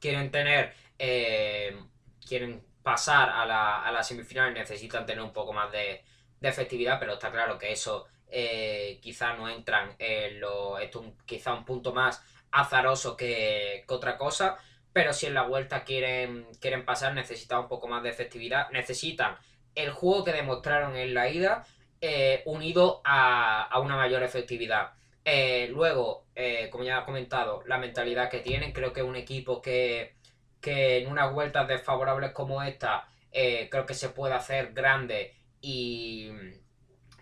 quieren 0.00 0.30
tener, 0.30 0.72
quieren 2.26 2.64
pasar 2.84 3.30
a 3.30 3.46
la, 3.46 3.82
a 3.82 3.90
la 3.90 4.02
semifinal 4.04 4.52
necesitan 4.52 5.06
tener 5.06 5.24
un 5.24 5.32
poco 5.32 5.52
más 5.52 5.72
de, 5.72 6.04
efectividad, 6.42 7.00
pero 7.00 7.14
está 7.14 7.32
claro 7.32 7.56
que 7.58 7.72
eso 7.72 8.04
eh, 8.28 8.98
quizá 9.00 9.32
no 9.32 9.48
entran 9.48 9.94
en 9.98 10.38
lo, 10.38 10.78
esto 10.78 11.00
un, 11.00 11.16
quizá 11.24 11.54
un 11.54 11.64
punto 11.64 11.94
más 11.94 12.22
azaroso 12.50 13.16
que, 13.16 13.82
otra 13.88 14.18
cosa, 14.18 14.58
pero 14.92 15.14
si 15.14 15.24
en 15.24 15.32
la 15.32 15.44
vuelta 15.44 15.84
quieren, 15.84 16.46
quieren 16.60 16.84
pasar 16.84 17.14
necesitan 17.14 17.60
un 17.60 17.68
poco 17.68 17.88
más 17.88 18.02
de 18.02 18.10
efectividad, 18.10 18.68
necesitan 18.72 19.36
el 19.74 19.90
juego 19.90 20.22
que 20.22 20.32
demostraron 20.32 20.96
en 20.96 21.14
la 21.14 21.30
ida 21.30 21.64
eh, 22.02 22.42
unido 22.44 23.00
a, 23.06 23.80
una 23.80 23.96
mayor 23.96 24.22
efectividad. 24.22 24.92
Eh, 25.24 25.68
luego, 25.70 26.26
como 26.70 26.84
ya 26.84 26.98
he 26.98 27.04
comentado, 27.06 27.62
la 27.64 27.78
mentalidad 27.78 28.28
que 28.28 28.40
tienen, 28.40 28.72
creo 28.72 28.92
que 28.92 29.00
es 29.00 29.06
un 29.06 29.16
equipo 29.16 29.62
que 29.62 30.14
que 30.64 30.98
en 30.98 31.10
unas 31.10 31.32
vueltas 31.32 31.68
desfavorables 31.68 32.32
como 32.32 32.62
esta 32.62 33.06
eh, 33.30 33.68
creo 33.70 33.84
que 33.84 33.94
se 33.94 34.08
puede 34.08 34.32
hacer 34.32 34.72
grande 34.72 35.34
y, 35.60 36.30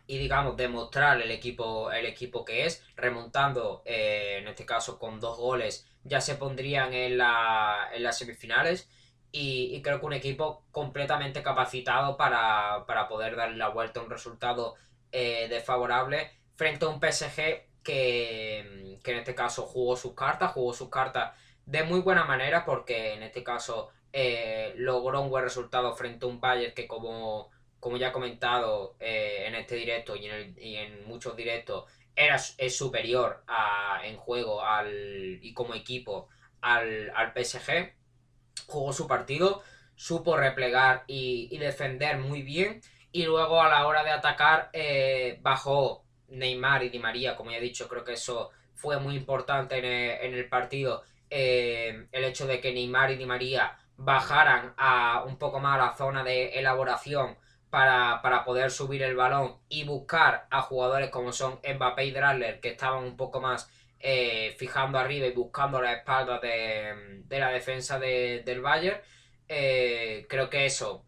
y 0.06 0.18
digamos 0.18 0.56
demostrar 0.56 1.20
el 1.20 1.30
equipo 1.32 1.90
el 1.90 2.06
equipo 2.06 2.44
que 2.44 2.66
es 2.66 2.84
remontando 2.96 3.82
eh, 3.84 4.38
en 4.40 4.48
este 4.48 4.64
caso 4.64 4.98
con 4.98 5.18
dos 5.18 5.38
goles 5.38 5.86
ya 6.04 6.20
se 6.20 6.34
pondrían 6.36 6.92
en, 6.94 7.18
la, 7.18 7.90
en 7.92 8.02
las 8.02 8.18
semifinales. 8.18 8.88
Y, 9.34 9.80
creo 9.82 9.98
que 9.98 10.06
un 10.06 10.12
equipo 10.12 10.64
completamente 10.70 11.42
capacitado 11.42 12.18
para, 12.18 12.84
poder 13.08 13.34
darle 13.34 13.56
la 13.56 13.68
vuelta 13.68 14.00
a 14.00 14.02
un 14.02 14.10
resultado 14.10 14.74
eh, 15.10 15.46
desfavorable 15.48 16.30
frente 16.56 16.84
a 16.84 16.88
un 16.88 17.00
PSG 17.00 17.36
que, 17.82 18.98
que 19.02 19.12
en 19.12 19.18
este 19.18 19.34
caso 19.34 19.62
jugó 19.62 19.96
sus 19.96 20.14
cartas 20.14 20.52
jugó 20.52 20.72
sus 20.72 20.88
cartas 20.88 21.32
de 21.66 21.84
muy 21.84 22.00
buena 22.00 22.24
manera 22.24 22.64
porque 22.64 23.14
en 23.14 23.22
este 23.22 23.42
caso 23.42 23.90
eh, 24.12 24.74
logró 24.76 25.22
un 25.22 25.30
buen 25.30 25.44
resultado 25.44 25.94
frente 25.94 26.26
a 26.26 26.28
un 26.28 26.40
Bayern 26.40 26.74
que 26.74 26.86
como, 26.86 27.50
como 27.80 27.96
ya 27.96 28.08
he 28.08 28.12
comentado 28.12 28.96
eh, 29.00 29.44
en 29.46 29.54
este 29.54 29.76
directo 29.76 30.16
y 30.16 30.26
en, 30.26 30.54
en 30.58 31.06
muchos 31.06 31.36
directos 31.36 31.84
era, 32.14 32.36
es 32.36 32.76
superior 32.76 33.42
a, 33.46 34.00
en 34.04 34.16
juego 34.16 34.62
al, 34.62 35.38
y 35.42 35.54
como 35.54 35.74
equipo 35.74 36.28
al, 36.60 37.10
al 37.14 37.32
PSG. 37.32 37.94
Jugó 38.66 38.92
su 38.92 39.06
partido, 39.08 39.62
supo 39.94 40.36
replegar 40.36 41.04
y, 41.06 41.56
defender 41.58 42.18
muy 42.18 42.42
bien 42.42 42.80
y 43.12 43.24
luego 43.24 43.62
a 43.62 43.68
la 43.68 43.86
hora 43.86 44.04
de 44.04 44.10
atacar 44.10 44.70
eh, 44.72 45.38
bajó 45.42 46.04
Neymar 46.28 46.82
y 46.82 46.88
Di 46.88 46.98
María, 46.98 47.36
como 47.36 47.50
ya 47.50 47.58
he 47.58 47.60
dicho, 47.60 47.88
creo 47.88 48.04
que 48.04 48.14
eso 48.14 48.50
fue 48.74 48.98
muy 48.98 49.14
importante 49.14 49.78
en 49.78 49.84
en 49.84 50.34
el 50.34 50.48
partido 50.48 51.02
eh, 51.34 52.08
el 52.12 52.24
hecho 52.24 52.46
de 52.46 52.60
que 52.60 52.74
Neymar 52.74 53.10
y 53.10 53.16
Di 53.16 53.24
María 53.24 53.78
bajaran 53.96 54.74
a 54.76 55.24
un 55.26 55.38
poco 55.38 55.60
más 55.60 55.76
a 55.80 55.86
la 55.86 55.96
zona 55.96 56.22
de 56.22 56.58
elaboración 56.58 57.38
para, 57.70 58.44
poder 58.44 58.70
subir 58.70 59.02
el 59.02 59.16
balón 59.16 59.56
y 59.70 59.84
buscar 59.84 60.46
a 60.50 60.60
jugadores 60.60 61.08
como 61.08 61.32
son 61.32 61.58
Mbappé 61.66 62.04
y 62.04 62.10
Drasler 62.10 62.60
que 62.60 62.68
estaban 62.68 63.04
un 63.04 63.16
poco 63.16 63.40
más 63.40 63.70
eh, 63.98 64.54
fijando 64.58 64.98
arriba 64.98 65.26
y 65.26 65.32
buscando 65.32 65.80
la 65.80 65.94
espalda 65.94 66.38
de, 66.38 67.24
la 67.30 67.48
defensa 67.48 67.98
del 67.98 68.60
Bayern. 68.60 69.00
Eh, 69.48 70.26
creo 70.28 70.50
que 70.50 70.66
eso 70.66 71.06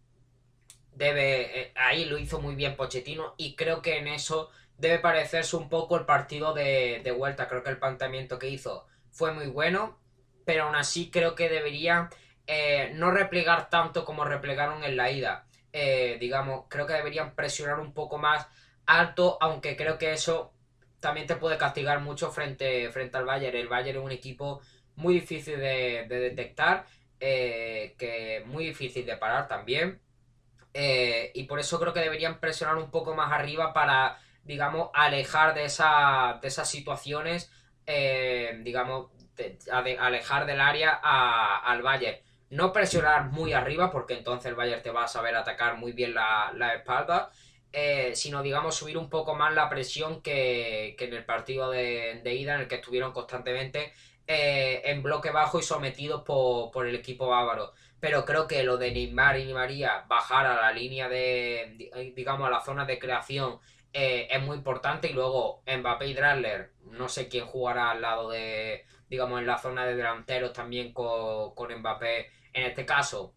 debe. 0.92 1.70
ahí 1.74 2.06
lo 2.06 2.16
hizo 2.16 2.40
muy 2.40 2.54
bien 2.54 2.76
Pochettino 2.76 3.34
y 3.36 3.56
creo 3.56 3.82
que 3.82 3.98
en 3.98 4.08
eso 4.08 4.48
debe 4.78 5.00
parecerse 5.00 5.56
un 5.56 5.68
poco 5.68 5.98
el 5.98 6.06
partido 6.06 6.54
de, 6.54 7.02
de 7.04 7.10
vuelta. 7.10 7.46
Creo 7.46 7.62
que 7.62 7.70
el 7.70 7.78
planteamiento 7.78 8.38
que 8.38 8.48
hizo 8.48 8.86
fue 9.10 9.30
muy 9.32 9.48
bueno 9.48 10.02
pero 10.44 10.64
aún 10.64 10.76
así 10.76 11.10
creo 11.10 11.34
que 11.34 11.48
deberían 11.48 12.08
eh, 12.46 12.92
no 12.94 13.10
replegar 13.10 13.70
tanto 13.70 14.04
como 14.04 14.24
replegaron 14.24 14.84
en 14.84 14.96
la 14.96 15.10
ida. 15.10 15.46
Eh, 15.72 16.18
digamos, 16.20 16.66
creo 16.68 16.86
que 16.86 16.92
deberían 16.92 17.34
presionar 17.34 17.80
un 17.80 17.92
poco 17.94 18.18
más 18.18 18.46
alto, 18.86 19.38
aunque 19.40 19.76
creo 19.76 19.98
que 19.98 20.12
eso 20.12 20.52
también 21.00 21.26
te 21.26 21.36
puede 21.36 21.58
castigar 21.58 22.00
mucho 22.00 22.30
frente, 22.30 22.90
frente 22.90 23.16
al 23.16 23.24
Bayern. 23.24 23.56
El 23.56 23.68
Bayern 23.68 23.98
es 23.98 24.04
un 24.04 24.12
equipo 24.12 24.60
muy 24.96 25.14
difícil 25.14 25.58
de, 25.58 26.06
detectar, 26.08 26.86
eh, 27.20 27.94
que 27.98 28.42
muy 28.46 28.66
difícil 28.66 29.06
de 29.06 29.16
parar 29.16 29.48
también. 29.48 30.00
Y 31.34 31.44
por 31.44 31.60
eso 31.60 31.78
creo 31.78 31.92
que 31.92 32.00
deberían 32.00 32.40
presionar 32.40 32.76
un 32.76 32.90
poco 32.90 33.14
más 33.14 33.32
arriba 33.32 33.72
para, 33.72 34.18
digamos, 34.44 34.90
alejar 34.92 35.54
de, 35.54 35.64
esa, 35.64 36.38
de 36.42 36.48
esas 36.48 36.68
situaciones, 36.68 37.50
digamos, 38.62 39.13
alejar 39.70 40.46
del 40.46 40.60
área 40.60 40.92
al 40.92 41.82
Bayern. 41.82 42.18
No 42.50 42.72
presionar 42.72 43.30
muy 43.30 43.52
arriba, 43.52 43.90
porque 43.90 44.14
entonces 44.14 44.46
el 44.46 44.54
Bayern 44.54 44.82
te 44.82 44.90
va 44.90 45.04
a 45.04 45.08
saber 45.08 45.34
atacar 45.34 45.76
muy 45.76 45.92
bien 45.92 46.14
la, 46.14 46.74
espalda. 46.74 47.30
sino 48.14 48.42
digamos 48.42 48.76
subir 48.76 48.96
un 48.98 49.10
poco 49.10 49.34
más 49.34 49.54
la 49.54 49.68
presión 49.68 50.22
que, 50.22 50.96
en 50.98 51.14
el 51.14 51.24
partido 51.24 51.70
de, 51.70 52.22
ida 52.24 52.54
en 52.54 52.60
el 52.62 52.68
que 52.68 52.76
estuvieron 52.76 53.12
constantemente 53.12 53.92
eh, 54.26 54.80
en 54.86 55.02
bloque 55.02 55.30
bajo 55.30 55.58
y 55.58 55.62
sometidos 55.62 56.22
por, 56.22 56.86
el 56.86 56.94
equipo 56.94 57.26
bávaro. 57.28 57.72
Pero 58.00 58.24
creo 58.24 58.46
que 58.46 58.62
lo 58.62 58.76
de 58.76 58.92
Neymar 58.92 59.38
y 59.38 59.52
María 59.52 60.04
bajar 60.08 60.46
a 60.46 60.56
la 60.56 60.72
línea 60.72 61.08
de, 61.08 62.12
digamos, 62.14 62.46
a 62.46 62.50
la 62.50 62.60
zona 62.60 62.84
de 62.84 62.98
creación 62.98 63.58
eh, 63.92 64.28
es 64.30 64.42
muy 64.42 64.56
importante. 64.56 65.08
Y 65.08 65.12
luego 65.12 65.62
Mbappé 65.66 66.06
y 66.08 66.14
Drasler, 66.14 66.72
no 66.84 67.08
sé 67.08 67.28
quién 67.28 67.46
jugará 67.46 67.90
al 67.90 68.02
lado 68.02 68.30
de, 68.30 68.86
digamos, 69.08 69.40
en 69.40 69.46
la 69.46 69.58
zona 69.58 69.86
de 69.86 69.96
delanteros 69.96 70.52
también 70.52 70.92
con, 70.92 71.54
con 71.54 71.74
Mbappé 71.74 72.30
en 72.52 72.64
este 72.64 72.86
caso. 72.86 73.32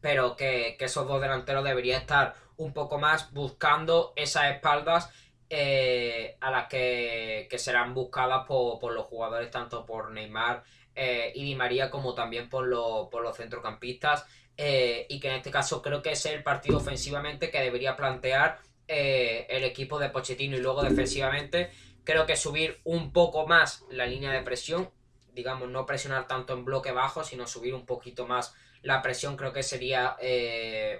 Pero 0.00 0.36
que, 0.36 0.76
que 0.78 0.84
esos 0.84 1.06
dos 1.08 1.20
delanteros 1.20 1.64
deberían 1.64 2.02
estar 2.02 2.34
un 2.56 2.72
poco 2.72 2.98
más 2.98 3.32
buscando 3.32 4.12
esas 4.16 4.54
espaldas 4.54 5.10
eh, 5.50 6.36
a 6.40 6.50
las 6.50 6.68
que, 6.68 7.48
serán 7.56 7.94
buscadas 7.94 8.46
por, 8.46 8.92
los 8.92 9.06
jugadores, 9.06 9.50
tanto 9.50 9.84
por 9.84 10.10
Neymar 10.10 10.64
eh, 10.94 11.32
y 11.34 11.44
Di 11.44 11.54
María, 11.54 11.90
como 11.90 12.14
también 12.14 12.48
por, 12.48 12.68
por 13.10 13.22
los 13.22 13.36
centrocampistas. 13.36 14.26
Eh, 14.56 15.06
y 15.08 15.18
que 15.18 15.28
en 15.28 15.34
este 15.34 15.50
caso 15.50 15.82
creo 15.82 16.00
que 16.00 16.12
es 16.12 16.26
el 16.26 16.42
partido 16.42 16.78
ofensivamente 16.78 17.50
que 17.50 17.60
debería 17.60 17.96
plantear 17.96 18.58
el 18.86 19.64
equipo 19.64 19.98
de 19.98 20.10
Pochettino 20.10 20.56
y 20.56 20.60
luego 20.60 20.82
defensivamente 20.82 21.70
creo 22.04 22.26
que 22.26 22.36
subir 22.36 22.80
un 22.84 23.12
poco 23.12 23.46
más 23.46 23.84
la 23.90 24.06
línea 24.06 24.30
de 24.30 24.42
presión, 24.42 24.90
digamos, 25.32 25.68
no 25.68 25.86
presionar 25.86 26.26
tanto 26.26 26.52
en 26.52 26.64
bloque 26.64 26.92
bajo, 26.92 27.24
sino 27.24 27.46
subir 27.46 27.74
un 27.74 27.86
poquito 27.86 28.26
más 28.26 28.54
la 28.82 29.02
presión, 29.02 29.36
creo 29.36 29.52
que 29.52 29.62
sería 29.62 30.16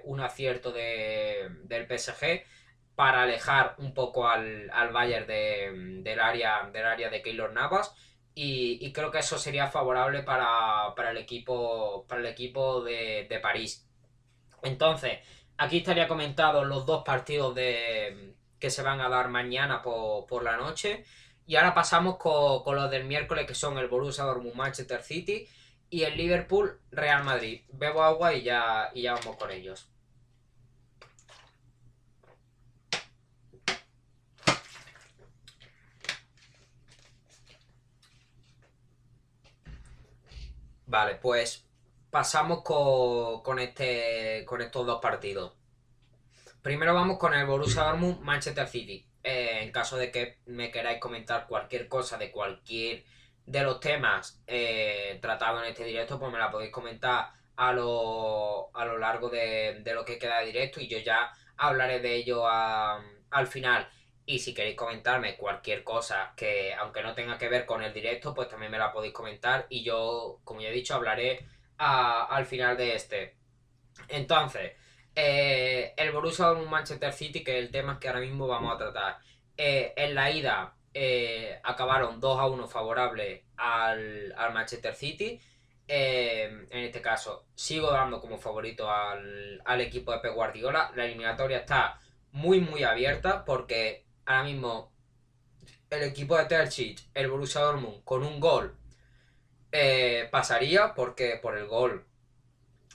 un 0.05 0.20
acierto 0.20 0.72
del 0.72 1.86
PSG 1.86 2.44
para 2.94 3.22
alejar 3.22 3.74
un 3.78 3.92
poco 3.92 4.28
al, 4.28 4.70
al 4.72 4.92
Bayern 4.92 5.26
del, 5.26 6.20
área, 6.20 6.68
del 6.72 6.86
área 6.86 7.11
de 7.11 7.22
Keylor 7.22 7.52
Navas. 7.52 7.94
Y, 8.36 8.92
creo 8.92 9.12
que 9.12 9.18
eso 9.18 9.38
sería 9.38 9.68
favorable 9.68 10.22
para, 10.24 10.92
el 11.11 11.18
equipo, 11.18 12.05
para 12.09 12.20
el 12.20 12.26
equipo 12.26 12.82
de, 12.82 13.38
París. 13.42 13.86
Entonces, 14.62 15.20
aquí 15.57 15.78
estaría 15.78 16.09
comentado 16.09 16.64
los 16.64 16.84
dos 16.84 17.05
partidos 17.05 17.55
de, 17.55 18.34
que 18.64 18.70
se 18.70 18.82
van 18.82 19.02
a 19.02 19.10
dar 19.10 19.28
mañana 19.28 19.82
por, 19.82 20.42
la 20.42 20.56
noche. 20.56 21.04
Y 21.46 21.56
ahora 21.56 21.74
pasamos 21.74 22.16
con, 22.16 22.74
los 22.74 22.90
del 22.90 23.04
miércoles, 23.04 23.46
que 23.46 23.54
son 23.54 23.76
el 23.76 23.88
Borussia 23.88 24.24
Dortmund 24.24 24.54
Manchester 24.54 25.02
City 25.02 25.46
y 25.90 26.04
el 26.04 26.16
Liverpool 26.16 26.80
Real 26.90 27.24
Madrid. 27.24 27.60
Bebo 27.74 28.02
agua 28.02 28.32
y 28.32 28.42
ya, 28.42 28.90
y 28.94 29.02
ya 29.02 29.14
vamos 29.14 29.36
con 29.36 29.50
ellos. 29.50 29.86
Vale, 40.86 41.16
pues 41.16 41.66
pasamos 42.10 42.62
con, 42.62 43.58
este, 43.58 44.44
con 44.46 44.62
estos 44.62 44.86
dos 44.86 45.00
partidos. 45.02 45.52
Primero 46.64 46.94
vamos 46.94 47.18
con 47.18 47.34
el 47.34 47.44
Borussia 47.44 47.82
Dortmund 47.82 48.20
Manchester 48.20 48.66
City. 48.66 49.06
Eh, 49.22 49.58
en 49.64 49.70
caso 49.70 49.98
de 49.98 50.10
que 50.10 50.38
me 50.46 50.70
queráis 50.70 50.98
comentar 50.98 51.46
cualquier 51.46 51.88
cosa 51.88 52.16
de 52.16 52.30
cualquier 52.30 53.04
de 53.44 53.62
los 53.62 53.80
temas 53.80 54.42
eh, 54.46 55.18
tratados 55.20 55.62
en 55.62 55.68
este 55.68 55.84
directo, 55.84 56.18
pues 56.18 56.32
me 56.32 56.38
la 56.38 56.50
podéis 56.50 56.72
comentar 56.72 57.32
a 57.56 57.72
lo, 57.74 58.74
a 58.74 58.86
lo 58.86 58.96
largo 58.96 59.28
de, 59.28 59.82
lo 59.92 60.06
que 60.06 60.18
queda 60.18 60.38
de 60.40 60.46
directo 60.46 60.80
y 60.80 60.88
yo 60.88 60.96
ya 61.00 61.30
hablaré 61.58 62.00
de 62.00 62.14
ello 62.14 62.48
al 62.48 63.46
final. 63.46 63.86
Y 64.24 64.38
si 64.38 64.54
queréis 64.54 64.74
comentarme 64.74 65.36
cualquier 65.36 65.84
cosa 65.84 66.32
que, 66.34 66.72
aunque 66.72 67.02
no 67.02 67.14
tenga 67.14 67.36
que 67.36 67.50
ver 67.50 67.66
con 67.66 67.82
el 67.82 67.92
directo, 67.92 68.32
pues 68.32 68.48
también 68.48 68.72
me 68.72 68.78
la 68.78 68.90
podéis 68.90 69.12
comentar. 69.12 69.66
Y 69.68 69.84
yo, 69.84 70.40
como 70.44 70.62
ya 70.62 70.70
he 70.70 70.72
dicho, 70.72 70.94
hablaré 70.94 71.46
al 71.76 72.46
final 72.46 72.74
de 72.78 72.94
este. 72.94 73.36
Entonces, 74.08 74.72
eh, 75.16 75.94
el 75.96 76.10
Borussia 76.12 76.46
Dortmund 76.46 76.70
Manchester 76.70 77.12
City, 77.12 77.44
que 77.44 77.58
es 77.58 77.64
el 77.64 77.70
tema 77.70 78.00
que 78.00 78.08
ahora 78.08 78.20
mismo 78.20 78.46
vamos 78.46 78.74
a 78.74 78.78
tratar. 78.78 79.18
Eh, 79.56 79.92
en 79.96 80.14
la 80.14 80.30
ida 80.30 80.74
eh, 80.92 81.60
acabaron 81.62 82.20
2 82.20 82.40
a 82.40 82.46
1 82.46 82.68
favorable 82.68 83.44
al, 83.56 84.34
Manchester 84.52 84.94
City. 84.94 85.40
en 85.86 86.66
este 86.72 87.00
caso, 87.00 87.46
sigo 87.54 87.90
dando 87.90 88.20
como 88.20 88.38
favorito 88.38 88.90
al, 88.90 89.62
al 89.64 89.80
equipo 89.80 90.12
de 90.12 90.18
Pep 90.18 90.34
Guardiola. 90.34 90.92
La 90.96 91.04
eliminatoria 91.04 91.58
está 91.58 92.00
muy, 92.32 92.60
muy 92.60 92.82
abierta 92.84 93.44
porque 93.44 94.04
ahora 94.26 94.44
mismo 94.44 94.92
el 95.90 96.02
equipo 96.04 96.36
de 96.36 96.46
Terzic, 96.46 97.00
el 97.14 97.30
Borussia 97.30 97.60
Dortmund, 97.60 98.02
con 98.04 98.24
un 98.24 98.40
gol 98.40 98.76
pasaría 100.30 100.94
porque 100.94 101.38
por 101.42 101.58
el 101.58 101.66
gol 101.66 102.06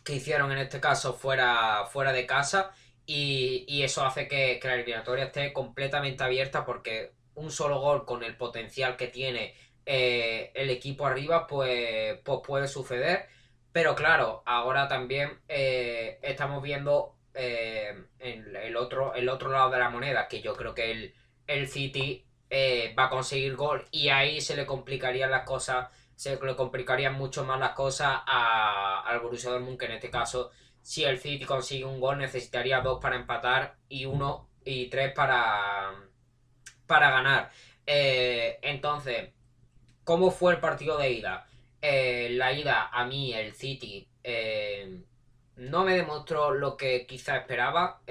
que 0.03 0.15
hicieron 0.15 0.51
en 0.51 0.59
este 0.59 0.79
caso 0.79 1.13
fuera, 1.13 1.85
fuera 1.91 2.11
de 2.13 2.25
casa 2.25 2.71
y, 3.05 3.81
eso 3.83 4.05
hace 4.05 4.27
que, 4.27 4.59
la 4.63 4.75
eliminatoria 4.75 5.25
esté 5.25 5.51
completamente 5.53 6.23
abierta 6.23 6.65
porque 6.65 7.13
un 7.35 7.51
solo 7.51 7.79
gol 7.79 8.05
con 8.05 8.23
el 8.23 8.35
potencial 8.37 8.97
que 8.97 9.07
tiene 9.07 9.55
eh, 9.85 10.51
el 10.53 10.69
equipo 10.69 11.05
arriba 11.05 11.47
pues, 11.47 12.19
pues, 12.23 12.39
puede 12.45 12.67
suceder. 12.67 13.27
Pero 13.71 13.95
claro 13.95 14.43
ahora 14.45 14.87
también 14.87 15.39
eh, 15.47 16.19
estamos 16.21 16.61
viendo 16.61 17.15
en 17.33 18.55
el 18.55 18.75
otro, 18.75 19.13
el 19.13 19.29
otro 19.29 19.49
lado 19.49 19.69
de 19.69 19.79
la 19.79 19.89
moneda 19.89 20.27
que 20.27 20.41
yo 20.41 20.55
creo 20.55 20.73
que 20.73 20.91
el, 20.91 21.15
el 21.47 21.67
City 21.69 22.25
eh, 22.51 22.95
va 22.97 23.05
a 23.05 23.09
conseguir 23.09 23.55
gol 23.55 23.85
y 23.91 24.09
ahí 24.09 24.41
se 24.41 24.55
le 24.55 24.65
complicarían 24.65 25.29
las 25.29 25.43
cosas, 25.43 25.89
se 26.19 26.37
le 26.37 26.55
complicarían 26.57 27.13
mucho 27.13 27.45
más 27.45 27.57
las 27.61 27.71
cosas 27.71 28.19
al 28.27 29.21
Borussia 29.21 29.51
Dortmund 29.51 29.79
que 29.79 29.85
en 29.85 29.93
este 29.93 30.09
caso 30.09 30.51
si 30.81 31.05
el 31.05 31.17
City 31.17 31.45
consigue 31.45 31.85
un 31.85 32.01
gol 32.01 32.17
necesitaría 32.17 32.81
dos 32.81 32.99
para 33.01 33.15
empatar 33.15 33.77
y 33.87 34.03
uno 34.03 34.49
y 34.65 34.87
tres 34.87 35.13
para, 35.13 35.93
para 36.85 37.09
ganar. 37.09 37.51
Eh, 37.85 38.59
entonces, 38.63 39.29
¿cómo 40.03 40.29
fue 40.29 40.51
el 40.55 40.59
partido 40.59 40.97
de 40.97 41.09
ida? 41.09 41.47
Eh, 41.81 42.31
la 42.31 42.51
ida 42.51 42.89
a 42.91 43.05
mí, 43.05 43.33
el 43.33 43.53
City, 43.53 44.05
no 45.55 45.85
me 45.85 45.95
demostró 45.95 46.51
lo 46.51 46.75
que 46.75 47.07
quizá 47.07 47.37
esperaba 47.37 48.01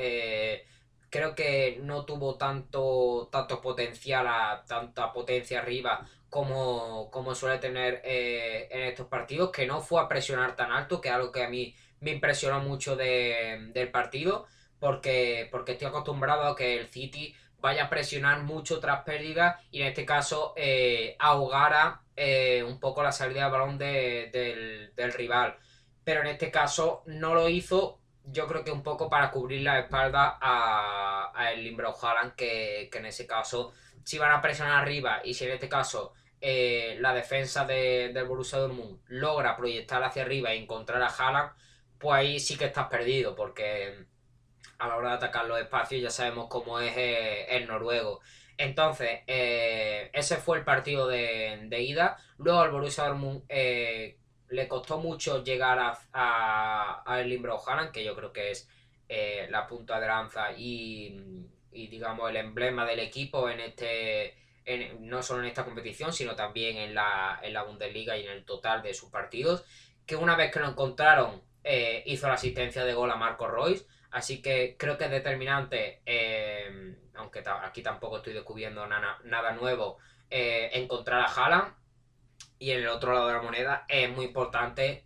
creo 1.10 1.34
que 1.34 1.78
no 1.82 2.04
tuvo 2.04 2.36
tanto, 2.36 3.28
tanto 3.30 3.60
potencial, 3.60 4.26
a, 4.26 4.64
tanta 4.66 5.12
potencia 5.12 5.60
arriba 5.60 6.08
como, 6.30 7.10
como 7.10 7.34
suele 7.34 7.58
tener 7.58 8.02
eh, 8.04 8.68
en 8.70 8.82
estos 8.82 9.06
partidos, 9.06 9.50
que 9.50 9.66
no 9.66 9.80
fue 9.80 10.00
a 10.00 10.08
presionar 10.08 10.56
tan 10.56 10.72
alto, 10.72 11.00
que 11.00 11.08
es 11.08 11.14
algo 11.14 11.32
que 11.32 11.44
a 11.44 11.48
mí 11.48 11.74
me 12.00 12.12
impresionó 12.12 12.60
mucho 12.60 12.96
del 12.96 13.90
partido, 13.90 14.46
porque, 14.78 15.48
porque 15.50 15.72
estoy 15.72 15.88
acostumbrado 15.88 16.44
a 16.44 16.56
que 16.56 16.78
el 16.78 16.88
City 16.88 17.34
vaya 17.60 17.84
a 17.84 17.90
presionar 17.90 18.42
mucho 18.42 18.78
tras 18.78 19.02
pérdida 19.02 19.60
y 19.72 19.80
en 19.82 19.88
este 19.88 20.06
caso 20.06 20.54
eh, 20.56 21.16
ahogara 21.18 22.02
eh, 22.14 22.62
un 22.62 22.78
poco 22.78 23.02
la 23.02 23.10
salida 23.10 23.44
de 23.44 23.50
balón 23.50 23.78
del, 23.78 24.92
del 24.94 25.12
rival. 25.12 25.56
Pero 26.04 26.20
en 26.20 26.28
este 26.28 26.50
caso 26.50 27.02
no 27.06 27.34
lo 27.34 27.48
hizo 27.48 27.98
yo 28.32 28.46
creo 28.46 28.64
que 28.64 28.70
un 28.70 28.82
poco 28.82 29.08
para 29.08 29.30
cubrir 29.30 29.62
la 29.62 29.80
espalda 29.80 30.38
a, 30.40 31.50
el 31.52 31.64
Limbro 31.64 31.94
Haaland, 32.00 32.34
que, 32.34 32.90
en 32.92 33.06
ese 33.06 33.26
caso, 33.26 33.72
si 34.08 34.16
van 34.16 34.32
a 34.32 34.40
presionar 34.40 34.80
arriba 34.80 35.20
y 35.22 35.34
si 35.34 35.44
en 35.44 35.50
este 35.50 35.68
caso 35.68 36.14
eh, 36.40 36.96
la 36.98 37.12
defensa 37.12 37.66
de, 37.66 38.10
del 38.14 38.24
Borussia 38.24 38.58
Dortmund 38.58 39.00
logra 39.08 39.54
proyectar 39.54 40.02
hacia 40.02 40.22
arriba 40.22 40.54
y 40.54 40.62
encontrar 40.62 41.02
a 41.02 41.08
Haaland, 41.08 41.52
pues 41.98 42.16
ahí 42.16 42.40
sí 42.40 42.56
que 42.56 42.64
estás 42.64 42.86
perdido, 42.88 43.36
porque 43.36 44.06
a 44.78 44.88
la 44.88 44.96
hora 44.96 45.10
de 45.10 45.16
atacar 45.16 45.44
los 45.44 45.60
espacios 45.60 46.00
ya 46.00 46.08
sabemos 46.08 46.46
cómo 46.48 46.80
es 46.80 46.96
eh, 46.96 47.54
el 47.54 47.66
noruego. 47.66 48.20
Entonces, 48.56 49.24
eh, 49.26 50.08
ese 50.14 50.36
fue 50.38 50.56
el 50.56 50.64
partido 50.64 51.06
de, 51.06 51.68
ida. 51.78 52.16
Luego 52.38 52.64
el 52.64 52.70
Borussia 52.70 53.04
Dortmund 53.04 53.42
le 53.50 54.68
costó 54.68 54.96
mucho 54.96 55.44
llegar 55.44 55.78
a, 55.78 55.98
a, 56.14 57.02
a 57.04 57.20
Limbro 57.20 57.60
que 57.92 58.04
yo 58.04 58.16
creo 58.16 58.32
que 58.32 58.52
es 58.52 58.66
la 59.50 59.66
punta 59.66 60.00
de 60.00 60.06
lanza 60.06 60.52
y, 60.52 61.50
digamos 61.70 62.30
el 62.30 62.36
emblema 62.36 62.84
del 62.84 63.00
equipo 63.00 63.48
en 63.48 63.60
este 63.60 64.34
no 65.00 65.22
solo 65.22 65.40
en 65.42 65.48
esta 65.48 65.64
competición, 65.64 66.12
sino 66.12 66.36
también 66.36 66.76
en 66.76 66.94
la, 66.94 67.40
en 67.42 67.54
la 67.54 67.62
Bundesliga 67.62 68.16
y 68.16 68.26
en 68.26 68.32
el 68.32 68.44
total 68.44 68.82
de 68.82 68.92
sus 68.92 69.10
partidos, 69.10 69.64
que 70.06 70.16
una 70.16 70.36
vez 70.36 70.52
que 70.52 70.60
lo 70.60 70.68
encontraron 70.68 71.42
eh, 71.64 72.02
hizo 72.06 72.28
la 72.28 72.34
asistencia 72.34 72.84
de 72.84 72.94
gol 72.94 73.10
a 73.10 73.16
Marco 73.16 73.46
Royce, 73.46 73.86
así 74.10 74.40
que 74.40 74.76
creo 74.78 74.96
que 74.96 75.04
es 75.04 75.10
determinante, 75.10 76.02
eh, 76.06 76.96
aunque 77.14 77.42
aquí 77.62 77.82
tampoco 77.82 78.18
estoy 78.18 78.32
descubriendo 78.32 78.86
nada, 78.86 79.18
nada 79.24 79.52
nuevo, 79.52 79.98
eh, 80.30 80.70
encontrar 80.74 81.20
a 81.20 81.32
Haaland. 81.32 81.74
Y 82.60 82.72
en 82.72 82.80
el 82.80 82.88
otro 82.88 83.12
lado 83.12 83.28
de 83.28 83.34
la 83.34 83.42
moneda 83.42 83.84
es 83.86 84.10
muy 84.10 84.26
importante, 84.26 85.04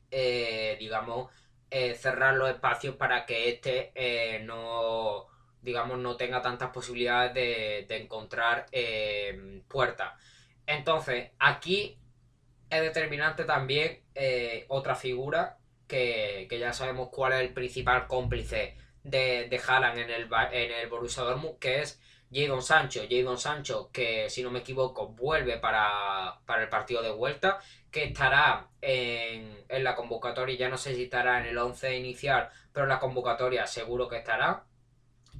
digamos, 0.78 1.30
cerrar 1.70 2.34
los 2.34 2.48
espacios 2.48 2.96
para 2.96 3.26
que 3.26 3.50
este 3.50 4.40
no 4.44 5.28
digamos, 5.62 5.98
no 5.98 6.16
tenga 6.16 6.42
tantas 6.42 6.70
posibilidades 6.70 7.34
de, 7.34 7.96
encontrar 7.96 8.66
eh, 8.72 9.62
puertas. 9.68 10.12
Entonces, 10.66 11.30
aquí 11.38 11.98
es 12.68 12.80
determinante 12.80 13.44
también 13.44 14.00
eh, 14.14 14.64
otra 14.68 14.94
figura 14.94 15.58
que, 15.86 16.48
ya 16.50 16.72
sabemos 16.72 17.08
cuál 17.10 17.34
es 17.34 17.40
el 17.40 17.52
principal 17.52 18.06
cómplice 18.06 18.76
de, 19.02 19.48
de 19.48 19.60
Haaland 19.66 19.98
en 19.98 20.10
el, 20.10 20.28
en 20.52 20.72
el 20.72 20.88
Borussia 20.88 21.22
Dortmund, 21.22 21.58
que 21.58 21.80
es 21.80 22.00
Jadon 22.32 22.62
Sancho. 22.62 23.02
Jadon 23.08 23.38
Sancho, 23.38 23.90
que 23.92 24.30
si 24.30 24.42
no 24.42 24.50
me 24.50 24.60
equivoco, 24.60 25.08
vuelve 25.08 25.58
para, 25.58 26.40
el 26.58 26.68
partido 26.68 27.02
de 27.02 27.10
vuelta, 27.10 27.58
que 27.90 28.04
estará 28.04 28.68
en, 28.80 29.64
en 29.68 29.84
la 29.84 29.94
convocatoria, 29.94 30.56
ya 30.56 30.68
no 30.68 30.78
sé 30.78 30.94
si 30.94 31.04
estará 31.04 31.40
en 31.40 31.46
el 31.46 31.58
11 31.58 31.96
inicial, 31.98 32.48
pero 32.72 32.84
en 32.84 32.90
la 32.90 33.00
convocatoria 33.00 33.66
seguro 33.66 34.08
que 34.08 34.16
estará. 34.16 34.64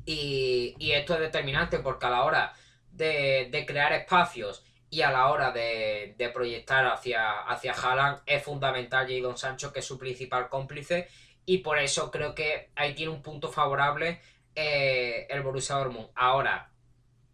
Y, 0.05 0.93
esto 0.93 1.15
es 1.15 1.21
determinante 1.21 1.79
porque 1.79 2.07
a 2.07 2.11
la 2.11 2.25
hora 2.25 2.53
de, 2.91 3.65
crear 3.67 3.93
espacios 3.93 4.65
y 4.91 5.03
a 5.03 5.11
la 5.11 5.29
hora 5.29 5.53
de, 5.53 6.31
proyectar 6.35 6.87
hacia, 6.87 7.41
hacia 7.41 7.73
Haaland 7.73 8.21
es 8.27 8.43
fundamental 8.43 9.07
Jadon 9.09 9.37
Sancho, 9.37 9.73
que 9.73 9.81
es 9.81 9.87
su 9.87 9.99
principal 9.99 10.49
cómplice. 10.49 11.09
Y 11.45 11.59
por 11.59 11.79
eso 11.79 12.11
creo 12.11 12.35
que 12.35 12.71
ahí 12.77 12.95
tiene 12.95 13.13
un 13.13 13.23
punto 13.23 13.51
favorable 13.51 14.21
eh, 14.55 15.27
el 15.31 15.43
Borussia 15.43 15.77
Dortmund. 15.77 16.09
Ahora, 16.15 16.71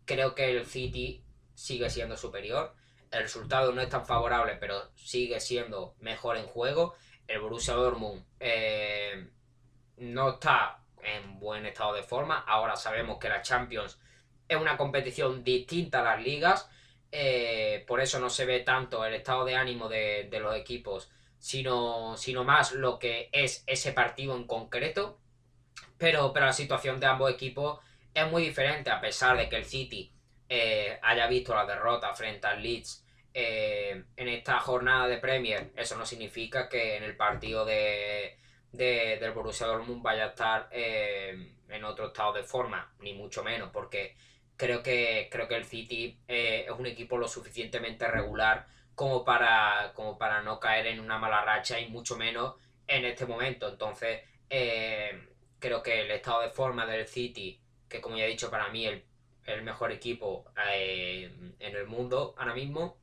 creo 0.04 0.34
que 0.34 0.50
el 0.50 0.66
City 0.66 1.24
sigue 1.54 1.90
siendo 1.90 2.16
superior. 2.16 2.74
El 3.10 3.22
resultado 3.22 3.72
no 3.72 3.80
es 3.80 3.88
tan 3.88 4.06
favorable, 4.06 4.56
pero 4.56 4.90
sigue 4.94 5.40
siendo 5.40 5.96
mejor 6.00 6.36
en 6.36 6.46
juego. 6.46 6.94
El 7.26 7.40
Borussia 7.40 7.74
Dortmund 7.74 8.24
eh, 8.40 9.30
no 9.96 10.30
está 10.30 10.82
en 11.02 11.38
buen 11.38 11.66
estado 11.66 11.94
de 11.94 12.02
forma. 12.02 12.38
Ahora 12.46 12.76
sabemos 12.76 13.18
que 13.18 13.28
la 13.28 13.42
Champions 13.42 13.98
es 14.48 14.56
una 14.56 14.76
competición 14.76 15.44
distinta 15.44 16.00
a 16.00 16.16
las 16.16 16.22
ligas. 16.22 16.68
Eh, 17.10 17.84
por 17.86 18.00
eso 18.00 18.18
no 18.18 18.30
se 18.30 18.46
ve 18.46 18.60
tanto 18.60 19.04
el 19.04 19.14
estado 19.14 19.44
de 19.44 19.56
ánimo 19.56 19.88
de, 19.88 20.28
los 20.40 20.54
equipos, 20.56 21.10
sino, 21.38 22.16
sino, 22.16 22.44
más 22.44 22.72
lo 22.72 22.98
que 22.98 23.30
es 23.32 23.64
ese 23.66 23.92
partido 23.92 24.36
en 24.36 24.46
concreto. 24.46 25.18
Pero, 25.96 26.32
pero 26.32 26.46
la 26.46 26.52
situación 26.52 27.00
de 27.00 27.06
ambos 27.06 27.30
equipos 27.30 27.80
es 28.14 28.30
muy 28.30 28.42
diferente, 28.42 28.90
a 28.90 29.00
pesar 29.00 29.36
de 29.36 29.48
que 29.48 29.56
el 29.56 29.64
City 29.64 30.12
eh, 30.48 30.98
haya 31.02 31.26
visto 31.26 31.54
la 31.54 31.66
derrota 31.66 32.14
frente 32.14 32.46
al 32.46 32.62
Leeds 32.62 33.04
eh, 33.34 34.04
en 34.16 34.28
esta 34.28 34.58
jornada 34.60 35.06
de 35.08 35.18
Premier. 35.18 35.70
Eso 35.76 35.96
no 35.96 36.06
significa 36.06 36.68
que 36.68 36.96
en 36.96 37.04
el 37.04 37.16
partido 37.16 37.64
de, 37.64 38.38
de, 38.78 39.18
del 39.20 39.32
Borussia 39.32 39.66
Dortmund 39.66 40.02
vaya 40.02 40.24
a 40.24 40.28
estar 40.28 40.68
eh, 40.70 41.52
en 41.68 41.84
otro 41.84 42.06
estado 42.06 42.32
de 42.32 42.44
forma, 42.44 42.94
ni 43.00 43.12
mucho 43.12 43.42
menos, 43.42 43.70
porque 43.72 44.14
creo 44.56 44.82
que, 44.84 45.28
creo 45.30 45.48
que 45.48 45.56
el 45.56 45.64
City 45.64 46.16
eh, 46.28 46.64
es 46.66 46.70
un 46.70 46.86
equipo 46.86 47.18
lo 47.18 47.26
suficientemente 47.26 48.06
regular 48.06 48.68
como 48.94 49.24
para, 49.24 49.92
como 49.94 50.16
para 50.16 50.42
no 50.42 50.60
caer 50.60 50.86
en 50.86 51.00
una 51.00 51.18
mala 51.18 51.44
racha 51.44 51.80
y 51.80 51.88
mucho 51.88 52.16
menos 52.16 52.54
en 52.86 53.04
este 53.04 53.26
momento. 53.26 53.68
Entonces, 53.68 54.20
eh, 54.48 55.26
creo 55.58 55.82
que 55.82 56.02
el 56.02 56.10
estado 56.12 56.42
de 56.42 56.50
forma 56.50 56.86
del 56.86 57.06
City, 57.08 57.60
que 57.88 58.00
como 58.00 58.16
ya 58.16 58.26
he 58.26 58.28
dicho, 58.28 58.48
para 58.48 58.68
mí 58.68 58.86
el, 58.86 59.04
el 59.46 59.62
mejor 59.62 59.90
equipo 59.90 60.44
en 60.78 61.52
el 61.58 61.86
mundo 61.86 62.34
ahora 62.38 62.54
mismo, 62.54 62.96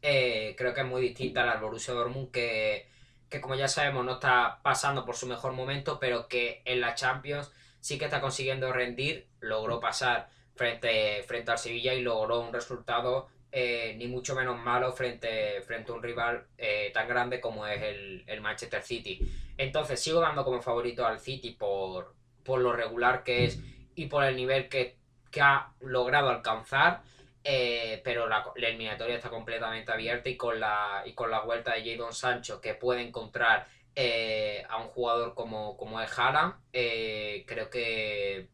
creo 0.00 0.74
que 0.74 0.80
es 0.80 0.86
muy 0.86 1.02
distinta 1.02 1.50
al 1.50 1.60
Borussia 1.60 1.92
Dortmund 1.92 2.30
que 2.30 2.95
que 3.28 3.40
como 3.40 3.54
ya 3.54 3.68
sabemos 3.68 4.04
no 4.04 4.14
está 4.14 4.60
pasando 4.62 5.04
por 5.04 5.16
su 5.16 5.26
mejor 5.26 5.52
momento, 5.52 5.98
pero 5.98 6.28
que 6.28 6.62
en 6.64 6.80
la 6.80 6.94
Champions 6.94 7.50
sí 7.80 7.98
que 7.98 8.04
está 8.06 8.20
consiguiendo 8.20 8.72
rendir, 8.72 9.26
logró 9.40 9.80
pasar 9.80 10.28
frente, 10.54 11.22
frente 11.24 11.50
al 11.50 11.58
Sevilla 11.58 11.94
y 11.94 12.02
logró 12.02 12.40
un 12.40 12.52
resultado 12.52 13.28
eh, 13.52 13.94
ni 13.96 14.06
mucho 14.06 14.34
menos 14.34 14.58
malo 14.58 14.92
frente, 14.92 15.62
frente 15.62 15.90
a 15.90 15.94
un 15.94 16.02
rival 16.02 16.46
eh, 16.58 16.90
tan 16.92 17.08
grande 17.08 17.40
como 17.40 17.66
es 17.66 17.80
el, 17.82 18.40
Manchester 18.40 18.82
City. 18.82 19.20
Entonces 19.56 19.98
sigo 20.00 20.20
dando 20.20 20.44
como 20.44 20.60
favorito 20.60 21.06
al 21.06 21.20
City 21.20 21.52
por, 21.52 22.14
por 22.44 22.60
lo 22.60 22.72
regular 22.72 23.22
que 23.22 23.44
es 23.44 23.58
y 23.94 24.06
por 24.06 24.24
el 24.24 24.36
nivel 24.36 24.68
que, 24.68 24.96
que 25.30 25.40
ha 25.40 25.70
logrado 25.80 26.28
alcanzar. 26.28 27.02
Eh, 27.48 28.00
pero 28.02 28.28
la, 28.28 28.44
eliminatoria 28.56 29.14
está 29.14 29.30
completamente 29.30 29.92
abierta 29.92 30.28
y 30.28 30.36
con 30.36 30.58
la, 30.58 31.04
y 31.06 31.12
con 31.12 31.30
la 31.30 31.42
vuelta 31.42 31.74
de 31.74 31.84
Jadon 31.84 32.12
Sancho 32.12 32.60
que 32.60 32.74
puede 32.74 33.02
encontrar 33.02 33.68
eh, 33.94 34.64
a 34.68 34.78
un 34.78 34.88
jugador 34.88 35.32
como, 35.34 35.76
como 35.76 36.00
es 36.00 36.10
Haaland, 36.18 36.54
eh, 36.72 37.44
creo 37.46 37.70
que 37.70 38.48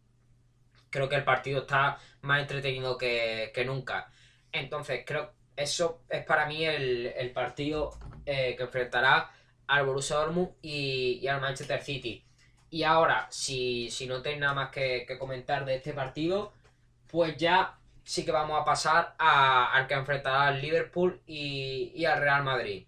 creo 0.91 1.09
que 1.09 1.17
el 1.17 1.25
partido 1.25 1.63
está 1.63 1.97
más 2.21 2.43
entretenido 2.43 2.99
que, 2.99 3.51
nunca. 3.65 4.13
Entonces, 4.53 5.05
creo 5.07 5.33
eso 5.57 6.03
es 6.11 6.25
para 6.27 6.45
mí 6.47 6.63
el, 6.67 7.31
partido 7.33 7.99
que 8.27 8.57
enfrentará 8.61 9.31
al 9.69 9.87
Borussia 9.87 10.17
Dortmund 10.17 10.51
y, 10.61 11.27
al 11.29 11.41
Manchester 11.41 11.81
City. 11.83 12.27
Y 12.69 12.83
ahora, 12.83 13.27
si, 13.31 13.89
no 14.07 14.21
tenéis 14.21 14.41
nada 14.43 14.55
más 14.55 14.71
que, 14.71 15.07
que 15.07 15.19
comentar 15.19 15.65
de 15.65 15.77
este 15.77 15.95
partido, 15.95 16.53
pues 17.09 17.37
ya 17.39 17.79
sí 18.05 18.25
que 18.25 18.33
vamos 18.33 18.61
a 18.61 18.65
pasar 18.65 19.15
al 19.19 19.87
que 19.87 19.95
enfrentará 19.95 20.49
al 20.49 20.61
Liverpool 20.61 21.21
y, 21.27 22.05
al 22.05 22.21
Real 22.21 22.43
Madrid. 22.45 22.87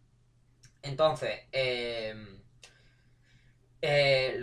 Entonces, 0.83 1.41
em, 1.53 2.43
eh, 3.81 4.41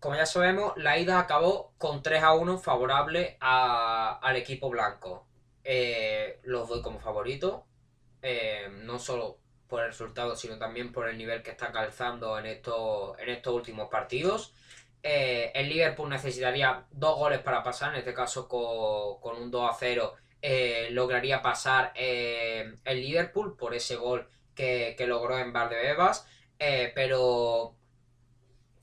como 0.00 0.16
ya 0.16 0.26
sabemos, 0.26 0.72
la 0.76 0.98
ida 0.98 1.18
acabó 1.18 1.74
con 1.78 2.02
3 2.02 2.22
a 2.22 2.34
1 2.34 2.58
favorable 2.58 3.36
al 3.40 4.36
equipo 4.36 4.70
blanco. 4.70 5.26
Eh, 5.64 6.40
los 6.44 6.68
doy 6.68 6.82
como 6.82 7.00
favorito, 7.00 7.66
em, 8.22 8.84
no 8.86 8.98
solo 8.98 9.38
por 9.68 9.82
el 9.82 9.88
resultado, 9.88 10.36
sino 10.36 10.58
también 10.58 10.92
por 10.92 11.08
el 11.08 11.18
nivel 11.18 11.42
que 11.42 11.50
está 11.50 11.72
calzando 11.72 12.38
en 12.38 12.46
estos 12.46 13.54
últimos 13.54 13.88
partidos. 13.88 14.54
Eh, 15.08 15.52
el 15.54 15.68
Liverpool 15.68 16.08
necesitaría 16.08 16.84
dos 16.90 17.16
goles 17.16 17.38
para 17.38 17.62
pasar, 17.62 17.92
en 17.92 18.00
este 18.00 18.12
caso 18.12 18.48
con, 18.48 19.40
un 19.40 19.52
2 19.52 19.70
a 19.70 19.72
0 19.72 20.14
eh, 20.42 20.88
lograría 20.90 21.40
pasar 21.40 21.92
eh, 21.94 22.74
el 22.84 23.00
Liverpool 23.00 23.56
por 23.56 23.72
ese 23.72 23.94
gol 23.94 24.28
que, 24.52 24.96
logró 25.06 25.38
en 25.38 25.52
Valdebebas, 25.52 26.26
pero 26.58 27.76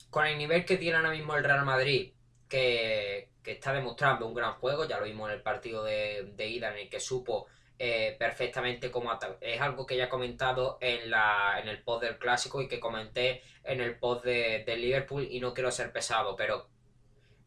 con 0.08 0.24
el 0.26 0.38
nivel 0.38 0.64
que 0.64 0.78
tiene 0.78 0.96
ahora 0.96 1.10
mismo 1.10 1.36
el 1.36 1.44
Real 1.44 1.66
Madrid, 1.66 2.14
que, 2.48 3.28
está 3.44 3.74
demostrando 3.74 4.26
un 4.26 4.32
gran 4.32 4.54
juego, 4.54 4.86
ya 4.86 4.98
lo 4.98 5.04
vimos 5.04 5.28
en 5.28 5.34
el 5.34 5.42
partido 5.42 5.84
de, 5.84 6.32
de 6.36 6.48
ida 6.48 6.70
en 6.70 6.78
el 6.78 6.88
que 6.88 7.00
supo 7.00 7.48
eh, 7.76 8.14
perfectamente 8.20 8.92
como 8.92 9.10
Es 9.40 9.60
algo 9.60 9.84
que 9.84 9.96
ya 9.96 10.04
he 10.04 10.08
comentado 10.08 10.78
en, 10.80 11.10
la, 11.10 11.58
en 11.60 11.68
el 11.68 11.82
post 11.82 12.04
del 12.04 12.18
clásico 12.18 12.62
y 12.62 12.68
que 12.68 12.78
comenté 12.78 13.42
en 13.64 13.80
el 13.80 13.98
post 13.98 14.24
de, 14.24 14.64
Liverpool 14.76 15.26
y 15.28 15.40
no 15.40 15.52
quiero 15.54 15.72
ser 15.72 15.90
pesado, 15.90 16.36
pero 16.36 16.68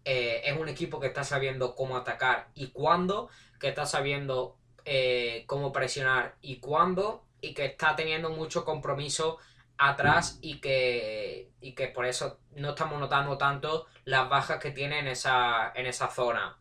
eh, 0.04 0.42
es 0.44 0.58
un 0.58 0.68
equipo 0.68 1.00
que 1.00 1.08
está 1.08 1.24
sabiendo 1.24 1.76
cómo 1.76 1.96
atacar 1.96 2.50
y 2.56 2.68
cuándo, 2.72 3.30
que 3.58 3.70
está 3.70 3.86
sabiendo 3.86 4.58
eh, 4.84 5.46
cómo 5.48 5.72
presionar 5.72 6.36
y 6.42 6.60
cuándo, 6.60 7.24
y 7.40 7.54
que 7.54 7.66
está 7.66 7.96
teniendo 7.96 8.30
mucho 8.30 8.66
compromiso 8.66 9.38
atrás 9.78 10.40
y 10.42 10.60
que, 10.60 11.52
y 11.62 11.74
que 11.74 11.88
por 11.88 12.06
eso 12.06 12.40
no 12.52 12.72
estamos 12.72 13.00
notando 13.00 13.38
tanto 13.38 13.86
las 14.04 14.28
bajas 14.28 14.60
que 14.60 14.72
tiene 14.72 15.00
en 15.00 15.08
esa, 15.08 15.72
en 15.74 15.86
esa 15.86 16.10
zona. 16.10 16.58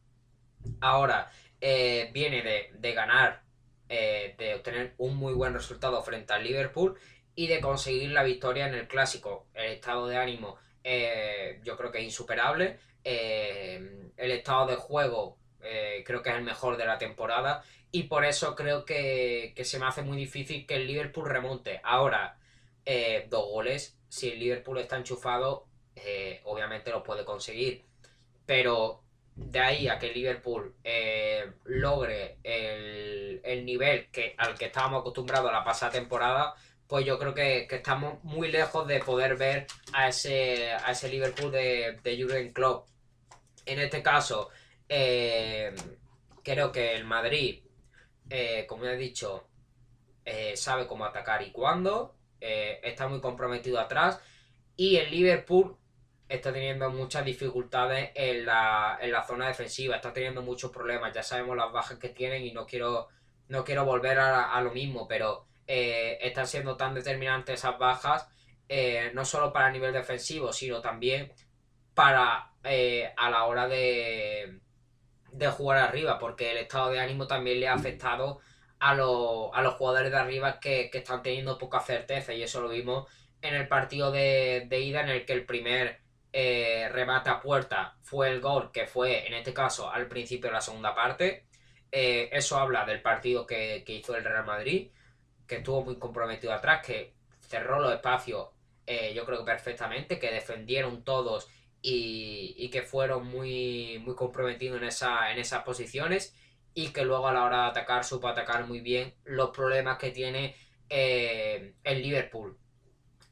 Ahora, 0.81 1.33
viene 1.61 2.43
de, 2.43 2.71
de 2.75 2.93
ganar 2.93 3.46
eh, 3.89 4.35
de 4.37 4.55
obtener 4.55 4.95
un 4.99 5.17
muy 5.17 5.33
buen 5.33 5.55
resultado 5.55 6.03
frente 6.03 6.33
al 6.33 6.43
Liverpool 6.43 6.99
y 7.35 7.47
de 7.47 7.61
conseguir 7.61 8.11
la 8.11 8.25
victoria 8.25 8.67
en 8.67 8.75
el 8.75 8.89
clásico. 8.89 9.47
El 9.55 9.73
estado 9.73 10.09
de 10.09 10.17
ánimo 10.17 10.57
eh, 10.83 11.61
yo 11.63 11.77
creo 11.77 11.93
que 11.93 11.99
es 11.99 12.05
insuperable. 12.05 12.79
Eh, 13.05 14.11
el 14.17 14.31
estado 14.33 14.67
de 14.67 14.77
juego 14.77 15.39
creo 16.05 16.23
que 16.23 16.31
es 16.31 16.37
el 16.37 16.45
mejor 16.45 16.77
de 16.77 16.87
la 16.87 16.97
temporada 16.97 17.65
y 17.91 18.05
por 18.05 18.25
eso 18.25 18.55
creo 18.55 18.85
que, 18.85 19.53
se 19.65 19.81
me 19.81 19.87
hace 19.87 20.03
muy 20.03 20.17
difícil 20.17 20.65
que 20.65 20.77
el 20.77 20.87
Liverpool 20.87 21.29
remonte. 21.29 21.81
Ahora, 21.83 22.39
dos 23.29 23.49
goles, 23.51 23.99
si 24.09 24.31
el 24.31 24.39
Liverpool 24.39 24.79
está 24.79 24.97
enchufado, 24.97 25.67
obviamente 26.45 26.93
lo 26.93 27.03
puede 27.03 27.25
conseguir. 27.25 27.85
Pero 28.47 29.03
de 29.37 29.61
ahí 29.61 29.89
a 29.89 29.99
que 29.99 30.13
Liverpool 30.13 30.75
eh, 30.83 31.53
logre 31.65 32.39
el, 32.43 33.41
el, 33.45 33.67
nivel 33.67 34.11
que, 34.11 34.35
al 34.39 34.57
que 34.57 34.67
estábamos 34.67 35.01
acostumbrados 35.01 35.53
la 35.53 35.63
pasada 35.63 35.93
temporada, 35.93 36.55
pues 36.87 37.05
yo 37.05 37.19
creo 37.19 37.35
que, 37.35 37.69
estamos 37.71 38.23
muy 38.25 38.51
lejos 38.51 38.89
de 38.89 38.99
poder 39.01 39.37
ver 39.37 39.67
a 39.93 40.09
ese, 40.09 40.73
a 40.73 40.91
ese 40.91 41.11
Liverpool 41.11 41.53
de, 41.53 41.99
de 42.03 42.23
Jurgen 42.23 42.53
Klopp. 42.53 42.89
En 43.67 43.79
este 43.79 44.03
caso, 44.03 44.49
eh, 44.89 45.75
creo 46.43 46.73
que 46.73 46.95
el 46.95 47.05
Madrid, 47.05 47.61
eh, 48.31 48.65
como 48.67 48.87
he 48.87 48.97
dicho, 48.97 49.49
sabe 50.55 50.87
cómo 50.87 51.05
atacar 51.05 51.43
y 51.43 51.53
cuándo, 51.53 52.17
está 52.41 53.07
muy 53.07 53.21
comprometido 53.21 53.79
atrás, 53.79 54.21
y 54.77 54.97
el 54.97 55.11
Liverpool 55.11 55.77
está 56.29 56.53
teniendo 56.53 56.91
muchas 56.91 57.25
dificultades 57.25 58.11
en 58.15 58.47
la, 58.47 58.99
en 59.01 59.13
la 59.13 59.25
zona 59.25 59.49
defensiva, 59.49 59.97
está 59.97 60.13
teniendo 60.13 60.43
muchos 60.43 60.71
problemas, 60.71 61.13
ya 61.13 61.23
sabemos 61.23 61.57
las 61.57 61.73
bajas 61.73 61.99
que 61.99 62.09
tienen 62.09 62.45
y 62.45 62.53
no 62.53 62.67
quiero, 62.67 63.09
no 63.49 63.65
quiero 63.65 63.85
volver 63.85 64.19
a, 64.19 64.61
lo 64.61 64.73
mismo, 64.73 65.07
pero 65.07 65.47
eh, 65.67 66.19
están 66.21 66.47
siendo 66.47 66.77
tan 66.77 66.95
determinantes 66.95 67.61
esas 67.61 67.79
bajas, 67.79 68.29
eh, 68.69 69.11
no 69.15 69.25
solo 69.25 69.53
para 69.53 69.69
el 69.69 69.75
nivel 69.75 69.93
defensivo, 69.93 70.53
sino 70.53 70.81
también 70.81 71.33
para 71.95 72.53
eh, 72.65 73.13
a 73.17 73.31
la 73.31 73.45
hora 73.45 73.69
de, 73.69 74.61
de 75.31 75.47
jugar 75.49 75.79
arriba, 75.79 76.19
porque 76.19 76.51
el 76.51 76.59
estado 76.59 76.91
de 76.91 76.99
ánimo 77.01 77.27
también 77.29 77.61
le 77.61 77.69
ha 77.69 77.75
afectado 77.75 78.41
a, 78.81 78.91
a 78.91 78.95
los 79.63 79.75
jugadores 79.75 80.11
de 80.11 80.19
arriba 80.19 80.59
que, 80.59 80.91
están 80.93 81.23
teniendo 81.23 81.57
poca 81.57 81.81
certeza 81.81 82.35
y 82.35 82.43
eso 82.43 82.61
lo 82.61 82.69
vimos 82.69 83.09
en 83.43 83.55
el 83.55 83.69
partido 83.69 84.11
de, 84.11 84.67
de 84.69 84.81
ida 84.81 85.03
en 85.03 85.11
el 85.11 85.25
que 85.25 85.33
el 85.35 85.47
primer 85.47 86.06
eh, 86.33 86.89
remata 86.91 87.33
a 87.33 87.41
puerta 87.41 87.97
fue 88.03 88.31
el 88.31 88.41
gol 88.41 88.71
que 88.73 88.87
fue 88.87 89.27
en 89.27 89.35
este 89.35 89.55
caso 89.55 89.91
al 89.91 90.07
principio 90.09 90.49
de 90.49 90.55
la 90.55 90.61
segunda 90.61 90.95
parte. 90.95 91.47
Eh, 91.91 92.29
eso 92.33 92.59
habla 92.59 92.85
del 92.85 93.01
partido 93.01 93.47
que, 93.47 93.85
hizo 93.87 94.17
el 94.17 94.25
Real 94.25 94.45
Madrid, 94.45 94.91
que 95.47 95.57
estuvo 95.57 95.85
muy 95.85 95.99
comprometido 95.99 96.53
atrás, 96.53 96.85
que 96.85 97.15
cerró 97.41 97.81
los 97.81 97.93
espacios 97.95 98.49
eh, 98.87 99.13
yo 99.15 99.25
creo 99.25 99.39
que 99.39 99.45
perfectamente, 99.47 100.19
que 100.19 100.31
defendieron 100.31 101.03
todos 101.05 101.49
y, 101.83 102.69
que 102.71 102.83
fueron 102.83 103.27
muy, 103.27 103.99
muy 104.05 104.15
comprometidos 104.15 104.81
en, 104.81 104.89
esa, 104.89 105.33
en 105.33 105.39
esas 105.39 105.63
posiciones 105.65 106.37
y 106.75 106.89
que 106.89 107.05
luego 107.05 107.29
a 107.29 107.33
la 107.33 107.45
hora 107.45 107.63
de 107.63 107.69
atacar 107.71 108.05
supo 108.05 108.29
atacar 108.29 108.67
muy 108.67 108.81
bien 108.81 109.15
los 109.25 109.51
problemas 109.51 109.99
que 109.99 110.11
tiene 110.11 110.55
el 110.89 112.03
Liverpool. 112.03 112.59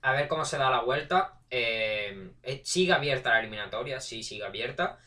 A 0.03 0.12
ver 0.12 0.28
cómo 0.28 0.45
se 0.45 0.59
da 0.59 0.70
la 0.70 0.82
vuelta. 0.82 1.40
Eh, 1.57 2.32
eh, 2.42 2.62
sigue 2.64 2.92
abierta 2.92 3.30
la 3.30 3.38
eliminatoria, 3.38 4.00
sí, 4.00 4.24
sigue 4.24 4.44
abierta. 4.44 4.98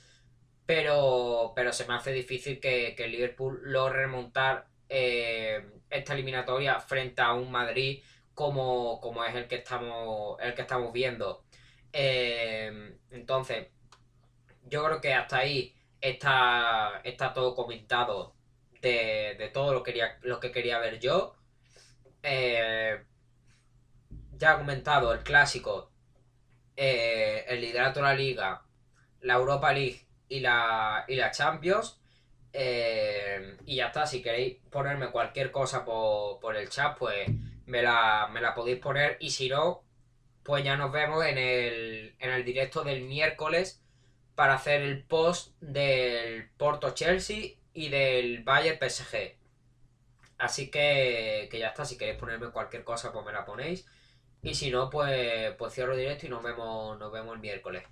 Pero, 0.66 1.54
pero 1.56 1.74
se 1.74 1.86
me 1.88 1.95
hace 1.95 2.14
difícil 2.14 2.60
que, 2.62 2.95
el 2.98 3.12
Liverpool 3.12 3.60
logre 3.64 4.04
remontar 4.04 4.68
eh, 4.89 5.62
esta 5.89 6.14
eliminatoria 6.14 6.80
frente 6.80 7.22
a 7.22 7.34
un 7.34 7.52
Madrid 7.52 8.02
como, 8.34 9.02
como 9.02 9.24
es 9.26 9.36
el 9.36 9.48
que 9.48 9.56
estamos, 9.58 10.39
el 10.41 10.54
que 10.56 10.62
estamos 10.62 10.93
viendo. 10.93 11.43
entonces, 13.12 13.68
yo 14.64 14.84
creo 14.86 15.02
que 15.02 15.14
hasta 15.14 15.39
ahí 15.39 15.76
está, 16.02 17.02
está 17.04 17.34
todo 17.34 17.56
comentado 17.56 18.36
de, 18.82 19.50
todo 19.54 19.74
lo, 19.74 19.84
quería, 19.84 20.18
lo 20.22 20.39
que 20.39 20.52
quería 20.52 20.80
ver 20.80 21.00
yo. 21.00 21.36
ya 24.38 24.54
he 24.54 24.58
comentado 24.58 25.14
el 25.14 25.24
clásico 25.24 25.91
eh, 26.78 27.44
el 27.48 27.62
liderato 27.62 28.00
de 28.00 28.06
la 28.06 28.14
liga, 28.14 28.62
la 29.22 29.34
Europa 29.34 29.74
League 29.74 30.06
y 30.30 30.40
la, 30.40 31.06
y 31.08 31.16
la 31.16 31.32
Champions. 31.32 32.00
Eh, 32.54 33.58
y 33.66 33.78
ya 33.78 33.88
está, 33.88 34.06
si 34.06 34.22
queréis 34.22 34.58
ponerme 34.70 35.10
cualquier 35.12 35.52
cosa 35.52 35.84
por, 35.84 36.56
el 36.56 36.70
chat, 36.70 36.98
pues 36.98 37.28
me 37.66 37.82
la, 37.82 38.30
me 38.32 38.42
la, 38.42 38.54
podéis 38.56 38.80
poner. 38.80 39.18
Y 39.20 39.32
si 39.32 39.50
no, 39.50 39.84
pues 40.44 40.64
ya 40.64 40.78
nos 40.78 40.92
vemos 40.92 41.26
en 41.26 41.38
el, 41.38 42.16
en 42.20 42.30
el 42.32 42.46
directo 42.46 42.84
del 42.84 43.02
miércoles 43.04 43.82
para 44.36 44.54
hacer 44.56 44.82
el 44.82 45.04
post 45.04 45.60
del 45.62 46.50
Porto 46.58 46.92
Chelsea 46.92 47.56
y 47.74 47.90
del 47.90 48.44
Bayern 48.44 48.78
PSG. 48.80 49.36
Así 50.38 50.70
que, 50.70 51.48
que 51.50 51.60
ya 51.60 51.70
está, 51.70 51.86
si 51.86 51.98
queréis 51.98 52.20
ponerme 52.20 52.52
cualquier 52.52 52.84
cosa, 52.84 53.12
pues 53.12 53.26
me 53.26 53.34
la 53.34 53.46
ponéis. 53.46 53.88
Y 54.42 54.54
si 54.56 54.72
no, 54.72 54.90
pues, 54.90 55.54
pues 55.58 55.74
cierro 55.74 55.96
directo 55.96 56.26
y 56.26 56.30
nos 56.30 56.42
vemos, 56.44 56.98
nos 57.00 57.12
vemos 57.12 57.36
el 57.36 57.42
miércoles. 57.42 57.84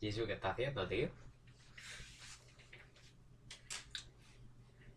¿Y 0.00 0.08
eso 0.08 0.24
qué 0.26 0.34
está 0.34 0.50
haciendo, 0.50 0.86
tío? 0.86 1.25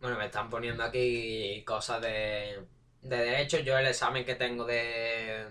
Bueno, 0.09 0.21
me 0.21 0.25
están 0.25 0.49
poniendo 0.49 0.83
aquí 0.83 1.63
cosas 1.67 2.01
de, 2.01 2.65
de 3.03 3.15
derecho. 3.15 3.59
Yo 3.59 3.77
el 3.77 3.85
examen 3.85 4.25
que 4.25 4.33
tengo 4.33 4.65
de, 4.65 5.45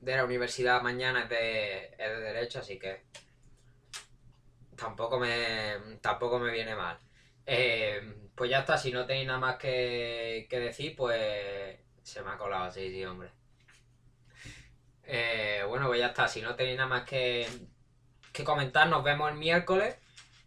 de 0.00 0.16
la 0.16 0.24
universidad 0.24 0.82
mañana 0.82 1.22
es 1.22 1.28
de, 1.28 1.94
de 1.96 2.20
derecho, 2.20 2.58
así 2.58 2.76
que 2.76 3.04
tampoco 4.74 5.20
me, 5.20 5.76
tampoco 6.00 6.40
me 6.40 6.50
viene 6.50 6.74
mal. 6.74 6.98
Eh, 7.46 8.02
pues 8.34 8.50
ya 8.50 8.60
está, 8.60 8.76
si 8.76 8.90
no 8.90 9.06
tenéis 9.06 9.28
nada 9.28 9.38
más 9.38 9.56
que, 9.58 10.48
que 10.50 10.58
decir, 10.58 10.96
pues 10.96 11.78
se 12.02 12.20
me 12.22 12.30
ha 12.30 12.36
colado 12.36 12.64
así, 12.64 12.90
sí, 12.90 13.04
hombre. 13.04 13.30
Eh, 15.04 15.62
bueno, 15.68 15.86
pues 15.86 16.00
ya 16.00 16.08
está, 16.08 16.26
si 16.26 16.42
no 16.42 16.56
tenéis 16.56 16.78
nada 16.78 16.88
más 16.88 17.04
que, 17.04 17.46
que 18.32 18.42
comentar, 18.42 18.88
nos 18.88 19.04
vemos 19.04 19.30
el 19.30 19.38
miércoles. 19.38 19.94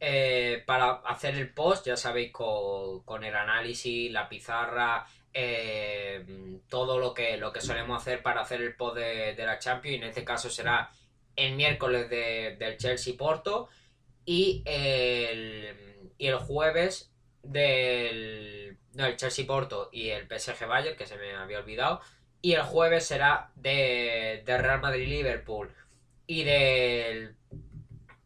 Eh, 0.06 0.62
para 0.66 0.96
hacer 1.06 1.36
el 1.36 1.54
post, 1.54 1.88
ya 1.88 1.96
sabéis, 1.96 2.34
con, 2.34 3.24
el 3.24 3.34
análisis, 3.34 4.12
la 4.12 4.28
pizarra, 4.28 5.08
eh, 5.34 6.60
todo 6.68 7.00
lo 7.00 7.14
que, 7.14 7.38
lo 7.38 7.54
que 7.54 7.62
solemos 7.62 8.02
hacer 8.02 8.22
para 8.22 8.42
hacer 8.42 8.62
el 8.62 8.76
post 8.76 8.98
de, 8.98 9.34
la 9.38 9.60
Champions. 9.60 10.04
En 10.04 10.10
este 10.10 10.26
caso 10.26 10.50
será 10.50 10.92
el 11.38 11.56
miércoles 11.56 12.10
del 12.10 12.78
Chelsea 12.78 13.14
Porto 13.18 13.70
y 14.26 14.62
el, 14.66 16.12
y 16.18 16.28
el 16.28 16.36
jueves 16.36 17.14
del 17.42 18.78
no, 18.96 19.06
el 19.06 19.16
Chelsea 19.16 19.48
Porto 19.48 19.90
y 19.94 20.10
el 20.10 20.28
PSG 20.28 20.68
Bayern, 20.68 20.98
que 20.98 21.08
se 21.08 21.16
me 21.16 21.34
había 21.34 21.60
olvidado. 21.60 22.02
Y 22.42 22.56
el 22.56 22.64
jueves 22.64 23.06
será 23.06 23.52
de, 23.56 24.44
de 24.46 24.58
Real 24.58 24.82
Madrid 24.82 25.08
Liverpool 25.08 25.74
y 26.28 26.44
del 26.44 27.38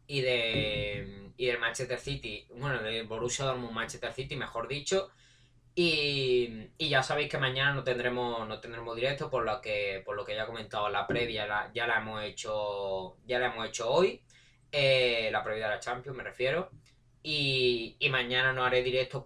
y 0.08 0.22
de 0.22 1.27
y 1.38 1.46
del 1.46 1.58
Manchester 1.60 1.98
City, 1.98 2.46
bueno, 2.50 2.82
del 2.82 3.06
Borussia 3.06 3.46
Dortmund 3.46 3.72
Manchester 3.72 4.12
City, 4.12 4.36
mejor 4.36 4.66
dicho. 4.68 5.10
Y, 5.74 6.70
ya 6.76 7.04
sabéis 7.04 7.30
que 7.30 7.38
mañana 7.38 7.72
no 7.72 7.84
tendremos 7.84 8.48
no 8.48 8.58
tendremos 8.60 8.96
directo 8.96 9.30
por 9.30 9.44
lo 9.44 9.60
que 9.60 10.02
por 10.04 10.16
lo 10.16 10.24
que 10.24 10.34
ya 10.34 10.42
he 10.42 10.46
comentado 10.46 10.88
la 10.88 11.06
previa 11.06 11.70
ya 11.72 11.86
la 11.86 11.98
hemos 11.98 12.24
hecho 12.24 13.16
ya 13.26 13.38
la 13.38 13.46
hemos 13.46 13.68
hecho 13.68 13.88
hoy 13.88 14.20
eh, 14.72 15.28
la 15.30 15.44
previa 15.44 15.68
de 15.68 15.74
la 15.74 15.80
Champions 15.80 16.16
me 16.16 16.24
refiero 16.24 16.70
y, 17.22 17.96
mañana 18.10 18.52
no 18.52 18.64
haré 18.64 18.82
directo 18.82 19.22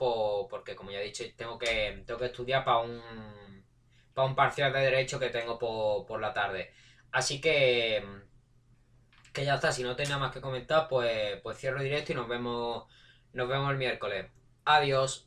porque 0.51 0.75
como 0.77 0.91
ya 0.91 1.01
he 1.01 1.05
dicho 1.05 1.25
tengo 1.37 1.59
que 1.59 2.03
tengo 2.07 2.21
que 2.21 2.27
estudiar 2.27 2.65
para 2.65 2.79
un 2.81 3.01
para 4.13 4.29
un 4.29 4.35
parcial 4.35 4.73
de 4.75 4.81
derecho 4.81 5.19
que 5.19 5.31
tengo 5.31 5.59
por, 5.59 6.05
por 6.07 6.21
la 6.21 6.35
tarde 6.35 6.73
así 7.13 7.41
que 7.41 8.05
que 9.33 9.45
ya 9.45 9.55
está, 9.57 9.73
si 9.73 9.83
no 9.83 9.97
tenía 9.97 10.19
más 10.19 10.33
que 10.33 10.41
comentar, 10.41 10.89
pues, 10.89 11.41
pues 11.43 11.59
cierro 11.59 11.83
directo 11.83 12.13
y 12.13 12.15
nos 12.15 12.29
vemos, 12.29 12.85
nos 13.33 13.49
vemos 13.49 13.71
el 13.71 13.79
miércoles. 13.79 14.27
Adiós. 14.65 15.27